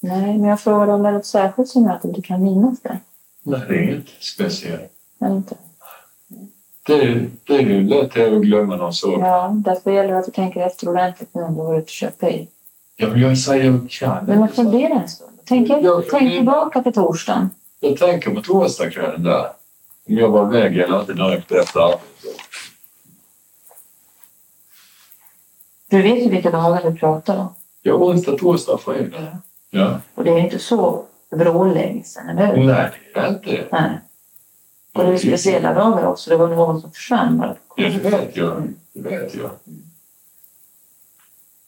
Nej, 0.05 0.39
men 0.39 0.45
jag 0.45 0.61
frågade 0.61 0.93
om 0.93 1.03
det 1.03 1.09
är 1.09 1.13
något 1.13 1.27
särskilt 1.27 1.69
som 1.69 1.85
gör 1.85 1.91
att 1.93 2.03
du 2.03 2.09
inte 2.09 2.23
kan 2.23 2.43
minnas 2.45 2.81
det. 2.81 2.99
Nej, 3.43 3.61
det 3.69 3.75
är 3.77 3.83
inget 3.83 4.07
speciellt. 4.21 4.93
Eller 5.21 5.37
inte? 5.37 5.55
Det 6.87 6.93
är, 7.03 7.31
det 7.45 7.55
är 7.55 7.61
ju 7.61 7.89
lätt 7.89 8.17
att 8.19 8.43
glömma 8.43 8.77
någon 8.77 8.95
sak. 8.95 9.19
Ja, 9.21 9.51
därför 9.55 9.91
gäller 9.91 10.13
det 10.13 10.19
att 10.19 10.25
du 10.27 10.33
tänker 10.33 10.61
efter 10.67 10.89
ordentligt 10.89 11.35
nu 11.35 11.43
om 11.43 11.55
du 11.55 11.61
har 11.61 11.75
ute 11.75 11.83
och 11.83 11.89
kört 11.89 12.19
bil. 12.19 12.47
Ja, 12.97 13.09
men 13.09 13.21
jag 13.21 13.39
säger 13.39 13.65
jag 13.65 13.91
kan. 13.91 14.25
Men 14.27 14.39
man 14.39 14.49
fundera 14.49 14.95
en 15.01 15.09
stund. 15.09 15.31
Tänk, 15.45 15.69
Jag- 15.71 16.05
tänk 16.11 16.33
tillbaka 16.33 16.83
till 16.83 16.93
torsdagen. 16.93 17.51
Jag 17.81 17.99
tänker 17.99 18.31
på 18.35 18.43
torsdagskvällen 18.43 19.23
där. 19.23 19.45
Om 20.09 20.15
jag 20.17 20.29
var 20.29 20.47
iväg 20.57 20.79
eller 20.79 21.01
inte 21.01 21.13
direkt 21.13 21.53
efter 21.53 21.81
arbetet. 21.81 22.05
Du 25.91 26.03
vet 26.03 26.19
ju 26.25 26.29
vilka 26.31 26.51
dagar 26.51 26.91
vi 26.91 26.99
pratar 26.99 27.37
om. 27.39 27.55
Jag 27.83 28.03
onsdag, 28.03 28.39
torsdag, 28.39 28.79
fredag. 28.79 29.39
Ja. 29.75 30.01
Och 30.15 30.25
det 30.25 30.31
är 30.31 30.39
inte 30.39 30.59
så 30.59 31.05
vrålänge 31.31 32.03
sedan, 32.05 32.29
eller 32.29 32.57
hur? 32.57 32.65
Nej, 32.67 32.91
det 33.15 33.21
är 33.21 33.29
inte. 33.29 33.65
Nej. 33.73 33.91
Och 34.95 35.05
det 35.05 35.13
är 35.13 35.17
speciella 35.19 35.75
dagar 35.75 36.07
också. 36.07 36.31
Det 36.31 36.37
var 36.37 36.49
någon 36.49 36.81
som 36.81 36.93
försvann 36.93 37.39
bara. 37.39 37.55
Ja, 37.77 37.89
det 37.89 38.11
vet 38.11 38.37
jag. 38.37 38.63
Det 38.93 39.09
vet 39.09 39.35
jag. 39.35 39.51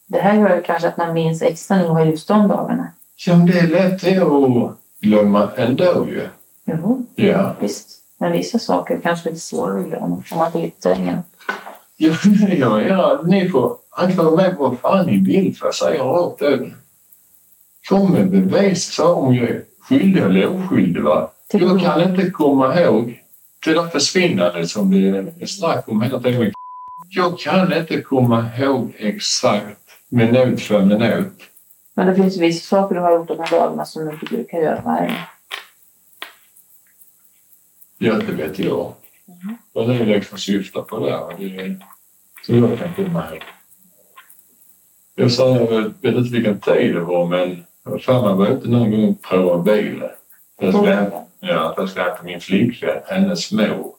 Det 0.06 0.18
här 0.18 0.34
gör 0.40 0.56
ju 0.56 0.62
kanske 0.62 0.88
att 0.88 0.96
man 0.96 1.14
minns 1.14 1.42
extra 1.42 1.76
noga 1.82 2.04
just 2.04 2.28
de 2.28 2.48
dagarna. 2.48 2.88
Ja, 3.26 3.36
men 3.36 3.46
det 3.46 3.58
är 3.58 3.66
lätt 3.66 4.22
att 4.22 4.76
glömma 5.00 5.48
ändå 5.56 6.06
ju. 6.08 6.28
Jo, 6.64 7.06
Ja. 7.14 7.54
visst. 7.60 7.88
Men 8.18 8.32
vissa 8.32 8.58
saker 8.58 8.96
är 8.96 9.00
kanske 9.00 9.28
lite 9.28 9.40
svårare 9.40 9.80
att 9.80 9.86
glömma 9.86 10.04
om 10.30 10.38
man 10.38 10.56
inte 10.56 10.94
det. 10.94 11.22
Ja, 11.96 12.12
ja, 12.58 12.80
ja, 12.82 13.20
ni 13.24 13.48
får 13.48 13.76
anklaga 13.90 14.36
mig 14.36 14.54
på 14.54 14.68
vad 14.68 14.78
fan 14.78 15.06
ni 15.06 15.18
vill 15.18 15.56
för 15.56 15.66
jag 15.66 15.74
säger 15.74 16.02
rakt 16.04 16.42
ut. 16.42 16.72
Kom 17.88 18.12
med 18.12 18.30
bevis 18.30 18.94
så 18.94 19.14
om 19.14 19.34
jag 19.34 19.48
är 19.48 19.64
skyldig 19.80 20.22
eller 20.22 20.46
oskyldig. 20.46 21.02
Va? 21.02 21.30
Jag 21.52 21.80
kan 21.80 22.02
inte 22.02 22.30
komma 22.30 22.80
ihåg 22.80 23.22
det 23.64 23.74
där 23.74 23.86
försvinnandet 23.88 24.68
som 24.68 24.90
det 24.90 25.42
är 25.42 25.46
snack 25.46 25.88
om 25.88 26.02
hela 26.02 26.20
tiden. 26.20 26.52
Jag 27.08 27.38
kan 27.38 27.72
inte 27.72 28.02
komma 28.02 28.50
ihåg 28.58 28.94
exakt 28.98 29.80
minut 30.08 30.60
för 30.62 30.84
minut. 30.84 31.42
Men 31.94 32.06
det 32.06 32.14
finns 32.14 32.36
vissa 32.36 32.76
saker 32.76 32.94
du 32.94 33.00
har 33.00 33.12
gjort 33.12 33.28
de 33.28 33.38
här 33.38 33.50
dagarna 33.50 33.84
som 33.84 34.04
du 34.04 34.12
inte 34.12 34.26
brukar 34.26 34.58
göra 34.58 34.82
varje. 34.84 35.14
Ja, 37.98 38.14
det 38.14 38.32
vet 38.32 38.58
jag. 38.58 38.92
Vad 39.72 39.88
det 39.88 39.94
är 39.94 40.06
liksom 40.06 40.38
syftar 40.38 40.82
på 40.82 41.06
där. 41.06 41.34
Det 41.38 41.56
är, 41.56 41.78
så 42.46 42.54
jag 42.54 42.78
kan 42.78 42.94
komma 42.94 43.24
ihåg. 43.30 43.42
Jag 45.14 45.32
sa, 45.32 45.56
jag 45.56 45.92
vet 46.00 46.14
inte 46.14 46.32
vilken 46.32 46.60
tid 46.60 46.94
det 46.94 47.00
var, 47.00 47.26
men 47.26 47.65
var 47.90 47.98
fan, 47.98 48.22
man 48.24 48.38
var 48.38 48.46
ute 48.48 48.68
någon 48.68 48.90
gång 48.90 49.14
prova 49.14 49.62
bilen. 49.62 50.10
Jag 50.60 50.74
skulle, 50.74 50.94
hämta- 50.94 51.24
ja, 51.40 51.74
jag 51.76 51.88
skulle 51.88 52.04
hämta 52.04 52.22
min 52.22 52.40
flickvän, 52.40 52.98
hennes 53.06 53.52
mor. 53.52 53.92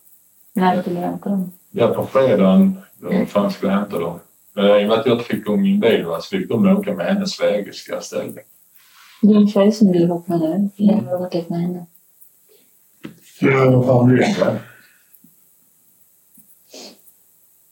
När 0.53 0.83
du 0.83 0.95
hämtar 0.95 1.29
dem. 1.29 1.51
Ja, 1.71 1.87
på 1.87 2.05
fredagen, 2.05 2.81
då 2.97 3.25
fan 3.25 3.51
skulle 3.51 3.71
jag 3.71 3.79
hämta 3.79 3.99
dem. 3.99 4.19
Men 4.53 4.65
i 4.81 4.83
och 4.83 4.87
med 4.89 4.99
att 4.99 5.05
jag 5.05 5.15
inte 5.15 5.25
fick 5.25 5.37
igång 5.39 5.61
min 5.61 5.79
bil 5.79 6.05
va, 6.05 6.21
så 6.21 6.37
fick 6.37 6.49
de 6.49 6.67
åka 6.77 6.93
med 6.93 7.05
hennes 7.05 7.41
vägerska 7.41 7.97
istället. 7.99 8.35
Din 9.21 9.47
tjej 9.47 9.71
som 9.71 9.91
du 9.91 9.99
är 9.99 10.03
ihop 10.03 10.27
med 10.27 10.39
nu, 10.39 10.69
jag 10.75 10.93
har 10.95 11.19
varit 11.19 11.33
ihop 11.33 11.49
med 11.49 11.59
henne. 11.61 11.85
Ja, 13.41 13.69
vad 13.71 13.85
fan 13.85 14.07
blir 14.07 14.17
det? 14.17 14.59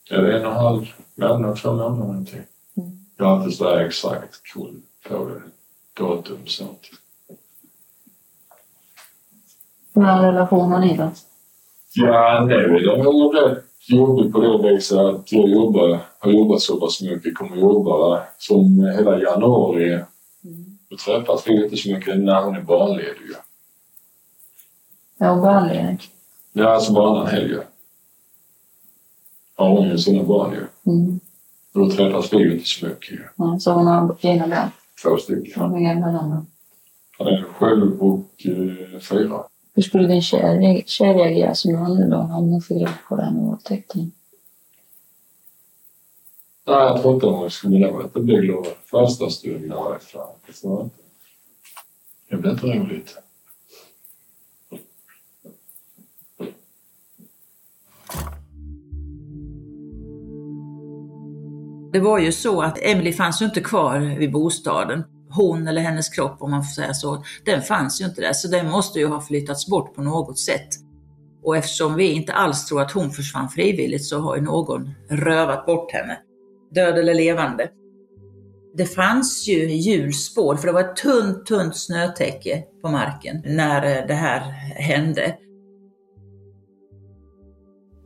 är 0.10 0.22
det 0.22 0.38
en 0.40 0.46
och 0.46 0.52
en 0.52 0.58
halv 0.58 0.86
månad, 1.16 1.58
två 1.58 1.72
månader 1.72 1.90
någonting. 1.98 2.42
Jag 3.18 3.26
har 3.26 3.44
inte 3.44 3.58
så 3.58 3.76
exakt 3.76 4.54
koll 4.54 4.82
på 5.10 5.30
det. 5.30 5.42
Datum 6.00 6.38
och 6.44 6.50
sånt. 6.50 6.90
Hur 9.94 10.06
är 10.06 10.22
relationen 10.22 10.82
ni 10.82 10.98
då? 10.98 11.12
Ja, 11.96 12.46
nej, 12.48 12.58
det 12.58 12.64
är 12.64 12.70
väl 12.70 13.50
rätt 13.50 13.64
jobbigt 13.88 14.34
på 14.34 14.40
det 14.40 14.74
viset 14.74 14.98
att 14.98 15.32
jag 15.32 15.50
jobbar, 15.50 16.00
har 16.20 16.32
jobbat 16.32 16.62
så 16.62 16.80
pass 16.80 17.02
mycket, 17.02 17.36
kommer 17.36 17.58
jobba 17.58 18.24
som 18.38 18.80
hela 18.98 19.20
januari. 19.20 20.00
Då 20.90 20.98
träffas 20.98 21.48
vi 21.48 21.64
inte 21.64 21.78
så 21.78 21.90
mycket 21.90 22.18
när 22.18 22.42
hon 22.42 22.56
är 22.56 22.62
barnledig. 22.62 23.22
ju. 23.28 23.36
Är 25.20 25.30
hon 25.30 25.42
barnledig? 25.42 26.00
Ja, 26.54 26.70
alltså 26.70 26.94
varannan 26.94 27.28
helg. 27.28 27.48
ju. 27.50 27.62
Har 29.56 29.70
hon 29.70 29.90
ju 29.90 29.98
sina 29.98 30.24
barn 30.24 30.52
ju. 30.52 30.92
Mm. 30.92 31.20
Och 31.74 31.80
då 31.80 31.90
träffas 31.92 32.34
vi 32.34 32.54
inte 32.54 32.66
så 32.66 32.86
mycket 32.86 33.12
ju. 33.12 33.24
Ja, 33.36 33.60
så 33.60 33.72
hon 33.72 33.88
har 33.88 34.16
fina 34.16 34.48
barn? 34.48 34.70
Två 35.02 35.18
stycken. 35.18 35.72
Hur 35.74 35.80
gamla 35.80 36.08
är? 36.08 36.46
Han 37.18 37.28
är 37.28 37.44
sju 37.44 37.98
och 38.00 38.46
eh, 38.46 39.00
fyra. 39.00 39.44
Hur 39.74 39.82
skulle 39.82 40.08
din 40.08 40.22
tjej, 40.22 40.84
tjej 40.88 41.14
reagera 41.14 41.56
som 41.56 41.74
man 41.74 42.10
då 42.10 42.18
hon 42.18 42.62
fick 42.62 42.78
reda 42.78 42.94
på 43.10 43.16
den 43.16 43.46
våldtäkten? 43.46 44.12
Nej, 46.68 46.76
jag 46.76 47.02
tror 47.02 47.14
inte 47.14 47.26
hon 47.26 47.52
skulle 47.52 47.92
nog 47.92 48.02
inte 48.02 48.20
bli 48.20 48.36
glad 48.36 48.68
första 48.86 49.30
stunden 49.30 49.70
jag 50.14 50.82
inte. 50.82 50.96
Det 52.30 52.38
blir 52.38 52.52
inte 52.52 52.68
roligt. 52.68 53.18
Det 61.96 62.02
var 62.02 62.20
ju 62.20 62.32
så 62.32 62.62
att 62.62 62.78
Emily 62.82 63.14
fanns 63.14 63.42
ju 63.42 63.46
inte 63.46 63.62
kvar 63.62 64.00
vid 64.00 64.32
bostaden. 64.32 65.04
Hon 65.30 65.68
eller 65.68 65.82
hennes 65.82 66.10
kropp 66.10 66.38
om 66.40 66.52
man 66.52 66.64
får 66.64 66.82
säga 66.82 66.94
så, 66.94 67.24
den 67.46 67.62
fanns 67.62 68.02
ju 68.02 68.06
inte 68.06 68.22
där. 68.22 68.34
Så 68.34 68.48
den 68.48 68.70
måste 68.70 69.00
ju 69.00 69.08
ha 69.08 69.22
flyttats 69.22 69.68
bort 69.68 69.96
på 69.96 70.02
något 70.02 70.40
sätt. 70.40 70.68
Och 71.44 71.58
eftersom 71.58 71.96
vi 71.96 72.12
inte 72.12 72.34
alls 72.34 72.66
tror 72.66 72.82
att 72.82 72.92
hon 72.92 73.12
försvann 73.12 73.50
frivilligt 73.50 74.06
så 74.06 74.20
har 74.20 74.36
ju 74.36 74.42
någon 74.42 74.90
rövat 75.10 75.66
bort 75.66 75.92
henne. 75.92 76.18
Död 76.72 76.98
eller 76.98 77.14
levande. 77.14 77.70
Det 78.78 78.86
fanns 78.86 79.48
ju 79.48 79.76
hjulspår, 79.76 80.56
för 80.56 80.68
det 80.68 80.74
var 80.74 80.82
ett 80.82 80.96
tunt, 80.96 81.46
tunt 81.46 81.78
snötäcke 81.78 82.64
på 82.82 82.90
marken 82.90 83.42
när 83.46 84.08
det 84.08 84.14
här 84.14 84.40
hände. 84.82 85.38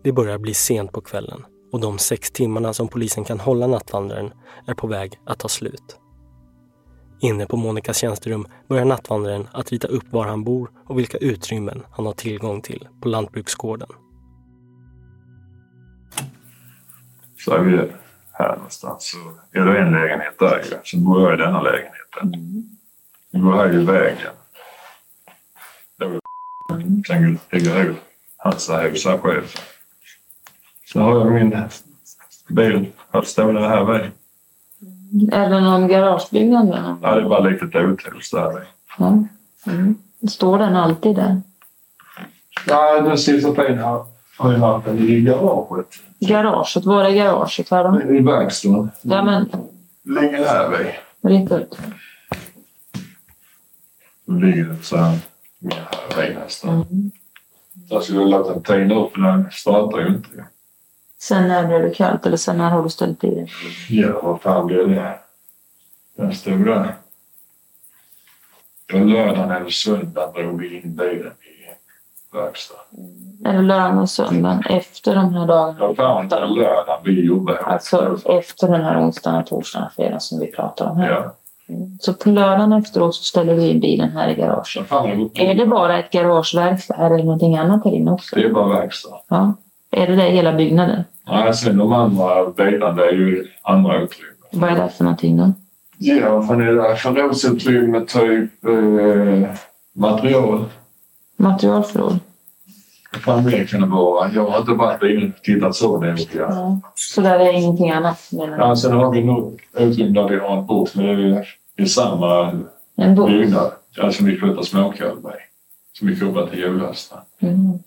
Det 0.03 0.11
börjar 0.11 0.37
bli 0.37 0.53
sent 0.53 0.91
på 0.91 1.01
kvällen 1.01 1.43
och 1.71 1.79
de 1.79 1.97
sex 1.97 2.31
timmarna 2.31 2.73
som 2.73 2.87
polisen 2.87 3.23
kan 3.23 3.39
hålla 3.39 3.67
nattvandraren 3.67 4.33
är 4.67 4.73
på 4.73 4.87
väg 4.87 5.19
att 5.25 5.39
ta 5.39 5.47
slut. 5.47 5.99
Inne 7.21 7.45
på 7.45 7.57
Monikas 7.57 7.97
tjänsterum 7.97 8.47
börjar 8.67 8.85
nattvandraren 8.85 9.47
att 9.51 9.71
rita 9.71 9.87
upp 9.87 10.11
var 10.11 10.25
han 10.25 10.43
bor 10.43 10.71
och 10.87 10.99
vilka 10.99 11.17
utrymmen 11.17 11.85
han 11.91 12.05
har 12.05 12.13
tillgång 12.13 12.61
till 12.61 12.87
på 13.01 13.07
lantbruksgården. 13.07 13.89
Så 17.37 17.53
är 17.53 17.59
vi 17.59 17.91
här 18.31 18.55
någonstans. 18.55 19.11
Så 19.11 19.17
är 19.59 19.65
det 19.65 19.79
en 19.79 19.91
lägenhet 19.91 20.39
där 20.39 20.63
ju. 20.71 20.77
Så 20.83 20.97
bor 20.97 21.21
jag 21.21 21.33
i 21.33 21.37
denna 21.37 21.61
lägenheten. 21.61 22.31
Nu 23.31 23.43
går 23.43 23.53
här 23.53 23.73
i 23.73 23.85
vägen. 23.85 24.33
Det 25.97 26.05
är 26.05 26.09
Det 26.09 27.07
Sen 27.07 27.39
ligger 27.51 27.85
jag 27.85 27.95
hans 28.37 28.69
hus 28.69 29.05
här 29.05 29.17
själv. 29.17 29.43
Så 30.93 30.99
har 30.99 31.17
jag 31.19 31.31
min 31.31 31.55
bil 32.47 32.87
här 33.11 33.21
stående 33.21 33.61
här 33.61 33.83
vid. 33.83 34.11
Är 35.33 35.49
det 35.49 35.61
någon 35.61 35.87
garagebyggnad 35.87 36.67
med? 36.67 36.95
Ja, 37.01 37.15
det 37.15 37.21
är 37.21 37.29
bara 37.29 37.47
ett 37.53 37.63
litet 37.63 37.83
uthus 37.83 38.31
där. 38.31 38.67
Ja. 38.97 39.23
Mm. 39.65 39.95
Står 40.29 40.57
den 40.59 40.75
alltid 40.75 41.15
där? 41.15 41.41
Ja, 42.67 43.01
den 43.01 43.17
sista 43.17 43.51
tiden 43.51 43.79
har 43.79 44.05
jag 44.39 44.59
haft 44.59 44.85
den 44.85 44.99
i 44.99 45.21
garaget. 45.21 45.87
Garaget? 46.19 46.85
Var 46.85 47.03
är 47.03 47.11
garaget 47.11 47.69
här 47.69 47.83
då? 47.83 48.15
I 48.15 48.19
verkstaden. 48.19 48.89
Ja 49.01 49.23
men, 49.23 49.49
Ligger 50.03 50.45
här 50.45 50.69
vid. 50.69 50.87
Då 54.25 54.33
ligger 54.33 54.75
så 54.81 54.97
här 54.97 55.17
med 55.59 55.73
här 55.73 56.27
vid 56.27 56.37
nästan. 56.37 56.73
Mm. 56.73 57.11
Där 57.73 57.99
skulle 57.99 58.19
jag 58.19 58.29
låta 58.29 58.53
den 58.53 58.63
tina 58.63 58.95
upp 58.95 59.17
men 59.17 59.43
den 59.43 59.51
startar 59.51 59.99
ju 59.99 60.07
inte. 60.07 60.45
Sen 61.21 61.47
när 61.47 61.67
blev 61.67 61.81
det 61.81 61.89
kallt 61.89 62.25
eller 62.25 62.37
sen 62.37 62.57
när 62.57 62.69
har 62.69 62.83
du 62.83 62.89
ställt 62.89 63.23
i 63.23 63.35
det? 63.35 63.47
Ja, 63.89 64.19
vad 64.23 64.41
fan 64.41 64.67
blir 64.67 64.77
det? 64.77 65.19
Den. 66.15 66.31
Det 68.91 68.99
var 68.99 69.05
lördagen 69.05 69.51
eller 69.51 69.69
söndagen 69.69 70.33
drog 70.33 70.61
vi 70.61 70.75
in 70.81 70.95
bilen 70.95 71.31
i 71.31 72.35
verkstaden. 72.35 72.83
Är 73.45 73.53
det 73.53 73.61
lördagen 73.61 73.97
och 73.97 74.09
söndagen 74.09 74.63
efter 74.69 75.15
de 75.15 75.33
här 75.33 75.47
dagarna? 75.47 75.77
Ja, 75.79 75.95
fan, 75.95 76.27
var 76.29 76.47
lördagen 76.47 77.01
vi 77.03 77.25
jobbade. 77.25 77.59
Alltså 77.59 78.19
efter 78.25 78.67
den 78.67 78.81
här 78.81 79.01
onsdagen, 79.01 79.45
torsdagen 79.45 79.87
och 79.87 79.93
fredagen 79.93 80.19
som 80.19 80.39
vi 80.39 80.47
pratar 80.47 80.89
om 80.89 80.97
här. 80.97 81.11
Ja. 81.11 81.35
Mm. 81.69 81.97
Så 82.01 82.13
på 82.13 82.29
lördagen 82.29 82.73
efteråt 82.73 83.15
så 83.15 83.23
ställer 83.23 83.53
vi 83.53 83.69
in 83.69 83.79
bilen 83.79 84.11
här 84.11 84.29
i 84.29 84.35
garaget. 84.35 84.91
Är 85.35 85.55
det 85.55 85.65
bara 85.65 85.99
ett 85.99 86.11
garageverkstad 86.11 86.95
eller 86.95 87.23
någonting 87.23 87.57
annat 87.57 87.83
här 87.83 87.91
inne 87.91 88.11
också? 88.11 88.35
Det 88.35 88.43
är 88.45 88.53
bara 88.53 88.79
verkstad. 88.79 89.21
Ja. 89.27 89.53
Är 89.91 90.07
det 90.07 90.15
det 90.15 90.23
hela 90.31 90.53
byggnaden? 90.53 91.03
Nej, 91.27 91.53
sen 91.53 91.77
de 91.77 91.93
andra 91.93 92.49
bilarna 92.49 92.93
det 92.95 93.07
är 93.07 93.11
ju 93.11 93.47
andra 93.61 93.97
utrymmen. 94.01 94.33
Vad 94.51 94.69
är 94.69 94.75
det 94.83 94.89
för 94.89 95.03
någonting 95.03 95.37
då? 95.37 95.53
Ja, 95.97 96.29
vad 96.37 96.47
fan 96.47 96.61
är 96.61 96.71
det? 96.73 96.95
Förrådsutrymme, 96.95 98.05
typ 98.05 98.65
eh, 98.65 99.49
material. 99.93 100.65
Materialförråd? 101.37 102.19
Vad 103.13 103.21
fan 103.21 103.43
det 103.43 103.69
kan 103.69 103.81
det 103.81 103.87
vara? 103.87 104.31
Jag 104.33 104.49
har 104.49 104.59
inte 104.59 104.71
varit 104.71 105.03
inne 105.03 105.25
och 105.37 105.43
tittat 105.43 105.75
så 105.75 105.99
noga. 106.01 106.15
Ja. 106.35 106.79
Så 106.95 107.21
där 107.21 107.39
är 107.39 107.53
ingenting 107.53 107.91
annat? 107.91 108.27
menar? 108.31 108.57
Ja, 108.57 108.75
sen 108.75 108.91
har 108.91 109.11
vi 109.11 109.23
nog 109.23 109.61
utrymme 109.77 110.21
där 110.21 110.29
vi 110.29 110.35
har 110.39 110.57
en 110.57 110.65
båt, 110.65 110.95
men 110.95 111.05
det 111.05 111.11
är 111.11 111.47
i 111.77 111.85
samma 111.85 112.51
En 112.95 113.15
båt? 113.15 113.27
byggnad. 113.31 113.71
Ja, 113.95 114.11
som 114.11 114.25
vi 114.25 114.37
flyttar 114.37 114.61
småkål 114.63 115.19
med. 115.23 115.33
Som 115.93 116.07
vi 116.07 116.19
kopplar 116.19 116.47
till 116.47 116.59
hjullösna. 116.59 117.17
Mm. 117.39 117.79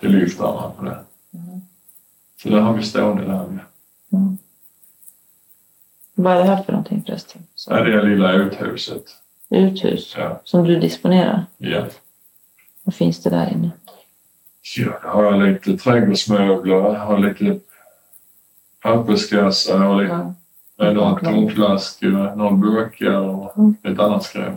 Till 0.00 0.10
lyftarna 0.10 0.70
på 0.78 0.84
det. 0.84 0.98
Så 2.42 2.48
där 2.48 2.60
har 2.60 2.72
vi 2.74 2.82
stående 2.82 3.24
där 3.24 3.46
med. 3.46 3.64
Vad 6.14 6.32
är 6.32 6.38
det 6.38 6.44
här 6.44 6.62
för 6.62 6.72
någonting 6.72 7.02
förresten? 7.06 7.42
Så, 7.54 7.70
det 7.70 7.94
är 7.94 8.02
lilla 8.02 8.32
uthuset. 8.32 9.04
uthus 9.50 10.14
Ja. 10.18 10.40
som 10.44 10.64
du 10.64 10.80
disponerar? 10.80 11.46
Ja. 11.58 11.86
Vad 12.82 12.94
finns 12.94 13.22
det 13.22 13.30
där 13.30 13.52
inne? 13.52 13.70
Ja, 14.76 14.98
då 15.02 15.08
har 15.08 15.24
jag 15.24 15.42
lite 15.42 15.76
trädgårdsmöbler, 15.76 16.94
har 16.94 17.18
lite 17.18 17.60
papperskassar, 18.82 19.78
har 19.78 20.02
lite 20.02 20.34
Ja. 20.76 20.92
några 20.92 21.20
tomflaskor, 21.20 22.36
några 22.36 22.50
burkar 22.56 23.12
och 23.20 23.58
Mm. 23.58 23.76
lite 23.82 24.02
annat 24.02 24.22
skräp. 24.22 24.54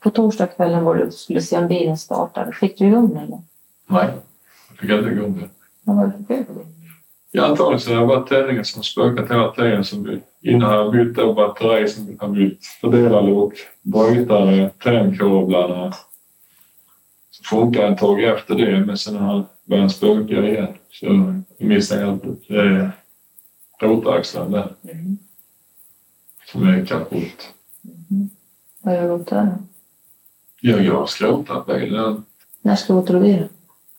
På 0.00 0.10
torsdagskvällen 0.10 0.84
var 0.84 0.94
du 0.94 1.10
skulle 1.12 1.40
se 1.42 1.58
om 1.58 1.68
bilen 1.68 1.98
startade. 1.98 2.52
Fick 2.52 2.78
du 2.78 2.86
igång 2.86 3.14
den? 3.14 3.42
Nej, 3.86 4.10
jag 4.88 5.04
fick 5.04 5.12
inte 5.12 5.20
igång 5.20 5.38
det. 5.40 5.48
Vad 5.84 5.96
var 5.96 6.12
det? 6.28 6.44
Ja, 7.30 7.46
antagligen 7.46 7.80
så 7.80 7.94
har 7.94 8.00
det 8.00 8.06
varit 8.06 8.28
tändningen 8.28 8.64
som 8.64 8.82
spökat 8.82 9.30
hela 9.30 9.50
tiden. 9.52 9.84
Som 9.84 10.04
vi, 10.04 10.20
innan 10.50 10.70
har 10.70 10.76
jag 10.76 10.92
bytt 10.92 11.16
då 11.16 11.32
batteri 11.34 11.88
som 11.88 12.16
har 12.20 12.28
bytt 12.28 12.64
fördelarlok, 12.80 13.54
brytare, 13.82 14.70
tändkablarna. 14.82 15.92
Så 17.30 17.44
funkar 17.44 17.92
ett 17.92 17.98
tag 17.98 18.22
efter 18.24 18.54
det, 18.54 18.80
men 18.86 18.98
sen 18.98 19.16
har 19.16 19.44
börjat 19.64 19.92
spöka 19.92 20.48
igen. 20.48 20.68
Så 20.90 21.06
jag 21.58 21.68
misstänker 21.68 22.28
att 22.28 22.38
det 22.48 22.56
är 22.60 22.90
rotaxeln 23.80 24.52
där 24.52 24.72
Mm. 24.92 25.18
som 26.52 26.68
är 26.68 26.84
kaputt. 26.84 27.48
Vad 28.82 28.94
har 28.94 29.02
du 29.02 29.08
gjort 29.08 29.28
där? 29.30 29.56
Ja, 30.60 30.76
jag 30.78 30.94
har 30.94 31.06
skrotat 31.06 31.66
bilen 31.66 32.24
När 32.62 32.76
skrotar 32.76 33.14
du 33.14 33.20
bilen? 33.20 33.48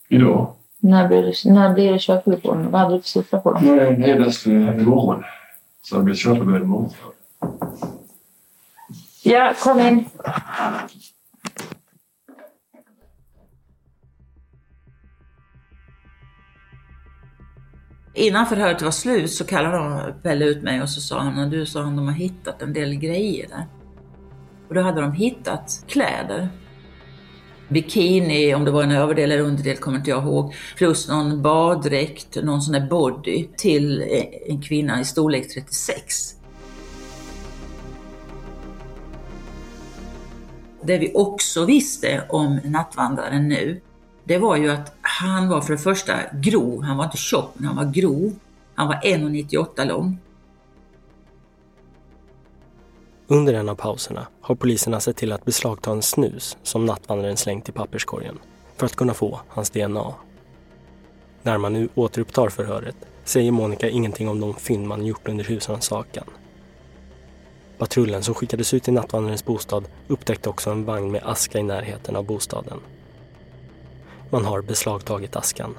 idag. 0.10 0.54
När 0.80 1.08
blir 1.08 1.24
det, 1.24 1.54
när 1.54 1.74
blir 1.74 1.92
det 1.92 2.00
körkort 2.00 2.44
på 2.44 2.54
den? 2.54 2.72
Vad 2.72 2.82
hade 2.82 2.96
du 2.96 3.02
för 3.02 3.08
siffra 3.08 3.40
på 3.40 3.54
den? 3.54 3.64
Nej, 3.64 3.96
det 3.96 4.12
är 4.12 4.20
nästan 4.20 4.80
imorgon. 4.80 5.24
Så 5.82 5.96
jag 5.96 6.04
blir 6.04 6.16
köpa 6.16 6.46
bilen 6.46 6.62
imorgon. 6.62 6.90
Ja, 9.24 9.54
kom 9.64 9.80
in. 9.80 10.06
Innan 18.14 18.46
förhöret 18.46 18.82
var 18.82 18.92
slut 18.92 19.32
så 19.32 19.46
kallade 19.46 19.78
de 19.78 20.14
Pelle 20.24 20.46
ut 20.46 20.64
mig 20.64 20.82
och 20.82 20.90
så 20.90 21.02
sa 21.02 21.20
han, 21.20 21.50
du 21.50 21.66
sa 21.66 21.82
han, 21.82 21.96
de 21.96 22.08
har 22.08 22.16
hittat 22.16 22.62
en 22.62 22.74
del 22.74 22.96
grejer 22.96 23.48
där. 23.48 23.66
Och 24.68 24.76
då 24.76 24.82
hade 24.82 25.02
de 25.02 25.12
hittat 25.12 25.84
kläder 25.88 26.50
bikini, 27.68 28.53
om 28.53 28.66
det 28.66 28.72
var 28.72 28.84
en 28.84 28.91
överdel 28.91 29.32
eller 29.32 29.43
underdel 29.43 29.78
kommer 29.78 29.97
inte 29.97 30.09
jag 30.09 30.24
ihåg, 30.24 30.53
plus 30.78 31.07
någon 31.07 31.41
baddräkt, 31.41 32.43
någon 32.43 32.61
sån 32.61 32.74
där 32.74 32.88
body 32.89 33.47
till 33.57 34.03
en 34.47 34.61
kvinna 34.61 35.01
i 35.01 35.05
storlek 35.05 35.53
36. 35.53 36.36
Det 40.82 40.97
vi 40.97 41.11
också 41.16 41.66
visste 41.66 42.24
om 42.30 42.59
nattvandraren 42.63 43.47
nu, 43.47 43.82
det 44.24 44.38
var 44.38 44.55
ju 44.55 44.72
att 44.72 44.95
han 45.01 45.49
var 45.49 45.61
för 45.61 45.74
det 45.74 45.80
första 45.80 46.13
grov. 46.34 46.84
Han 46.84 46.97
var 46.97 47.05
inte 47.05 47.18
tjock, 47.18 47.51
men 47.53 47.68
han 47.68 47.76
var 47.76 47.93
grov. 47.93 48.34
Han 48.76 48.88
var 48.88 48.95
1,98 48.95 49.88
lång. 49.88 50.18
Under 53.28 53.54
en 53.54 53.70
av 53.70 53.76
pauserna 53.76 54.28
har 54.42 54.56
poliserna 54.56 55.00
sett 55.00 55.18
till 55.18 55.32
att 55.32 55.46
beslagta 55.46 55.92
en 55.92 56.02
snus 56.02 56.58
som 56.64 56.86
nattvandraren 56.86 57.38
slängt 57.38 57.70
i 57.70 57.72
papperskorgen 57.72 58.40
för 58.78 58.86
att 58.86 58.96
kunna 58.96 59.14
få 59.14 59.40
hans 59.48 59.70
DNA. 59.70 60.14
När 61.44 61.58
man 61.58 61.74
nu 61.74 61.90
återupptar 61.96 62.50
förhöret 62.50 62.96
säger 63.24 63.52
Monica 63.52 63.90
ingenting 63.90 64.30
om 64.30 64.40
de 64.40 64.54
fynd 64.54 64.88
man 64.88 65.06
gjort 65.06 65.28
under 65.28 65.44
husrannsakan. 65.44 66.24
Patrullen 67.78 68.24
som 68.24 68.34
skickades 68.34 68.74
ut 68.74 68.84
till 68.84 68.94
nattvandrarens 68.94 69.46
bostad 69.46 69.88
upptäckte 70.08 70.50
också 70.50 70.70
en 70.70 70.86
vagn 70.86 71.12
med 71.12 71.22
aska 71.26 71.60
i 71.60 71.64
närheten 71.64 72.16
av 72.16 72.26
bostaden. 72.26 72.80
Man 74.30 74.46
har 74.46 74.62
beslagtagit 74.62 75.36
askan. 75.36 75.78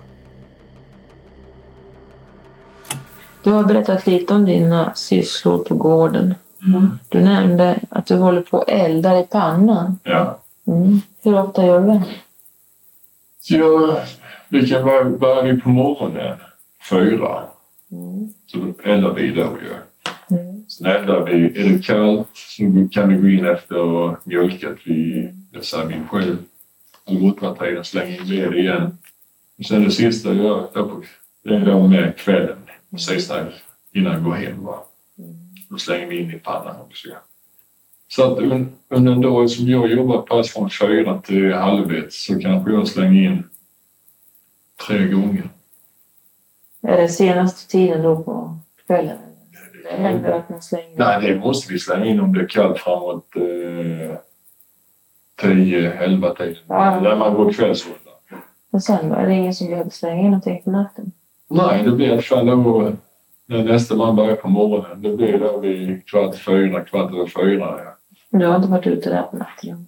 Du 3.43 3.51
har 3.51 3.65
berättat 3.65 4.07
lite 4.07 4.35
om 4.35 4.45
dina 4.45 4.95
sysslor 4.95 5.59
på 5.59 5.75
gården. 5.75 6.35
Mm. 6.63 6.99
Du 7.09 7.21
nämnde 7.21 7.79
att 7.89 8.07
du 8.07 8.17
håller 8.17 8.43
på 8.43 8.59
och 8.59 8.71
eldar 8.71 9.21
i 9.21 9.27
pannan. 9.27 9.99
Ja. 10.03 10.39
Mm. 10.67 11.01
Hur 11.23 11.39
ofta 11.39 11.67
gör 11.67 11.81
du 11.81 11.87
det? 11.87 12.05
Vi 14.49 14.69
kan 14.69 14.85
vara 14.85 15.05
börja 15.05 15.61
på 15.61 15.69
morgonen, 15.69 16.39
fyra. 16.91 17.43
Mm. 17.93 18.29
Så 18.47 18.89
eldar 18.89 19.15
vi 19.15 19.31
då 19.31 19.43
ju. 19.43 19.73
Mm. 20.37 20.65
Sen 20.69 20.87
eldar 20.87 21.25
vi, 21.25 21.61
är 21.61 21.69
det 21.73 21.85
kallt 21.85 22.29
så 22.35 22.89
kan 22.93 23.09
vi 23.09 23.17
gå 23.17 23.29
in 23.29 23.47
efter 23.47 23.79
och 23.79 24.19
mjölkat 24.25 24.77
vid, 24.85 25.35
det 25.53 25.63
säger. 25.63 26.03
Eller 27.09 27.27
åtta 27.33 27.55
tiden, 27.55 27.85
slänga 27.85 28.17
in 28.17 28.25
ved 28.25 28.55
igen. 28.55 28.99
Och 29.59 29.65
sen 29.65 29.85
det 29.85 29.91
sista 29.91 30.29
jag 30.29 30.45
gör, 30.45 30.69
det 31.43 31.55
är 31.55 31.67
då 31.67 31.87
med 31.87 32.17
kvällen, 32.17 32.59
precis 32.91 33.29
där 33.29 33.55
innan 33.93 34.13
jag 34.13 34.25
går 34.25 34.33
hem. 34.33 34.65
Va? 34.65 34.85
Då 35.69 35.77
slänger 35.79 36.07
vi 36.07 36.19
in 36.21 36.31
i 36.31 36.39
pannan 36.39 36.81
också. 36.81 37.09
Så 38.09 38.33
att 38.33 38.39
un- 38.39 38.73
under 38.89 39.13
en 39.13 39.21
dag 39.21 39.51
som 39.51 39.69
jag 39.69 39.91
jobbar 39.91 40.23
pass 40.23 40.51
från 40.51 40.71
fyra 40.71 41.21
till 41.21 41.53
halv 41.55 41.95
ett 41.95 42.13
så 42.13 42.41
kanske 42.41 42.73
jag 42.73 42.89
slänger 42.89 43.23
in 43.23 43.43
tre 44.89 45.09
gånger. 45.09 45.49
Är 46.83 46.97
det 46.97 47.09
senaste 47.09 47.71
tiden 47.71 48.03
då 48.03 48.23
på 48.23 48.57
kvällen? 48.87 49.19
Det 49.85 49.97
händer 50.03 50.31
att 50.33 50.49
man 50.49 50.63
slänger... 50.63 50.99
Nej, 50.99 51.21
det 51.33 51.41
måste 51.41 51.73
vi 51.73 51.79
slänga 51.79 52.05
in 52.05 52.21
om 52.21 52.35
det 52.35 52.41
är 52.41 52.49
kallt 52.49 52.79
framåt 52.79 53.27
eh, 53.37 54.17
10, 55.41 55.93
11 55.93 56.35
tiden. 56.35 56.57
Ja. 56.69 57.01
När 57.01 57.17
man 57.17 57.35
går 57.35 57.53
kvällsrunda. 57.53 57.99
Men 58.71 58.81
sen 58.81 59.09
då? 59.09 59.15
Är 59.15 59.27
det 59.27 59.35
ingen 59.35 59.55
som 59.55 59.67
behöver 59.67 59.91
slänga 59.91 60.21
in 60.21 60.25
någonting 60.27 60.63
på 60.65 60.71
natten? 60.71 61.13
Nej, 61.49 61.83
det 61.85 61.91
blir 61.91 62.07
i 62.07 62.13
alla 62.13 62.23
fall 62.23 62.47
när 63.47 63.65
nästa 63.65 63.97
man 63.97 64.17
börjar 64.17 64.37
på 64.37 64.49
morgonen. 64.49 65.03
Det 65.03 65.17
blir 65.17 65.39
då 65.39 65.59
vid 65.59 66.07
kvart 66.07 66.39
fyra, 66.39 66.85
kvart 66.85 67.13
över 67.13 67.27
fyra. 67.27 67.81
Ja. 67.85 67.97
Du 68.39 68.47
har 68.47 68.57
inte 68.57 68.69
varit 68.69 68.87
ute 68.87 69.11
där 69.11 69.23
på 69.23 69.37
natten? 69.37 69.87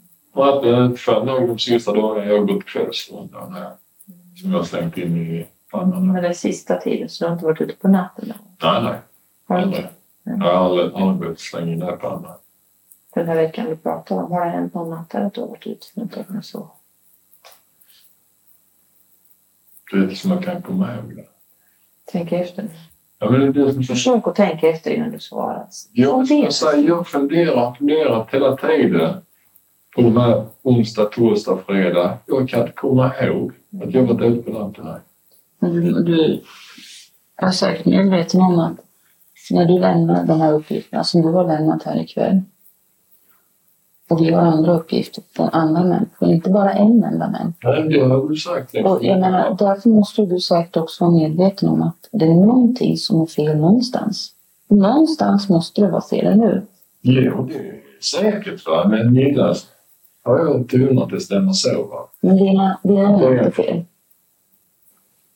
Det 0.63 0.99
för 0.99 1.25
nog 1.25 1.49
de 1.49 1.59
sista 1.59 1.93
dagarna 1.93 2.27
jag 2.27 2.49
gått 2.49 2.65
kvällsrundan 2.65 3.53
här. 3.53 3.73
Som 4.37 4.51
jag 4.51 4.59
har 4.59 4.65
slängt 4.65 4.97
in 4.97 5.17
i 5.17 5.47
pannan. 5.71 6.13
Men 6.13 6.23
den 6.23 6.35
sista 6.35 6.77
tiden, 6.77 7.09
så 7.09 7.25
du 7.25 7.29
har 7.29 7.33
inte 7.35 7.45
varit 7.45 7.61
ute 7.61 7.75
på 7.75 7.89
natten? 7.89 8.29
Då? 8.29 8.69
Nej, 8.69 8.83
nej. 8.83 8.99
Har 9.47 9.59
du 9.59 9.65
inte? 9.65 9.89
Jag 10.23 10.37
har 10.37 10.51
aldrig, 10.51 10.93
aldrig 10.95 11.21
behövt 11.21 11.41
slänga 11.41 11.73
in 11.73 11.79
det 11.79 11.95
i 11.95 11.97
pannan. 11.97 12.35
Den 13.15 13.27
här 13.27 13.35
veckan 13.35 13.67
vi 13.69 13.77
pratar 13.77 14.17
om, 14.17 14.33
har 14.33 14.45
det 14.45 14.51
hänt 14.51 14.75
någon 14.75 14.91
natt 14.91 15.15
att 15.15 15.35
du 15.35 15.41
har 15.41 15.49
varit 15.49 15.67
ute 15.67 15.87
för 15.87 16.01
någonting 16.01 16.37
och 16.39 16.45
så? 16.45 16.71
Det 19.91 19.97
är 19.97 20.01
det 20.01 20.17
som 20.17 20.31
jag 20.31 20.45
kan 20.45 20.63
komma 20.63 20.95
ihåg. 20.95 21.17
det. 21.17 21.25
Tänk 22.05 22.33
efter. 22.33 22.69
Ja, 23.19 23.31
men 23.31 23.53
det 23.53 23.87
Försök 23.87 24.27
att 24.27 24.35
tänka 24.35 24.69
efter 24.69 24.91
innan 24.91 25.11
du 25.11 25.19
svarar. 25.19 25.67
Jag, 25.93 26.27
jag, 26.27 26.53
säger, 26.53 26.89
jag 26.89 27.09
funderar, 27.09 27.75
funderat 27.75 28.29
hela 28.31 28.57
tiden 28.57 29.15
på 29.97 30.03
de 30.03 30.17
här 30.17 30.47
onsdag, 30.63 31.05
torsdag, 31.05 31.59
fredag. 31.67 32.19
Jag 32.27 32.49
kan 32.49 32.61
inte 32.61 32.73
komma 32.73 33.13
ihåg 33.23 33.53
att 33.83 33.95
jag 33.95 34.03
varit 34.03 34.33
ute 34.33 34.51
på 34.51 34.73
här. 34.83 35.01
Men 35.59 35.73
du, 35.73 36.03
du 36.03 36.43
är 37.37 37.51
säkert 37.51 37.87
medveten 37.87 38.41
om 38.41 38.59
att 38.59 38.77
när 39.51 39.65
du 39.65 39.79
lämnar 39.79 40.27
de 40.27 40.41
här 40.41 40.53
uppgifterna 40.53 41.05
som 41.05 41.23
du 41.23 41.29
har 41.29 41.45
lämnat 41.45 41.83
här 41.83 42.01
ikväll 42.01 42.43
och 44.09 44.21
vi 44.21 44.31
har 44.31 44.43
andra 44.43 44.73
uppgifter 44.73 45.23
från 45.37 45.49
andra 45.49 45.85
människor, 45.85 46.29
inte 46.29 46.51
bara 46.51 46.73
en 46.73 47.05
enda 47.05 47.29
människa. 47.29 47.71
Nej, 47.71 47.89
det 47.89 48.01
har 48.01 48.29
du 48.29 48.37
sagt. 48.37 48.73
Det. 48.73 48.85
Och 48.85 49.05
jag 49.05 49.21
menar, 49.21 49.57
därför 49.59 49.89
måste 49.89 50.23
du 50.23 50.41
säkert 50.41 50.77
också 50.77 51.05
vara 51.05 51.15
medveten 51.15 51.69
om 51.69 51.83
att 51.83 52.09
det 52.13 52.25
är 52.25 52.47
någonting 52.47 52.97
som 52.97 53.21
är 53.21 53.27
fel 53.27 53.57
någonstans. 53.57 54.33
Någonstans 54.69 55.49
måste 55.49 55.81
det 55.81 55.91
vara 55.91 56.03
fel, 56.03 56.27
eller 56.27 56.47
hur? 56.47 56.63
Jo, 57.01 57.49
det 57.49 57.55
är 57.55 57.81
säkert. 58.03 58.67
Va? 58.67 58.89
Men 58.89 59.13
Nillas 59.13 59.67
har 60.25 60.39
jag 60.39 60.49
undrat 60.49 61.05
att 61.05 61.11
det 61.11 61.21
stämmer 61.21 61.53
så. 61.53 61.83
Va? 61.83 62.09
Men 62.21 62.37
dina, 62.37 62.79
dina 62.83 63.19
Det 63.19 63.25
är 63.25 63.31
är 63.31 63.39
inte 63.39 63.51
fel. 63.51 63.85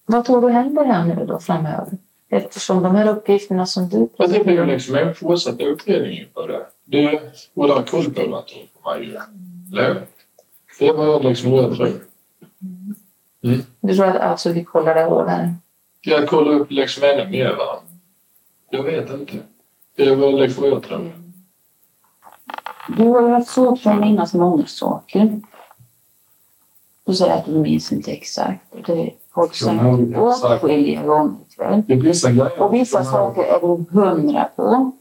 Vad 0.06 0.24
tror 0.24 0.40
du 0.40 0.48
händer 0.48 0.84
här 0.84 1.04
nu 1.04 1.26
då 1.26 1.38
framöver? 1.38 1.98
Eftersom 2.28 2.82
de 2.82 2.94
här 2.94 3.08
uppgifterna 3.08 3.66
som 3.66 3.88
du 3.88 4.08
Men 4.18 4.30
det 4.30 4.44
blir 4.44 4.54
ju 4.54 4.66
liksom 4.66 4.94
en 4.94 5.14
fortsatt 5.14 5.60
utredning 5.60 6.24
på 6.34 6.46
det. 6.46 6.66
Det 6.84 7.20
och 7.54 7.68
där 7.68 7.82
koll 7.82 8.04
på 8.14 8.20
mig 8.84 9.04
ju. 9.04 9.18
Eller? 9.72 10.06
Det 10.78 10.92
var 10.92 11.22
liksom 11.22 11.50
vad 11.50 11.64
jag 11.64 11.76
tror. 11.76 11.92
Du 13.80 13.94
tror 13.96 14.06
att 14.06 14.16
alltså 14.20 14.52
vi 14.52 14.64
kollar 14.64 14.94
det 14.94 15.04
hårdare? 15.04 15.54
Jag 16.00 16.28
kollar 16.28 16.52
upp 16.52 16.70
liksom 16.70 17.04
ännu 17.04 17.30
mer 17.30 17.56
va? 17.56 17.80
Jag 18.70 18.82
vet 18.82 19.10
inte. 19.10 19.32
Det 19.96 20.14
var 20.14 20.32
liksom 20.32 20.64
jag 20.64 20.82
tror. 20.82 21.12
Du 22.96 23.08
har 23.08 23.22
ju 23.22 23.28
haft 23.28 23.50
svårt 23.50 23.78
för 23.80 23.90
att 23.90 24.00
minnas 24.00 24.34
många 24.34 24.66
saker. 24.66 25.40
Du 27.04 27.14
säger 27.14 27.34
att 27.36 27.44
du 27.44 27.52
minns 27.58 27.92
inte 27.92 28.10
exakt. 28.12 28.60
Det 28.70 28.78
inte 28.78 28.92
sagt 29.34 30.10
exakt. 30.10 30.64
åtskilliga 30.64 31.02
gånger 31.02 31.34
ikväll. 31.50 31.82
Det 31.86 31.94
är. 32.24 32.62
Och 32.62 32.74
vissa 32.74 33.04
som 33.04 33.06
är- 33.06 33.12
saker 33.12 33.42
är 33.42 33.60
du 33.60 34.00
hundra 34.00 34.44
på. 34.44 34.92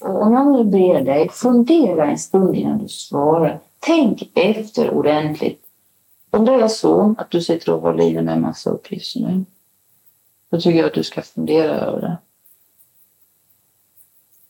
Och 0.00 0.22
om 0.22 0.32
jag 0.32 0.52
nu 0.52 0.64
ber 0.64 1.00
dig, 1.00 1.28
fundera 1.28 2.10
en 2.10 2.18
stund 2.18 2.56
innan 2.56 2.78
du 2.78 2.88
svarar. 2.88 3.60
Tänk 3.78 4.30
efter 4.34 4.90
ordentligt. 4.90 5.66
Om 6.30 6.44
det 6.44 6.52
är 6.52 6.68
så 6.68 7.14
att 7.18 7.30
du 7.30 7.42
sitter 7.42 7.74
och 7.74 7.80
håller 7.80 8.04
i 8.04 8.14
med 8.14 8.28
en 8.28 8.40
massa 8.40 8.70
uppgifter 8.70 9.20
nu, 9.20 9.44
då 10.50 10.60
tycker 10.60 10.78
jag 10.78 10.86
att 10.86 10.94
du 10.94 11.02
ska 11.02 11.22
fundera 11.22 11.74
över 11.74 12.00
det. 12.00 12.18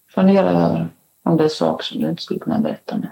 Fundera 0.09 0.51
över 0.51 0.89
om 1.23 1.37
det 1.37 1.45
är 1.45 1.49
saker 1.49 1.85
som 1.85 2.01
du 2.01 2.11
inte 2.11 2.23
skulle 2.23 2.41
kunna 2.41 2.59
berätta 2.59 2.97
med. 2.97 3.11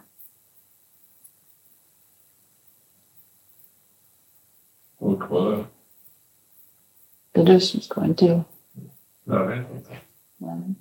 Och 4.99 5.31
vad? 5.31 5.65
Det 7.33 7.41
är 7.41 7.45
du 7.45 7.61
som 7.61 7.81
ska, 7.81 8.05
inte 8.05 8.27
jag. 8.27 8.41
Jag 9.25 9.47
vet 9.47 9.71
inte. 9.71 9.97
Nej. 10.37 10.75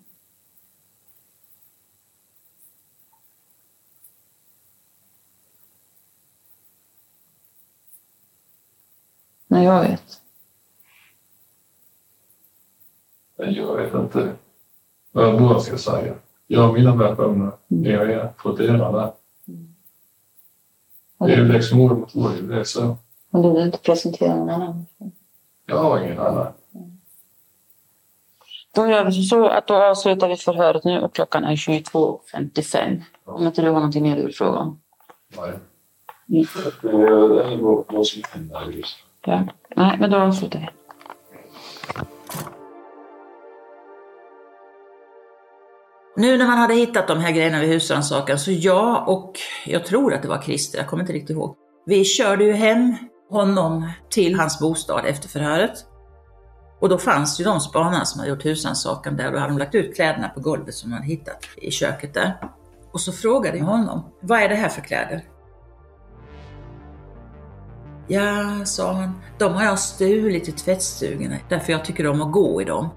Nej, 9.47 9.65
jag 9.65 9.81
vet. 9.81 10.21
Jag 13.35 13.75
vet 13.75 13.93
inte 13.93 14.35
vad 15.11 15.33
jag 15.41 15.61
ska 15.61 15.77
säga. 15.77 16.13
Jag 16.47 16.61
har 16.61 16.73
mina 16.73 16.95
versioner. 16.95 17.51
Har 17.97 18.05
jag 18.05 18.29
fått 18.37 18.59
era 18.59 18.91
där. 18.91 19.11
Och 21.17 21.27
Det 21.27 21.33
är 21.33 21.37
du, 21.37 21.53
liksom 21.53 21.79
ord 21.79 21.97
mot 21.97 22.15
ord. 22.15 22.31
Det 22.41 22.59
är 22.59 22.63
så. 22.63 22.97
och 23.31 23.43
du 23.43 23.53
vill 23.53 23.61
inte 23.61 23.77
presentera 23.77 24.35
någon 24.35 24.49
annan. 24.49 24.85
Jag 25.65 25.77
har 25.77 25.99
ingen 25.99 26.19
annan. 26.19 26.53
Då 28.75 28.87
gör 28.87 29.05
vi 29.05 29.23
så 29.23 29.47
att 29.47 29.67
då 29.67 29.75
avslutar 29.75 30.27
vi 30.29 30.35
förhöret 30.35 30.83
nu 30.83 31.01
och 31.01 31.15
klockan 31.15 31.43
är 31.43 31.55
22.55. 31.55 33.01
Om 33.23 33.47
inte 33.47 33.61
du 33.61 33.67
har 33.67 33.75
någonting 33.75 34.03
mer 34.03 34.15
du 34.15 34.23
vill 34.25 34.35
fråga 34.35 34.59
om? 34.59 34.81
Nej. 35.37 35.49
Mm. 35.49 36.45
Det 36.81 36.89
är 36.89 37.57
vad 37.93 38.07
som 38.07 38.21
händer 38.29 38.71
just 38.71 38.97
Ja. 39.27 39.43
Nej, 39.75 39.97
men 39.99 40.09
då 40.09 40.17
avslutar 40.17 40.59
vi. 40.59 40.67
Nu 46.15 46.37
när 46.37 46.47
man 46.47 46.57
hade 46.57 46.73
hittat 46.73 47.07
de 47.07 47.19
här 47.19 47.31
grejerna 47.31 47.59
vid 47.59 47.69
husrannsakan 47.69 48.39
så 48.39 48.51
jag 48.51 49.09
och 49.09 49.33
jag 49.65 49.85
tror 49.85 50.13
att 50.13 50.21
det 50.21 50.27
var 50.27 50.41
Christer, 50.41 50.77
jag 50.77 50.87
kommer 50.87 51.03
inte 51.03 51.13
riktigt 51.13 51.29
ihåg. 51.29 51.55
Vi 51.85 52.03
körde 52.03 52.43
ju 52.43 52.53
hem 52.53 52.95
honom 53.29 53.91
till 54.09 54.35
hans 54.35 54.59
bostad 54.59 55.05
efter 55.05 55.29
förhöret. 55.29 55.85
Och 56.79 56.89
då 56.89 56.97
fanns 56.97 57.39
ju 57.39 57.43
de 57.43 57.59
spanarna 57.59 58.05
som 58.05 58.19
hade 58.19 58.31
gjort 58.31 58.45
husrannsakan 58.45 59.17
där 59.17 59.27
och 59.27 59.33
då 59.33 59.39
hade 59.39 59.51
de 59.51 59.57
lagt 59.57 59.75
ut 59.75 59.95
kläderna 59.95 60.29
på 60.29 60.39
golvet 60.39 60.73
som 60.73 60.89
de 60.89 60.95
hade 60.95 61.07
hittat 61.07 61.45
i 61.57 61.71
köket 61.71 62.13
där. 62.13 62.37
Och 62.91 63.01
så 63.01 63.11
frågade 63.11 63.57
jag 63.57 63.65
honom, 63.65 64.05
vad 64.21 64.41
är 64.41 64.49
det 64.49 64.55
här 64.55 64.69
för 64.69 64.81
kläder? 64.81 65.23
Ja, 68.07 68.65
sa 68.65 68.93
han, 68.93 69.21
de 69.37 69.53
har 69.53 69.63
jag 69.63 69.79
stulit 69.79 70.49
i 70.49 70.51
tvättstugorna 70.51 71.35
därför 71.49 71.71
jag 71.71 71.85
tycker 71.85 72.07
om 72.07 72.21
att 72.21 72.31
gå 72.31 72.61
i 72.61 72.65
dem. 72.65 72.89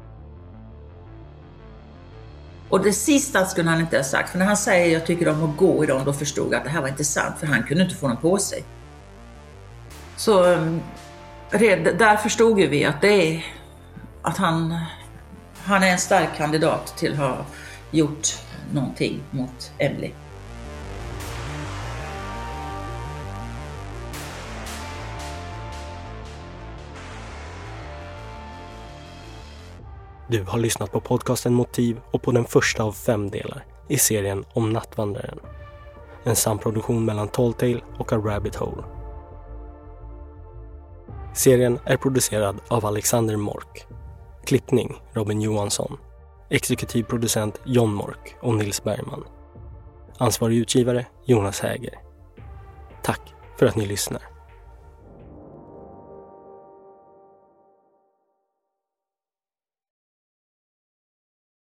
Och 2.68 2.82
det 2.82 2.92
sista 2.92 3.44
skulle 3.46 3.70
han 3.70 3.80
inte 3.80 3.96
ha 3.96 4.04
sagt, 4.04 4.30
för 4.30 4.38
när 4.38 4.46
han 4.46 4.56
säger 4.56 4.92
jag 4.92 5.06
tycker 5.06 5.28
om 5.28 5.50
att 5.50 5.56
gå 5.56 5.84
i 5.84 5.86
dem, 5.86 6.02
då 6.04 6.12
förstod 6.12 6.52
jag 6.52 6.54
att 6.54 6.64
det 6.64 6.70
här 6.70 6.80
var 6.80 6.88
inte 6.88 7.04
sant, 7.04 7.34
för 7.38 7.46
han 7.46 7.62
kunde 7.62 7.84
inte 7.84 7.96
få 7.96 8.08
dem 8.08 8.16
på 8.16 8.38
sig. 8.38 8.64
Så 10.16 10.44
um, 10.44 10.80
där 11.50 12.16
förstod 12.16 12.60
ju 12.60 12.66
vi 12.66 12.84
att 12.84 13.00
det 13.00 13.36
är 13.36 13.44
att 14.22 14.36
han, 14.36 14.78
han 15.64 15.82
är 15.82 15.92
en 15.92 15.98
stark 15.98 16.28
kandidat 16.36 16.96
till 16.96 17.12
att 17.12 17.18
ha 17.18 17.44
gjort 17.90 18.28
någonting 18.72 19.22
mot 19.30 19.72
Emily. 19.78 20.10
Du 30.30 30.44
har 30.44 30.58
lyssnat 30.58 30.92
på 30.92 31.00
podcasten 31.00 31.54
Motiv 31.54 32.00
och 32.10 32.22
på 32.22 32.32
den 32.32 32.44
första 32.44 32.82
av 32.82 32.92
fem 32.92 33.30
delar 33.30 33.64
i 33.88 33.98
serien 33.98 34.44
om 34.52 34.72
Nattvandraren. 34.72 35.38
En 36.24 36.36
samproduktion 36.36 37.04
mellan 37.04 37.28
Talltale 37.28 37.80
och 37.98 38.12
A 38.12 38.16
Rabbit 38.16 38.56
Hole. 38.56 38.82
Serien 41.34 41.78
är 41.84 41.96
producerad 41.96 42.60
av 42.68 42.86
Alexander 42.86 43.36
Mork. 43.36 43.86
Klippning 44.44 45.02
Robin 45.12 45.40
Johansson. 45.40 45.96
Exekutiv 46.50 47.02
producent 47.02 47.60
John 47.64 47.94
Mork 47.94 48.36
och 48.40 48.54
Nils 48.54 48.84
Bergman. 48.84 49.24
Ansvarig 50.18 50.58
utgivare 50.58 51.06
Jonas 51.24 51.60
Häger. 51.60 51.94
Tack 53.02 53.34
för 53.58 53.66
att 53.66 53.76
ni 53.76 53.86
lyssnar. 53.86 54.29